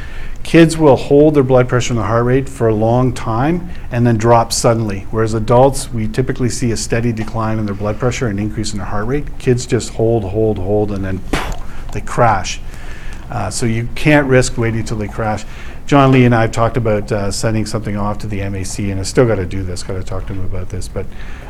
kids 0.43 0.77
will 0.77 0.95
hold 0.95 1.33
their 1.33 1.41
blood 1.41 1.67
pressure 1.67 1.93
and 1.93 1.99
the 1.99 2.05
heart 2.05 2.25
rate 2.25 2.47
for 2.47 2.67
a 2.67 2.75
long 2.75 3.13
time 3.13 3.67
and 3.89 4.05
then 4.05 4.15
drop 4.15 4.53
suddenly. 4.53 5.07
Whereas 5.09 5.33
adults, 5.33 5.91
we 5.91 6.07
typically 6.07 6.49
see 6.49 6.69
a 6.71 6.77
steady 6.77 7.11
decline 7.11 7.57
in 7.57 7.65
their 7.65 7.73
blood 7.73 7.97
pressure 7.97 8.27
and 8.27 8.39
increase 8.39 8.73
in 8.73 8.77
their 8.77 8.85
heart 8.85 9.07
rate. 9.07 9.39
Kids 9.39 9.65
just 9.65 9.93
hold, 9.93 10.23
hold, 10.23 10.59
hold, 10.59 10.91
and 10.91 11.03
then 11.03 11.19
they 11.93 12.01
crash. 12.01 12.61
Uh, 13.31 13.49
so 13.49 13.65
you 13.65 13.89
can't 13.95 14.27
risk 14.27 14.55
waiting 14.59 14.81
until 14.81 14.97
they 14.97 15.07
crash. 15.07 15.45
John 15.85 16.11
Lee 16.11 16.23
and 16.23 16.33
I 16.33 16.41
have 16.43 16.51
talked 16.51 16.77
about 16.77 17.11
uh, 17.11 17.29
sending 17.29 17.65
something 17.65 17.97
off 17.97 18.19
to 18.19 18.27
the 18.27 18.37
MAC, 18.49 18.79
and 18.79 18.99
I 18.99 19.03
still 19.03 19.27
got 19.27 19.35
to 19.35 19.45
do 19.45 19.63
this. 19.63 19.83
Got 19.83 19.95
to 19.95 20.03
talk 20.03 20.27
to 20.27 20.33
them 20.33 20.45
about 20.45 20.69
this, 20.69 20.87
but 20.87 21.05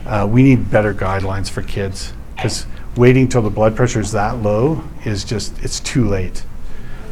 uh, 0.07 0.27
we 0.29 0.41
need 0.41 0.71
better 0.71 0.93
guidelines 0.93 1.49
for 1.49 1.61
kids 1.61 2.13
because 2.35 2.65
waiting 2.95 3.27
till 3.27 3.43
the 3.43 3.49
blood 3.49 3.75
pressure 3.75 3.99
is 3.99 4.11
that 4.11 4.37
low 4.37 4.83
is 5.05 5.23
just 5.23 5.63
it's 5.63 5.79
too 5.79 6.07
late, 6.07 6.43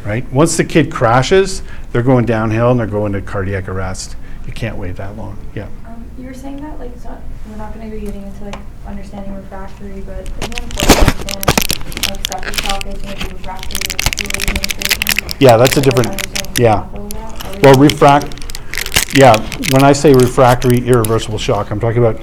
right? 0.03 0.29
Once 0.31 0.57
the 0.57 0.65
kid 0.65 0.91
crashes, 0.91 1.61
they're 1.91 2.01
going 2.01 2.25
downhill 2.25 2.71
and 2.71 2.79
they're 2.79 2.87
going 2.87 3.13
to 3.13 3.21
cardiac 3.21 3.69
arrest. 3.69 4.15
You 4.47 4.53
can't 4.53 4.77
wait 4.77 4.95
that 4.95 5.15
long. 5.15 5.37
Yeah. 5.53 5.69
Um, 5.85 6.03
you 6.17 6.25
were 6.25 6.33
saying 6.33 6.57
that, 6.61 6.79
like, 6.79 6.91
it's 6.91 7.05
not, 7.05 7.21
we're 7.47 7.55
not 7.57 7.71
gonna 7.75 7.91
be 7.91 7.99
getting 7.99 8.23
into, 8.23 8.45
like, 8.45 8.57
understanding 8.87 9.35
refractory, 9.35 10.01
but 10.01 10.21
isn't 10.21 10.57
it 10.57 10.63
important 10.63 11.27
to 11.27 11.37
understand, 11.37 12.09
like, 12.09 12.25
septic 12.25 12.55
shock 12.55 12.85
is 12.87 13.01
gonna 13.03 13.15
be 13.15 13.33
refractory 13.35 13.79
to 13.79 13.97
fluid 14.11 14.49
administration? 14.49 15.37
Yeah, 15.39 15.57
that's 15.57 15.77
a 15.77 15.81
different- 15.81 16.09
understanding 16.09 16.41
yeah. 16.57 16.87
Well, 17.61 17.75
refract, 17.75 19.13
yeah, 19.15 19.37
when 19.71 19.83
I 19.83 19.93
say 19.93 20.13
refractory 20.13 20.79
irreversible 20.79 21.37
shock, 21.37 21.69
I'm 21.69 21.79
talking 21.79 22.03
about 22.03 22.19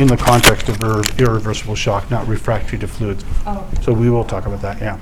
in 0.00 0.08
the 0.08 0.16
context 0.16 0.68
of 0.68 0.82
ir- 0.82 1.04
irreversible 1.18 1.76
shock, 1.76 2.10
not 2.10 2.26
refractory 2.26 2.80
to 2.80 2.88
fluids. 2.88 3.24
Oh, 3.46 3.64
So 3.82 3.92
we 3.92 4.10
will 4.10 4.24
talk 4.24 4.46
about 4.46 4.60
that, 4.62 4.80
yeah. 4.80 4.98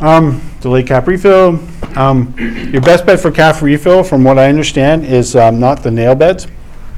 Um, 0.00 0.40
delayed 0.62 0.86
cap 0.86 1.06
refill. 1.06 1.60
Um, 1.96 2.34
your 2.72 2.80
best 2.80 3.04
bet 3.04 3.20
for 3.20 3.30
cap 3.30 3.60
refill, 3.60 4.02
from 4.04 4.24
what 4.24 4.38
I 4.38 4.48
understand, 4.48 5.04
is 5.04 5.36
um, 5.36 5.60
not 5.60 5.82
the 5.82 5.90
nail 5.90 6.14
beds. 6.14 6.46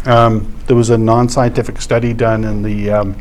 Um, 0.04 0.54
there 0.68 0.76
was 0.76 0.90
a 0.90 0.98
non-scientific 0.98 1.80
study 1.80 2.12
done 2.12 2.44
in 2.44 2.62
the 2.62 2.88
um, 2.92 3.16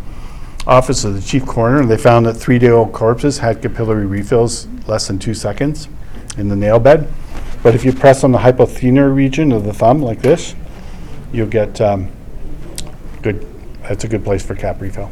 office 0.68 1.06
of 1.06 1.16
the 1.16 1.22
chief 1.22 1.48
coroner, 1.48 1.80
and 1.82 1.90
they 1.90 1.98
found 1.98 2.28
that 2.28 2.36
three-day-old 2.36 2.94
corpses 2.94 3.40
had 3.40 3.64
capillary 3.64 4.06
refills 4.06 4.68
less 4.86 5.08
than 5.08 5.18
two 5.18 5.34
seconds 5.34 5.88
in 6.38 6.48
the 6.50 6.56
nail 6.56 6.80
bed. 6.80 7.08
But 7.64 7.76
if 7.76 7.86
you 7.86 7.94
press 7.94 8.24
on 8.24 8.32
the 8.32 8.40
hypothenar 8.40 9.14
region 9.14 9.52
of 9.52 9.64
the 9.64 9.74
thumb 9.74 10.02
like 10.02 10.22
this, 10.22 10.56
you'll 11.32 11.48
get 11.48 11.80
um, 11.80 12.12
good. 13.22 13.46
That's 13.84 14.04
a 14.04 14.08
good 14.08 14.24
place 14.24 14.44
for 14.46 14.56
cap 14.56 14.82
refill. 14.82 15.12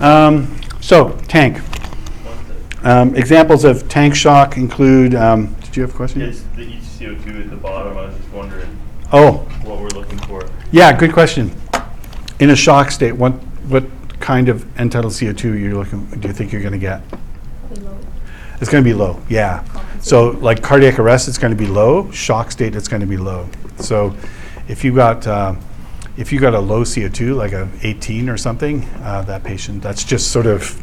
Um, 0.00 0.54
so, 0.80 1.16
tank. 1.28 1.60
Um, 2.84 3.14
examples 3.14 3.64
of 3.64 3.88
tank 3.88 4.14
shock 4.14 4.56
include. 4.56 5.14
Um, 5.14 5.54
did 5.62 5.76
you 5.76 5.82
have 5.82 5.94
a 5.94 5.96
question? 5.96 6.22
It's 6.22 6.42
the 6.56 6.62
each 6.62 6.82
CO2 6.82 7.44
at 7.44 7.50
the 7.50 7.56
bottom. 7.56 7.96
I 7.96 8.06
was 8.06 8.16
just 8.16 8.28
wondering 8.30 8.76
Oh, 9.12 9.38
what 9.64 9.80
we're 9.80 9.88
looking 9.90 10.18
for. 10.20 10.48
yeah, 10.72 10.92
good 10.96 11.12
question. 11.12 11.52
In 12.40 12.50
a 12.50 12.56
shock 12.56 12.90
state, 12.90 13.12
what 13.12 13.32
what 13.68 13.84
kind 14.18 14.48
of 14.48 14.66
end-tidal 14.78 15.10
CO2 15.10 15.60
you're 15.60 15.74
looking? 15.74 16.06
Do 16.06 16.28
you 16.28 16.34
think 16.34 16.52
you're 16.52 16.60
going 16.62 16.72
to 16.72 16.78
get? 16.78 17.02
It's 18.62 18.70
going 18.70 18.84
to 18.84 18.88
be 18.88 18.94
low. 18.94 19.20
Yeah. 19.28 19.64
So, 20.02 20.30
like 20.40 20.62
cardiac 20.62 21.00
arrest, 21.00 21.26
it's 21.26 21.36
going 21.36 21.50
to 21.50 21.58
be 21.58 21.66
low. 21.66 22.08
Shock 22.12 22.52
state, 22.52 22.76
it's 22.76 22.86
going 22.86 23.00
to 23.00 23.08
be 23.08 23.16
low. 23.16 23.48
So, 23.80 24.14
if 24.68 24.84
you 24.84 24.94
got 24.94 25.26
uh, 25.26 25.56
if 26.16 26.32
you 26.32 26.38
got 26.38 26.54
a 26.54 26.60
low 26.60 26.84
CO2, 26.84 27.34
like 27.34 27.50
a 27.50 27.68
18 27.82 28.28
or 28.28 28.36
something, 28.36 28.84
uh, 29.02 29.22
that 29.22 29.42
patient, 29.42 29.82
that's 29.82 30.04
just 30.04 30.30
sort 30.30 30.46
of 30.46 30.80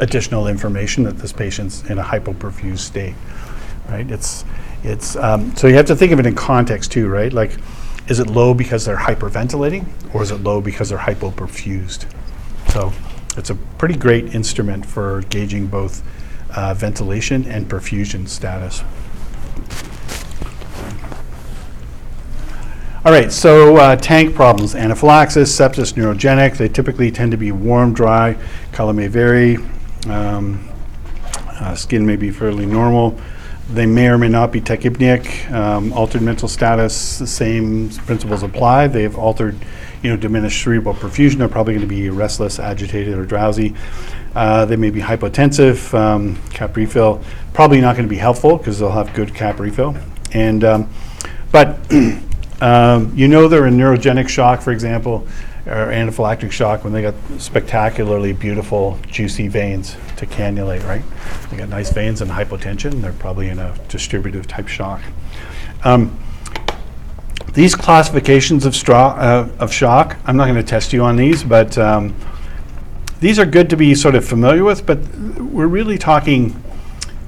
additional 0.00 0.48
information 0.48 1.04
that 1.04 1.18
this 1.18 1.32
patient's 1.32 1.88
in 1.88 2.00
a 2.00 2.02
hypoperfused 2.02 2.80
state, 2.80 3.14
right? 3.88 4.10
It's 4.10 4.44
it's 4.82 5.14
um, 5.14 5.54
so 5.54 5.68
you 5.68 5.76
have 5.76 5.86
to 5.86 5.94
think 5.94 6.10
of 6.10 6.18
it 6.18 6.26
in 6.26 6.34
context 6.34 6.90
too, 6.90 7.08
right? 7.08 7.32
Like, 7.32 7.56
is 8.08 8.18
it 8.18 8.26
low 8.26 8.54
because 8.54 8.84
they're 8.84 8.96
hyperventilating, 8.96 9.86
or 10.12 10.24
is 10.24 10.32
it 10.32 10.42
low 10.42 10.60
because 10.60 10.88
they're 10.88 10.98
hypoperfused? 10.98 12.12
So, 12.72 12.92
it's 13.36 13.50
a 13.50 13.54
pretty 13.54 13.94
great 13.94 14.34
instrument 14.34 14.84
for 14.84 15.22
gauging 15.30 15.68
both 15.68 16.02
uh, 16.54 16.74
ventilation 16.74 17.44
and 17.46 17.68
perfusion 17.68 18.28
status. 18.28 18.82
All 23.02 23.12
right, 23.12 23.32
so 23.32 23.76
uh, 23.78 23.96
tank 23.96 24.34
problems, 24.34 24.74
anaphylaxis, 24.74 25.50
sepsis, 25.58 25.94
neurogenic, 25.94 26.58
they 26.58 26.68
typically 26.68 27.10
tend 27.10 27.30
to 27.30 27.38
be 27.38 27.50
warm, 27.50 27.94
dry, 27.94 28.36
color 28.72 28.92
may 28.92 29.06
vary, 29.06 29.56
um, 30.06 30.68
uh, 31.48 31.74
skin 31.74 32.04
may 32.04 32.16
be 32.16 32.30
fairly 32.30 32.66
normal. 32.66 33.18
They 33.70 33.86
may 33.86 34.08
or 34.08 34.18
may 34.18 34.28
not 34.28 34.52
be 34.52 34.60
tachypneic, 34.60 35.50
um, 35.50 35.94
altered 35.94 36.20
mental 36.20 36.46
status, 36.46 37.18
the 37.18 37.26
same 37.26 37.88
principles 37.88 38.42
apply. 38.42 38.88
They've 38.88 39.16
altered, 39.16 39.56
you 40.02 40.10
know, 40.10 40.16
diminished 40.16 40.62
cerebral 40.62 40.94
perfusion. 40.94 41.38
They're 41.38 41.48
probably 41.48 41.74
going 41.74 41.88
to 41.88 41.94
be 41.94 42.10
restless, 42.10 42.58
agitated, 42.58 43.16
or 43.16 43.24
drowsy. 43.24 43.74
Uh, 44.34 44.64
they 44.64 44.76
may 44.76 44.90
be 44.90 45.00
hypotensive, 45.00 45.92
um, 45.94 46.36
cap 46.50 46.76
refill. 46.76 47.22
Probably 47.52 47.80
not 47.80 47.96
going 47.96 48.06
to 48.06 48.10
be 48.10 48.18
helpful 48.18 48.56
because 48.56 48.78
they'll 48.78 48.90
have 48.90 49.12
good 49.14 49.34
cap 49.34 49.58
refill. 49.58 49.96
And 50.32 50.62
um, 50.62 50.90
but 51.50 51.78
um, 52.60 53.12
you 53.14 53.26
know 53.28 53.48
they're 53.48 53.66
in 53.66 53.76
neurogenic 53.76 54.28
shock, 54.28 54.60
for 54.60 54.70
example, 54.70 55.26
or 55.66 55.86
anaphylactic 55.86 56.52
shock 56.52 56.84
when 56.84 56.92
they 56.92 57.02
got 57.02 57.14
spectacularly 57.38 58.32
beautiful, 58.32 58.98
juicy 59.08 59.48
veins 59.48 59.96
to 60.16 60.26
cannulate, 60.26 60.84
right? 60.86 61.02
They 61.50 61.56
got 61.56 61.68
nice 61.68 61.90
veins 61.92 62.20
and 62.20 62.30
hypotension. 62.30 63.02
They're 63.02 63.12
probably 63.12 63.48
in 63.48 63.58
a 63.58 63.76
distributive 63.88 64.46
type 64.46 64.68
shock. 64.68 65.00
Um, 65.84 66.18
these 67.52 67.74
classifications 67.74 68.64
of, 68.64 68.88
uh, 68.88 69.48
of 69.58 69.72
shock, 69.72 70.16
I'm 70.24 70.36
not 70.36 70.44
going 70.44 70.56
to 70.56 70.62
test 70.62 70.92
you 70.92 71.02
on 71.02 71.16
these, 71.16 71.42
but 71.42 71.76
um, 71.78 72.14
these 73.20 73.38
are 73.38 73.46
good 73.46 73.70
to 73.70 73.76
be 73.76 73.94
sort 73.94 74.14
of 74.14 74.24
familiar 74.24 74.64
with, 74.64 74.86
but 74.86 74.98
we're 75.38 75.66
really 75.66 75.98
talking 75.98 76.62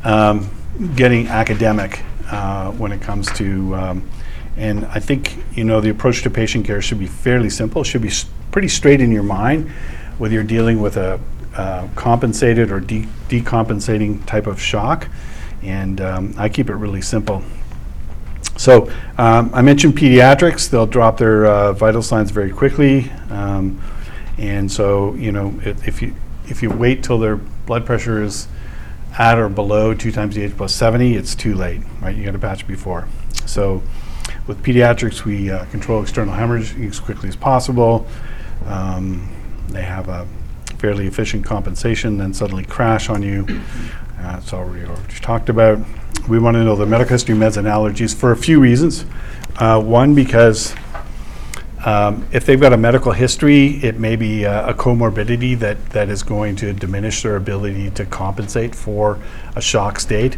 um, 0.04 0.50
getting 0.96 1.28
academic 1.28 2.02
uh, 2.30 2.70
when 2.72 2.92
it 2.92 3.02
comes 3.02 3.30
to, 3.32 3.74
um, 3.76 4.10
and 4.56 4.84
I 4.86 4.98
think, 5.00 5.36
you 5.54 5.64
know, 5.64 5.80
the 5.80 5.90
approach 5.90 6.22
to 6.22 6.30
patient 6.30 6.66
care 6.66 6.80
should 6.80 6.98
be 6.98 7.06
fairly 7.06 7.50
simple, 7.50 7.84
should 7.84 8.02
be 8.02 8.08
s- 8.08 8.26
pretty 8.50 8.68
straight 8.68 9.00
in 9.00 9.12
your 9.12 9.22
mind, 9.22 9.70
whether 10.18 10.34
you're 10.34 10.42
dealing 10.44 10.80
with 10.80 10.96
a 10.96 11.20
uh, 11.56 11.86
compensated 11.94 12.72
or 12.72 12.80
de- 12.80 13.06
decompensating 13.28 14.24
type 14.24 14.46
of 14.46 14.60
shock, 14.60 15.08
and 15.62 16.00
um, 16.00 16.34
I 16.38 16.48
keep 16.48 16.70
it 16.70 16.74
really 16.74 17.02
simple. 17.02 17.42
So 18.56 18.90
um, 19.18 19.50
I 19.52 19.60
mentioned 19.60 19.94
pediatrics; 19.94 20.70
they'll 20.70 20.86
drop 20.86 21.18
their 21.18 21.46
uh, 21.46 21.72
vital 21.74 22.02
signs 22.02 22.30
very 22.30 22.50
quickly, 22.50 23.10
um, 23.30 23.80
and 24.38 24.70
so 24.70 25.14
you 25.14 25.32
know 25.32 25.58
if, 25.64 25.86
if 25.86 26.02
you 26.02 26.14
if 26.46 26.62
you 26.62 26.70
wait 26.70 27.02
till 27.02 27.18
their 27.18 27.36
blood 27.36 27.86
pressure 27.86 28.22
is 28.22 28.48
at 29.18 29.38
or 29.38 29.48
below 29.48 29.94
two 29.94 30.10
times 30.10 30.34
the 30.34 30.42
age 30.42 30.56
plus 30.56 30.74
70, 30.74 31.14
it's 31.14 31.34
too 31.34 31.54
late, 31.54 31.82
right? 32.00 32.16
You 32.16 32.24
got 32.24 32.32
to 32.32 32.38
patch 32.38 32.66
before. 32.66 33.08
So 33.46 33.82
With 34.46 34.62
pediatrics, 34.62 35.24
we 35.24 35.50
uh, 35.50 35.64
control 35.66 36.02
external 36.02 36.34
hemorrhage 36.34 36.78
as 36.80 36.98
quickly 36.98 37.28
as 37.28 37.36
possible. 37.36 38.06
Um, 38.66 39.28
They 39.68 39.82
have 39.82 40.08
a 40.08 40.26
fairly 40.78 41.06
efficient 41.06 41.44
compensation, 41.44 42.18
then 42.18 42.34
suddenly 42.34 42.64
crash 42.64 43.08
on 43.08 43.22
you. 43.22 43.46
Uh, 44.18 44.40
already, 44.52 44.84
already 44.84 45.14
talked 45.20 45.48
about. 45.48 45.78
We 46.28 46.38
want 46.38 46.56
to 46.56 46.64
know 46.64 46.76
the 46.76 46.86
medical 46.86 47.12
history, 47.12 47.34
meds, 47.34 47.56
and 47.56 47.66
allergies 47.66 48.14
for 48.14 48.32
a 48.32 48.36
few 48.36 48.60
reasons. 48.60 49.04
Uh, 49.56 49.80
One, 49.80 50.14
because 50.14 50.74
um, 51.84 52.26
If 52.32 52.46
they've 52.46 52.60
got 52.60 52.72
a 52.72 52.76
medical 52.76 53.12
history, 53.12 53.82
it 53.82 53.98
may 53.98 54.16
be 54.16 54.44
a 54.44 54.74
comorbidity 54.74 55.58
that, 55.58 55.84
that 55.90 56.08
is 56.08 56.22
going 56.22 56.56
to 56.56 56.72
diminish 56.72 57.22
their 57.22 57.36
ability 57.36 57.90
to 57.90 58.04
compensate 58.06 58.74
for 58.74 59.18
a 59.56 59.60
shock 59.60 59.98
state. 59.98 60.36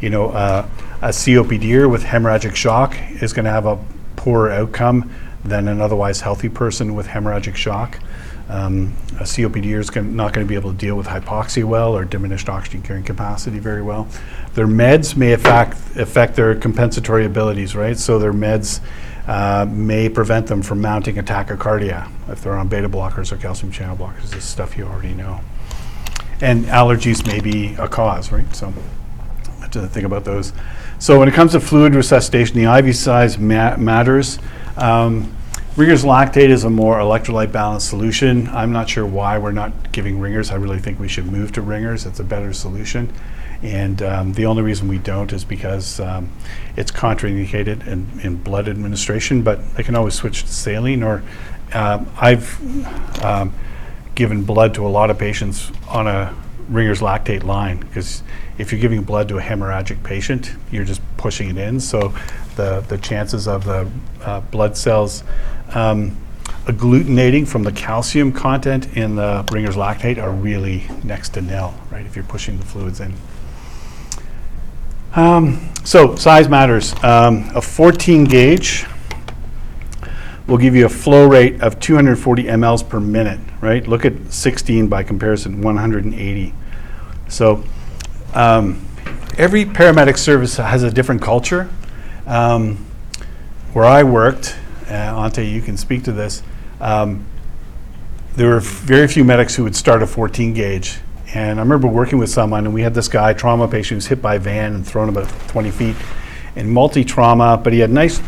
You 0.00 0.10
know, 0.10 0.30
uh, 0.30 0.68
a 1.02 1.08
COPDer 1.08 1.90
with 1.90 2.04
hemorrhagic 2.04 2.54
shock 2.54 2.96
is 3.22 3.32
going 3.32 3.44
to 3.44 3.50
have 3.50 3.66
a 3.66 3.78
poorer 4.16 4.50
outcome 4.50 5.10
than 5.44 5.68
an 5.68 5.80
otherwise 5.80 6.20
healthy 6.20 6.48
person 6.48 6.94
with 6.94 7.08
hemorrhagic 7.08 7.54
shock. 7.54 7.98
Um, 8.48 8.94
a 9.20 9.24
COPDer 9.24 9.78
is 9.78 9.94
not 9.94 10.32
going 10.32 10.46
to 10.46 10.48
be 10.48 10.54
able 10.54 10.72
to 10.72 10.76
deal 10.76 10.96
with 10.96 11.06
hypoxia 11.06 11.64
well 11.64 11.94
or 11.94 12.04
diminished 12.04 12.48
oxygen 12.48 12.82
carrying 12.82 13.04
capacity 13.04 13.58
very 13.58 13.82
well. 13.82 14.08
Their 14.54 14.66
meds 14.66 15.16
may 15.16 15.32
affect, 15.32 15.76
affect 15.96 16.34
their 16.34 16.54
compensatory 16.54 17.26
abilities, 17.26 17.76
right? 17.76 17.98
So 17.98 18.18
their 18.18 18.32
meds 18.32 18.80
uh, 19.28 19.66
may 19.68 20.08
prevent 20.08 20.46
them 20.46 20.62
from 20.62 20.80
mounting 20.80 21.18
a 21.18 21.22
tachycardia 21.22 22.10
if 22.28 22.42
they're 22.42 22.56
on 22.56 22.66
beta 22.66 22.88
blockers 22.88 23.30
or 23.30 23.36
calcium 23.36 23.70
channel 23.70 23.96
blockers. 23.96 24.22
This 24.22 24.36
is 24.36 24.44
stuff 24.44 24.76
you 24.76 24.86
already 24.86 25.14
know. 25.14 25.40
And 26.40 26.64
allergies 26.64 27.26
may 27.26 27.40
be 27.40 27.74
a 27.74 27.88
cause, 27.88 28.32
right? 28.32 28.52
So 28.56 28.72
to 29.70 29.86
think 29.86 30.06
about 30.06 30.24
those. 30.24 30.52
So 30.98 31.18
when 31.18 31.28
it 31.28 31.34
comes 31.34 31.52
to 31.52 31.60
fluid 31.60 31.94
resuscitation, 31.94 32.56
the 32.56 32.74
IV 32.78 32.96
size 32.96 33.38
ma- 33.38 33.76
matters. 33.76 34.38
Um, 34.76 35.34
Ringer's 35.76 36.04
lactate 36.04 36.48
is 36.48 36.64
a 36.64 36.70
more 36.70 36.96
electrolyte 36.96 37.52
balanced 37.52 37.88
solution. 37.88 38.48
I'm 38.48 38.72
not 38.72 38.88
sure 38.88 39.06
why 39.06 39.38
we're 39.38 39.52
not 39.52 39.92
giving 39.92 40.18
Ringers. 40.18 40.50
I 40.50 40.56
really 40.56 40.80
think 40.80 40.98
we 40.98 41.06
should 41.06 41.26
move 41.26 41.52
to 41.52 41.62
Ringers. 41.62 42.06
It's 42.06 42.18
a 42.18 42.24
better 42.24 42.52
solution. 42.52 43.12
And 43.62 44.02
um, 44.02 44.32
the 44.34 44.46
only 44.46 44.62
reason 44.62 44.86
we 44.86 44.98
don't 44.98 45.32
is 45.32 45.44
because 45.44 45.98
um, 46.00 46.30
it's 46.76 46.92
contraindicated 46.92 47.86
in, 47.86 48.08
in 48.22 48.36
blood 48.36 48.68
administration, 48.68 49.42
but 49.42 49.74
they 49.74 49.82
can 49.82 49.96
always 49.96 50.14
switch 50.14 50.42
to 50.42 50.52
saline 50.52 51.02
or 51.02 51.22
um, 51.72 52.10
I've 52.16 53.24
um, 53.24 53.52
given 54.14 54.44
blood 54.44 54.74
to 54.74 54.86
a 54.86 54.88
lot 54.88 55.10
of 55.10 55.18
patients 55.18 55.70
on 55.88 56.06
a 56.06 56.34
Ringer's 56.68 57.00
lactate 57.00 57.44
line 57.44 57.78
because 57.78 58.22
if 58.58 58.72
you're 58.72 58.80
giving 58.80 59.02
blood 59.02 59.28
to 59.28 59.38
a 59.38 59.40
hemorrhagic 59.40 60.02
patient, 60.02 60.52
you're 60.70 60.84
just 60.84 61.00
pushing 61.16 61.50
it 61.50 61.56
in. 61.56 61.80
So 61.80 62.14
the, 62.56 62.84
the 62.88 62.98
chances 62.98 63.48
of 63.48 63.64
the 63.64 63.90
uh, 64.22 64.40
blood 64.40 64.76
cells 64.76 65.24
um, 65.74 66.16
agglutinating 66.64 67.46
from 67.46 67.62
the 67.62 67.72
calcium 67.72 68.32
content 68.32 68.96
in 68.96 69.16
the 69.16 69.46
Ringer's 69.50 69.76
lactate 69.76 70.22
are 70.22 70.30
really 70.30 70.84
next 71.04 71.30
to 71.30 71.40
nil, 71.40 71.74
right, 71.90 72.04
if 72.04 72.16
you're 72.16 72.24
pushing 72.24 72.58
the 72.58 72.64
fluids 72.64 73.00
in. 73.00 73.14
Um, 75.14 75.72
so 75.84 76.16
size 76.16 76.48
matters. 76.48 76.92
Um, 77.02 77.50
a 77.54 77.62
14 77.62 78.24
gauge 78.24 78.86
will 80.46 80.58
give 80.58 80.74
you 80.74 80.86
a 80.86 80.88
flow 80.88 81.26
rate 81.26 81.60
of 81.60 81.78
240 81.80 82.44
mLs 82.44 82.88
per 82.88 83.00
minute, 83.00 83.40
right? 83.60 83.86
Look 83.86 84.04
at 84.04 84.32
16 84.32 84.88
by 84.88 85.02
comparison, 85.02 85.60
180. 85.62 86.54
So 87.28 87.64
um, 88.34 88.86
every 89.36 89.64
paramedic 89.64 90.16
service 90.16 90.56
has 90.56 90.82
a 90.82 90.90
different 90.90 91.22
culture. 91.22 91.68
Um, 92.26 92.84
where 93.72 93.84
I 93.84 94.02
worked, 94.02 94.56
uh, 94.88 94.92
Ante, 94.92 95.46
you 95.46 95.60
can 95.60 95.76
speak 95.76 96.04
to 96.04 96.12
this. 96.12 96.42
Um, 96.80 97.24
there 98.34 98.48
were 98.50 98.60
very 98.60 99.08
few 99.08 99.24
medics 99.24 99.54
who 99.54 99.64
would 99.64 99.76
start 99.76 100.02
a 100.02 100.06
14 100.06 100.54
gauge. 100.54 100.98
And 101.34 101.58
I 101.58 101.62
remember 101.62 101.88
working 101.88 102.18
with 102.18 102.30
someone, 102.30 102.64
and 102.64 102.72
we 102.72 102.82
had 102.82 102.94
this 102.94 103.08
guy, 103.08 103.32
trauma 103.34 103.68
patient, 103.68 103.90
who 103.90 103.96
was 103.96 104.06
hit 104.06 104.22
by 104.22 104.36
a 104.36 104.38
van 104.38 104.74
and 104.74 104.86
thrown 104.86 105.08
about 105.08 105.28
20 105.48 105.70
feet, 105.70 105.96
in 106.56 106.70
multi 106.70 107.04
trauma, 107.04 107.60
but 107.62 107.72
he 107.72 107.80
had 107.80 107.90
nice, 107.90 108.20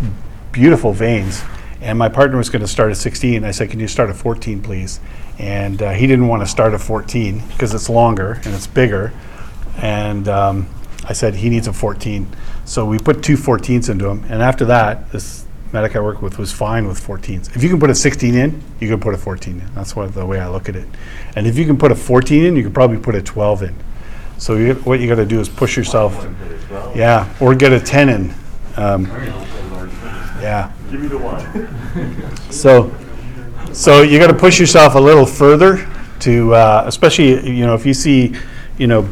beautiful 0.53 0.93
veins. 0.93 1.43
And 1.81 1.99
my 1.99 2.09
partner 2.09 2.37
was 2.37 2.51
going 2.51 2.61
to 2.61 2.69
start 2.69 2.91
at 2.91 2.99
16. 2.99 3.43
I 3.45 3.51
said, 3.53 3.71
Can 3.71 3.81
you 3.81 3.89
start 3.89 4.11
at 4.11 4.17
14, 4.17 4.63
please? 4.63 5.01
And 5.39 5.83
uh, 5.83 5.93
he 5.93 6.07
didn't 6.07 6.29
want 6.29 6.43
to 6.43 6.47
start 6.47 6.75
at 6.75 6.81
14 6.81 7.43
because 7.49 7.73
it's 7.73 7.89
longer 7.89 8.41
and 8.45 8.55
it's 8.55 8.67
bigger. 8.67 9.13
And 9.79 10.29
um, 10.29 10.69
I 11.05 11.15
said, 11.15 11.37
He 11.37 11.49
needs 11.49 11.67
a 11.67 11.73
14. 11.73 12.29
So 12.67 12.85
we 12.85 12.99
put 12.99 13.23
two 13.23 13.37
14s 13.37 13.89
into 13.89 14.09
him. 14.09 14.25
And 14.29 14.43
after 14.43 14.67
that, 14.67 15.11
this 15.11 15.47
medic 15.73 15.97
I 15.97 16.01
worked 16.01 16.23
with 16.23 16.39
was 16.39 16.53
fine 16.53 16.87
with 16.87 17.05
14s. 17.05 17.55
If 17.55 17.63
you 17.63 17.69
can 17.69 17.79
put 17.79 17.91
a 17.91 17.95
16 17.95 18.35
in, 18.35 18.63
you 18.81 18.89
can 18.89 19.01
put 19.01 19.15
a 19.15 19.19
14 19.19 19.61
in. 19.61 19.75
That's 19.75 19.95
what, 19.95 20.15
the 20.15 20.27
way 20.27 20.41
I 20.41 20.49
look 20.49 20.69
at 20.69 20.77
it. 20.77 20.89
And 21.37 21.47
if 21.47 21.57
you 21.57 21.65
can 21.65 21.79
put 21.79 21.93
a 21.93 21.95
14 21.95 22.45
in, 22.45 22.57
you 22.57 22.63
can 22.63 22.73
probably 22.73 22.99
put 22.99 23.15
a 23.15 23.23
12 23.23 23.63
in. 23.63 23.75
So 24.39 24.57
you, 24.57 24.75
what 24.75 25.01
you 25.01 25.09
got 25.09 25.17
to 25.17 25.27
do 25.27 25.41
is 25.41 25.49
push 25.49 25.77
yourself. 25.77 26.27
Yeah, 26.95 27.33
or 27.41 27.55
get 27.55 27.73
a 27.73 27.81
10 27.81 28.09
in. 28.09 28.35
Um, 28.77 29.07
yeah. 30.41 30.73
Give 30.91 31.01
me 31.01 31.09
the 31.09 31.19
one. 31.19 31.69
So, 32.51 32.93
so 33.73 34.03
you 34.03 34.19
got 34.19 34.27
to 34.27 34.35
push 34.35 34.59
yourself 34.59 34.97
a 34.97 34.99
little 34.99 35.27
further 35.27 35.89
to, 36.21 36.55
uh, 36.55 36.83
especially 36.87 37.49
you 37.49 37.65
know 37.65 37.75
if 37.75 37.87
you 37.87 37.95
see, 37.95 38.35
you 38.77 38.87
know, 38.87 39.09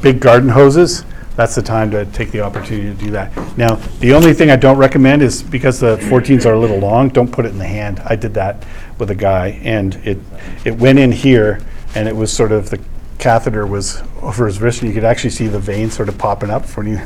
big 0.00 0.20
garden 0.20 0.48
hoses. 0.48 1.04
That's 1.36 1.54
the 1.54 1.62
time 1.62 1.90
to 1.92 2.04
take 2.06 2.32
the 2.32 2.40
opportunity 2.40 2.88
to 2.88 3.04
do 3.04 3.10
that. 3.12 3.34
Now, 3.56 3.76
the 4.00 4.12
only 4.12 4.34
thing 4.34 4.50
I 4.50 4.56
don't 4.56 4.76
recommend 4.76 5.22
is 5.22 5.42
because 5.42 5.80
the 5.80 5.96
14s 5.96 6.44
are 6.44 6.54
a 6.54 6.58
little 6.58 6.78
long. 6.78 7.08
Don't 7.08 7.30
put 7.30 7.46
it 7.46 7.48
in 7.48 7.58
the 7.58 7.66
hand. 7.66 8.00
I 8.04 8.16
did 8.16 8.34
that 8.34 8.64
with 8.98 9.10
a 9.10 9.14
guy, 9.14 9.60
and 9.62 9.94
it 10.04 10.18
it 10.64 10.76
went 10.76 10.98
in 10.98 11.12
here, 11.12 11.60
and 11.94 12.08
it 12.08 12.14
was 12.14 12.32
sort 12.32 12.52
of 12.52 12.70
the 12.70 12.80
catheter 13.18 13.66
was 13.66 14.02
over 14.22 14.46
his 14.46 14.60
wrist, 14.60 14.82
and 14.82 14.88
you 14.88 14.94
could 14.94 15.04
actually 15.04 15.30
see 15.30 15.46
the 15.46 15.58
vein 15.58 15.90
sort 15.90 16.08
of 16.08 16.18
popping 16.18 16.50
up 16.50 16.66
from 16.66 16.88
you 16.88 16.98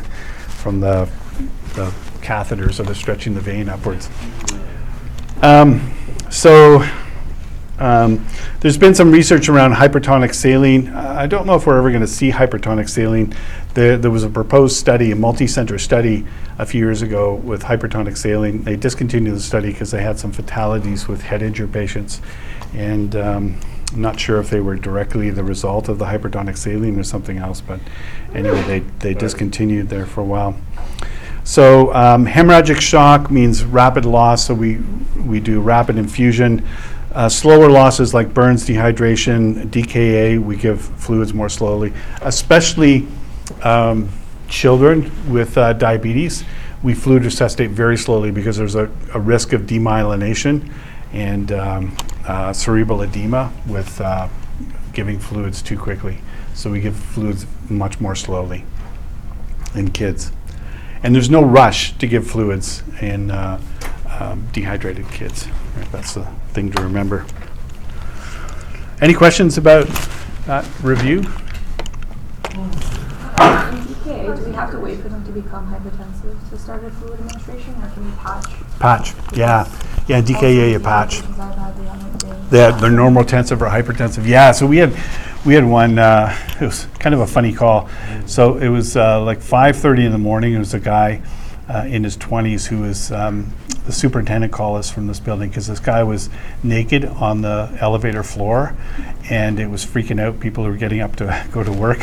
from 0.48 0.80
the 0.80 1.08
the 1.74 1.92
catheter 2.22 2.72
sort 2.72 2.88
of 2.88 2.96
stretching 2.96 3.34
the 3.34 3.40
vein 3.40 3.68
upwards. 3.68 4.08
Um, 5.42 5.92
so 6.30 6.84
um, 7.78 8.24
there's 8.60 8.78
been 8.78 8.94
some 8.94 9.10
research 9.10 9.48
around 9.48 9.74
hypertonic 9.74 10.34
saline. 10.34 10.88
Uh, 10.88 11.16
I 11.18 11.26
don't 11.26 11.46
know 11.46 11.54
if 11.54 11.66
we're 11.66 11.78
ever 11.78 11.90
going 11.90 12.02
to 12.02 12.06
see 12.06 12.30
hypertonic 12.30 12.88
saline. 12.88 13.34
There, 13.74 13.96
there 13.96 14.10
was 14.10 14.22
a 14.22 14.28
proposed 14.28 14.76
study, 14.76 15.10
a 15.10 15.16
multi-center 15.16 15.78
study 15.78 16.24
a 16.58 16.66
few 16.66 16.80
years 16.80 17.02
ago 17.02 17.34
with 17.34 17.64
hypertonic 17.64 18.16
saline. 18.16 18.62
They 18.62 18.76
discontinued 18.76 19.34
the 19.34 19.40
study 19.40 19.72
because 19.72 19.90
they 19.90 20.02
had 20.02 20.18
some 20.18 20.30
fatalities 20.30 21.08
with 21.08 21.22
head 21.22 21.42
injury 21.42 21.66
patients. 21.66 22.20
And 22.74 23.16
um, 23.16 23.60
I'm 23.92 24.00
not 24.00 24.18
sure 24.18 24.38
if 24.40 24.50
they 24.50 24.60
were 24.60 24.76
directly 24.76 25.30
the 25.30 25.44
result 25.44 25.88
of 25.88 25.98
the 25.98 26.04
hypertonic 26.04 26.56
saline 26.56 26.98
or 26.98 27.04
something 27.04 27.38
else, 27.38 27.60
but 27.60 27.80
anyway, 28.34 28.62
they, 28.62 28.78
they 29.00 29.14
discontinued 29.14 29.88
there 29.88 30.06
for 30.06 30.20
a 30.20 30.24
while. 30.24 30.56
So 31.44 31.92
um, 31.94 32.26
hemorrhagic 32.26 32.80
shock 32.80 33.30
means 33.30 33.64
rapid 33.64 34.04
loss, 34.04 34.46
so 34.46 34.54
we, 34.54 34.78
we 35.26 35.40
do 35.40 35.60
rapid 35.60 35.98
infusion. 35.98 36.66
Uh, 37.14 37.28
slower 37.28 37.70
losses 37.70 38.12
like 38.12 38.34
burns, 38.34 38.66
dehydration, 38.66 39.66
DKA, 39.68 40.42
we 40.42 40.56
give 40.56 40.80
fluids 40.80 41.32
more 41.32 41.48
slowly, 41.48 41.92
especially 42.22 43.06
um, 43.62 44.08
children 44.48 45.12
with 45.32 45.56
uh, 45.56 45.72
diabetes. 45.74 46.42
We 46.82 46.92
fluid 46.92 47.24
resuscitate 47.24 47.70
very 47.70 47.96
slowly 47.96 48.32
because 48.32 48.56
there's 48.56 48.74
a, 48.74 48.90
a 49.14 49.20
risk 49.20 49.52
of 49.52 49.62
demyelination 49.62 50.72
and 51.12 51.52
um, 51.52 51.96
uh, 52.26 52.52
cerebral 52.52 53.02
edema 53.02 53.52
with 53.68 54.00
uh, 54.00 54.28
giving 54.92 55.20
fluids 55.20 55.62
too 55.62 55.78
quickly. 55.78 56.18
So 56.54 56.68
we 56.68 56.80
give 56.80 56.96
fluids 56.96 57.46
much 57.70 58.00
more 58.00 58.16
slowly 58.16 58.64
in 59.76 59.92
kids. 59.92 60.32
And 61.04 61.14
there's 61.14 61.30
no 61.30 61.44
rush 61.44 61.96
to 61.98 62.08
give 62.08 62.26
fluids 62.26 62.82
in 63.00 63.30
uh, 63.30 63.60
um, 64.08 64.48
dehydrated 64.52 65.08
kids. 65.10 65.46
Right, 65.76 65.92
That's 65.92 66.14
the 66.14 66.24
thing 66.52 66.70
to 66.72 66.82
remember. 66.82 67.26
Any 69.00 69.14
questions 69.14 69.58
about 69.58 69.86
that 70.46 70.68
review? 70.82 71.22
DKA, 74.04 74.36
do 74.36 74.44
we 74.44 74.52
have 74.52 74.70
to 74.70 74.78
wait 74.78 75.00
for 75.00 75.08
them 75.08 75.24
to 75.24 75.32
become 75.32 75.66
hypertensive 75.72 76.50
to 76.50 76.58
start 76.58 76.84
a 76.84 76.90
fluid 76.90 77.18
administration, 77.18 77.74
or 77.82 77.88
can 77.88 78.04
we 78.04 78.12
patch? 78.16 78.46
Patch, 78.78 79.14
yeah. 79.36 79.68
Yeah, 80.06 80.20
DKA, 80.20 80.72
you 80.72 80.80
patch. 80.80 81.20
Patients 81.20 81.38
I've 81.40 81.54
had, 81.56 81.76
they 81.76 81.84
haven't 81.84 82.50
They're, 82.50 82.72
they're 82.72 82.90
normotensive 82.90 83.60
or 83.60 83.66
hypertensive. 83.66 84.26
Yeah, 84.26 84.52
so 84.52 84.66
we 84.66 84.76
had, 84.76 84.92
we 85.44 85.54
had 85.54 85.64
one, 85.64 85.98
uh, 85.98 86.36
it 86.60 86.64
was 86.64 86.86
kind 87.00 87.14
of 87.14 87.20
a 87.20 87.26
funny 87.26 87.52
call. 87.52 87.88
So 88.26 88.58
it 88.58 88.68
was 88.68 88.96
uh, 88.96 89.22
like 89.24 89.40
5.30 89.40 90.06
in 90.06 90.12
the 90.12 90.18
morning. 90.18 90.54
It 90.54 90.58
was 90.58 90.74
a 90.74 90.80
guy 90.80 91.20
uh, 91.68 91.84
in 91.88 92.04
his 92.04 92.16
20s 92.16 92.66
who 92.66 92.80
was, 92.80 93.10
um, 93.12 93.52
the 93.86 93.92
superintendent 93.92 94.52
called 94.52 94.78
us 94.78 94.90
from 94.90 95.06
this 95.06 95.20
building 95.20 95.48
because 95.48 95.66
this 95.66 95.80
guy 95.80 96.02
was 96.02 96.30
naked 96.62 97.04
on 97.04 97.42
the 97.42 97.76
elevator 97.80 98.22
floor 98.22 98.76
and 99.30 99.58
it 99.58 99.68
was 99.68 99.84
freaking 99.84 100.20
out 100.20 100.40
people 100.40 100.64
who 100.64 100.70
were 100.70 100.76
getting 100.76 101.00
up 101.00 101.16
to 101.16 101.46
go 101.52 101.62
to 101.64 101.72
work. 101.72 102.00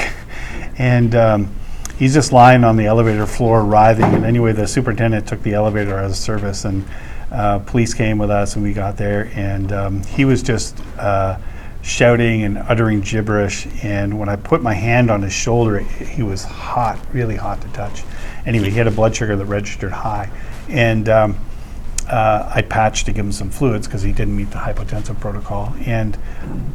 And 0.77 1.13
um, 1.15 1.55
he's 2.01 2.15
just 2.15 2.31
lying 2.31 2.63
on 2.63 2.77
the 2.77 2.87
elevator 2.87 3.27
floor 3.27 3.63
writhing. 3.63 4.05
And 4.05 4.25
anyway, 4.25 4.53
the 4.53 4.67
superintendent 4.67 5.27
took 5.27 5.43
the 5.43 5.53
elevator 5.53 5.99
out 5.99 6.05
of 6.05 6.15
service, 6.15 6.65
and 6.65 6.83
uh, 7.31 7.59
police 7.59 7.93
came 7.93 8.17
with 8.17 8.31
us, 8.31 8.55
and 8.55 8.63
we 8.63 8.73
got 8.73 8.97
there, 8.97 9.31
and 9.35 9.71
um, 9.71 10.03
he 10.05 10.25
was 10.25 10.41
just 10.41 10.79
uh, 10.97 11.37
shouting 11.83 12.41
and 12.41 12.57
uttering 12.57 13.01
gibberish. 13.01 13.67
And 13.83 14.17
when 14.17 14.29
I 14.29 14.35
put 14.35 14.63
my 14.63 14.73
hand 14.73 15.11
on 15.11 15.21
his 15.21 15.31
shoulder, 15.31 15.77
he 15.77 16.23
was 16.23 16.43
hot, 16.43 16.99
really 17.13 17.35
hot 17.35 17.61
to 17.61 17.67
touch. 17.69 18.01
Anyway, 18.45 18.69
he 18.69 18.77
had 18.77 18.87
a 18.87 18.91
blood 18.91 19.15
sugar 19.15 19.35
that 19.35 19.45
registered 19.45 19.91
high, 19.91 20.29
and 20.67 21.07
um, 21.09 21.37
uh, 22.11 22.51
I 22.53 22.61
patched 22.61 23.05
to 23.05 23.13
give 23.13 23.25
him 23.25 23.31
some 23.31 23.49
fluids 23.49 23.87
because 23.87 24.01
he 24.01 24.11
didn't 24.11 24.35
meet 24.35 24.51
the 24.51 24.57
hypotensive 24.57 25.19
protocol. 25.21 25.73
And 25.85 26.17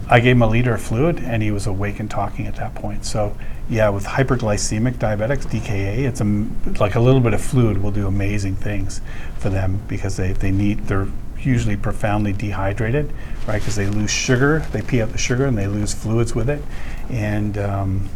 I 0.08 0.20
gave 0.20 0.36
him 0.36 0.42
a 0.42 0.46
liter 0.46 0.74
of 0.74 0.80
fluid, 0.80 1.18
and 1.18 1.42
he 1.42 1.50
was 1.50 1.66
awake 1.66 2.00
and 2.00 2.10
talking 2.10 2.46
at 2.46 2.56
that 2.56 2.74
point. 2.74 3.04
So, 3.04 3.36
yeah, 3.68 3.90
with 3.90 4.04
hyperglycemic 4.04 4.94
diabetics, 4.94 5.44
DKA, 5.44 6.08
it's 6.08 6.80
like 6.80 6.94
a 6.94 7.00
little 7.00 7.20
bit 7.20 7.34
of 7.34 7.42
fluid 7.42 7.78
will 7.78 7.90
do 7.90 8.06
amazing 8.06 8.56
things 8.56 9.02
for 9.38 9.50
them 9.50 9.82
because 9.88 10.16
they, 10.16 10.32
they 10.32 10.50
need, 10.50 10.86
they're 10.86 11.08
usually 11.38 11.76
profoundly 11.76 12.32
dehydrated, 12.32 13.12
right? 13.46 13.60
Because 13.60 13.76
they 13.76 13.88
lose 13.88 14.10
sugar, 14.10 14.60
they 14.72 14.80
pee 14.80 15.02
out 15.02 15.12
the 15.12 15.18
sugar, 15.18 15.44
and 15.44 15.58
they 15.58 15.66
lose 15.66 15.92
fluids 15.92 16.34
with 16.34 16.48
it. 16.48 16.62
And, 17.10 17.58
um, 17.58 18.08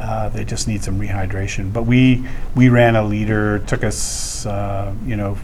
uh, 0.00 0.28
they 0.30 0.44
just 0.44 0.68
need 0.68 0.82
some 0.84 0.98
rehydration. 1.00 1.72
But 1.72 1.82
we 1.84 2.24
we 2.54 2.68
ran 2.68 2.96
a 2.96 3.02
liter. 3.02 3.58
Took 3.60 3.84
us, 3.84 4.46
uh, 4.46 4.94
you 5.04 5.16
know, 5.16 5.38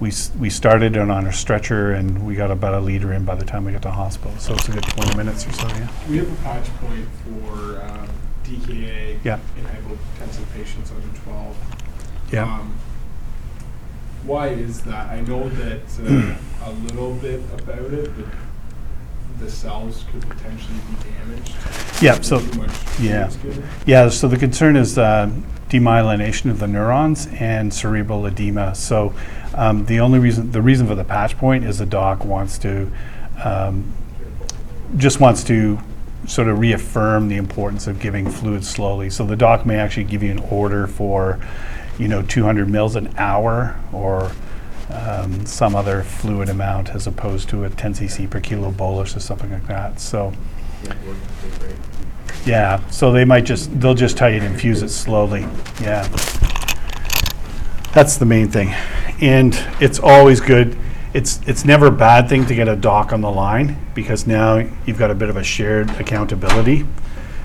we 0.00 0.08
s- 0.10 0.30
we 0.38 0.50
started 0.50 0.96
it 0.96 1.10
on 1.10 1.26
a 1.26 1.32
stretcher 1.32 1.92
and 1.92 2.24
we 2.26 2.34
got 2.34 2.50
about 2.50 2.74
a 2.74 2.80
liter 2.80 3.12
in 3.12 3.24
by 3.24 3.34
the 3.34 3.44
time 3.44 3.64
we 3.64 3.72
got 3.72 3.82
to 3.82 3.90
hospital. 3.90 4.32
So 4.38 4.54
it's 4.54 4.68
a 4.68 4.72
good 4.72 4.84
20 4.84 5.16
minutes 5.16 5.46
or 5.46 5.52
so. 5.52 5.66
Yeah. 5.68 5.88
We 6.08 6.18
have 6.18 6.32
a 6.32 6.36
patch 6.42 6.68
point 6.80 7.06
for 7.24 7.80
uh, 7.80 8.06
DKA 8.44 9.18
Yeah. 9.24 9.38
in 9.56 9.64
hypotensive 9.64 10.52
patients 10.54 10.92
under 10.92 11.18
12. 11.24 11.56
Yeah. 12.32 12.44
Um, 12.44 12.74
why 14.24 14.48
is 14.48 14.82
that? 14.82 15.08
I 15.10 15.20
know 15.22 15.48
that 15.48 15.80
uh, 16.04 16.34
a 16.66 16.72
little 16.72 17.14
bit 17.14 17.40
about 17.58 17.92
it, 17.92 18.10
but 18.16 18.26
the 19.38 19.50
cells 19.50 20.04
could 20.12 20.22
potentially 20.28 20.78
be 20.90 21.10
damaged. 21.10 21.54
Yeah, 22.02 22.20
so- 22.20 22.40
too 22.40 22.58
much 22.58 22.70
yeah. 23.00 23.28
fluid's. 23.28 23.58
Yeah. 23.86 24.08
So 24.08 24.28
the 24.28 24.36
concern 24.36 24.76
is 24.76 24.98
uh, 24.98 25.30
demyelination 25.68 26.50
of 26.50 26.58
the 26.58 26.66
neurons 26.66 27.28
and 27.38 27.72
cerebral 27.72 28.26
edema. 28.26 28.74
So 28.74 29.14
um, 29.54 29.84
the 29.86 30.00
only 30.00 30.18
reason 30.18 30.52
the 30.52 30.62
reason 30.62 30.86
for 30.86 30.94
the 30.94 31.04
patch 31.04 31.36
point 31.36 31.64
is 31.64 31.78
the 31.78 31.86
doc 31.86 32.24
wants 32.24 32.58
to 32.58 32.90
um, 33.42 33.92
just 34.96 35.20
wants 35.20 35.44
to 35.44 35.78
sort 36.26 36.48
of 36.48 36.58
reaffirm 36.58 37.28
the 37.28 37.36
importance 37.36 37.86
of 37.86 38.00
giving 38.00 38.30
fluid 38.30 38.64
slowly. 38.64 39.10
So 39.10 39.24
the 39.24 39.36
doc 39.36 39.64
may 39.64 39.76
actually 39.76 40.04
give 40.04 40.22
you 40.22 40.30
an 40.30 40.40
order 40.50 40.86
for, 40.86 41.40
you 41.98 42.08
know, 42.08 42.22
200 42.22 42.68
mils 42.68 42.96
an 42.96 43.14
hour 43.16 43.78
or 43.92 44.32
um, 44.90 45.44
some 45.44 45.76
other 45.76 46.02
fluid 46.02 46.48
amount 46.48 46.90
as 46.90 47.06
opposed 47.06 47.48
to 47.50 47.64
a 47.64 47.70
10 47.70 47.94
cc 47.94 48.30
per 48.30 48.40
kilo 48.40 48.70
bolus 48.70 49.16
or 49.16 49.20
something 49.20 49.50
like 49.50 49.66
that. 49.66 50.00
So, 50.00 50.32
yeah, 52.46 52.88
so 52.88 53.12
they 53.12 53.24
might 53.24 53.44
just, 53.44 53.78
they'll 53.80 53.94
just 53.94 54.16
tell 54.16 54.30
you 54.30 54.40
to 54.40 54.46
infuse 54.46 54.82
it 54.82 54.88
slowly. 54.88 55.42
Yeah. 55.80 56.06
That's 57.92 58.16
the 58.16 58.26
main 58.26 58.48
thing. 58.48 58.68
And 59.20 59.58
it's 59.80 59.98
always 59.98 60.40
good. 60.40 60.76
It's, 61.14 61.40
it's 61.46 61.64
never 61.64 61.86
a 61.86 61.90
bad 61.92 62.28
thing 62.28 62.46
to 62.46 62.54
get 62.54 62.68
a 62.68 62.76
doc 62.76 63.12
on 63.12 63.20
the 63.20 63.30
line 63.30 63.76
because 63.94 64.26
now 64.26 64.58
you've 64.86 64.98
got 64.98 65.10
a 65.10 65.14
bit 65.14 65.28
of 65.30 65.36
a 65.36 65.44
shared 65.44 65.90
accountability 65.92 66.86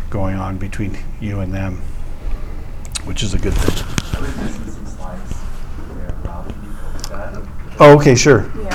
going 0.09 0.35
on 0.35 0.57
between 0.57 0.97
you 1.19 1.39
and 1.39 1.53
them, 1.53 1.81
which 3.05 3.23
is 3.23 3.33
a 3.33 3.39
good 3.39 3.53
thing. 3.53 4.72
Oh, 7.86 7.97
okay, 7.97 8.15
sure. 8.15 8.49
Yeah. 8.63 8.73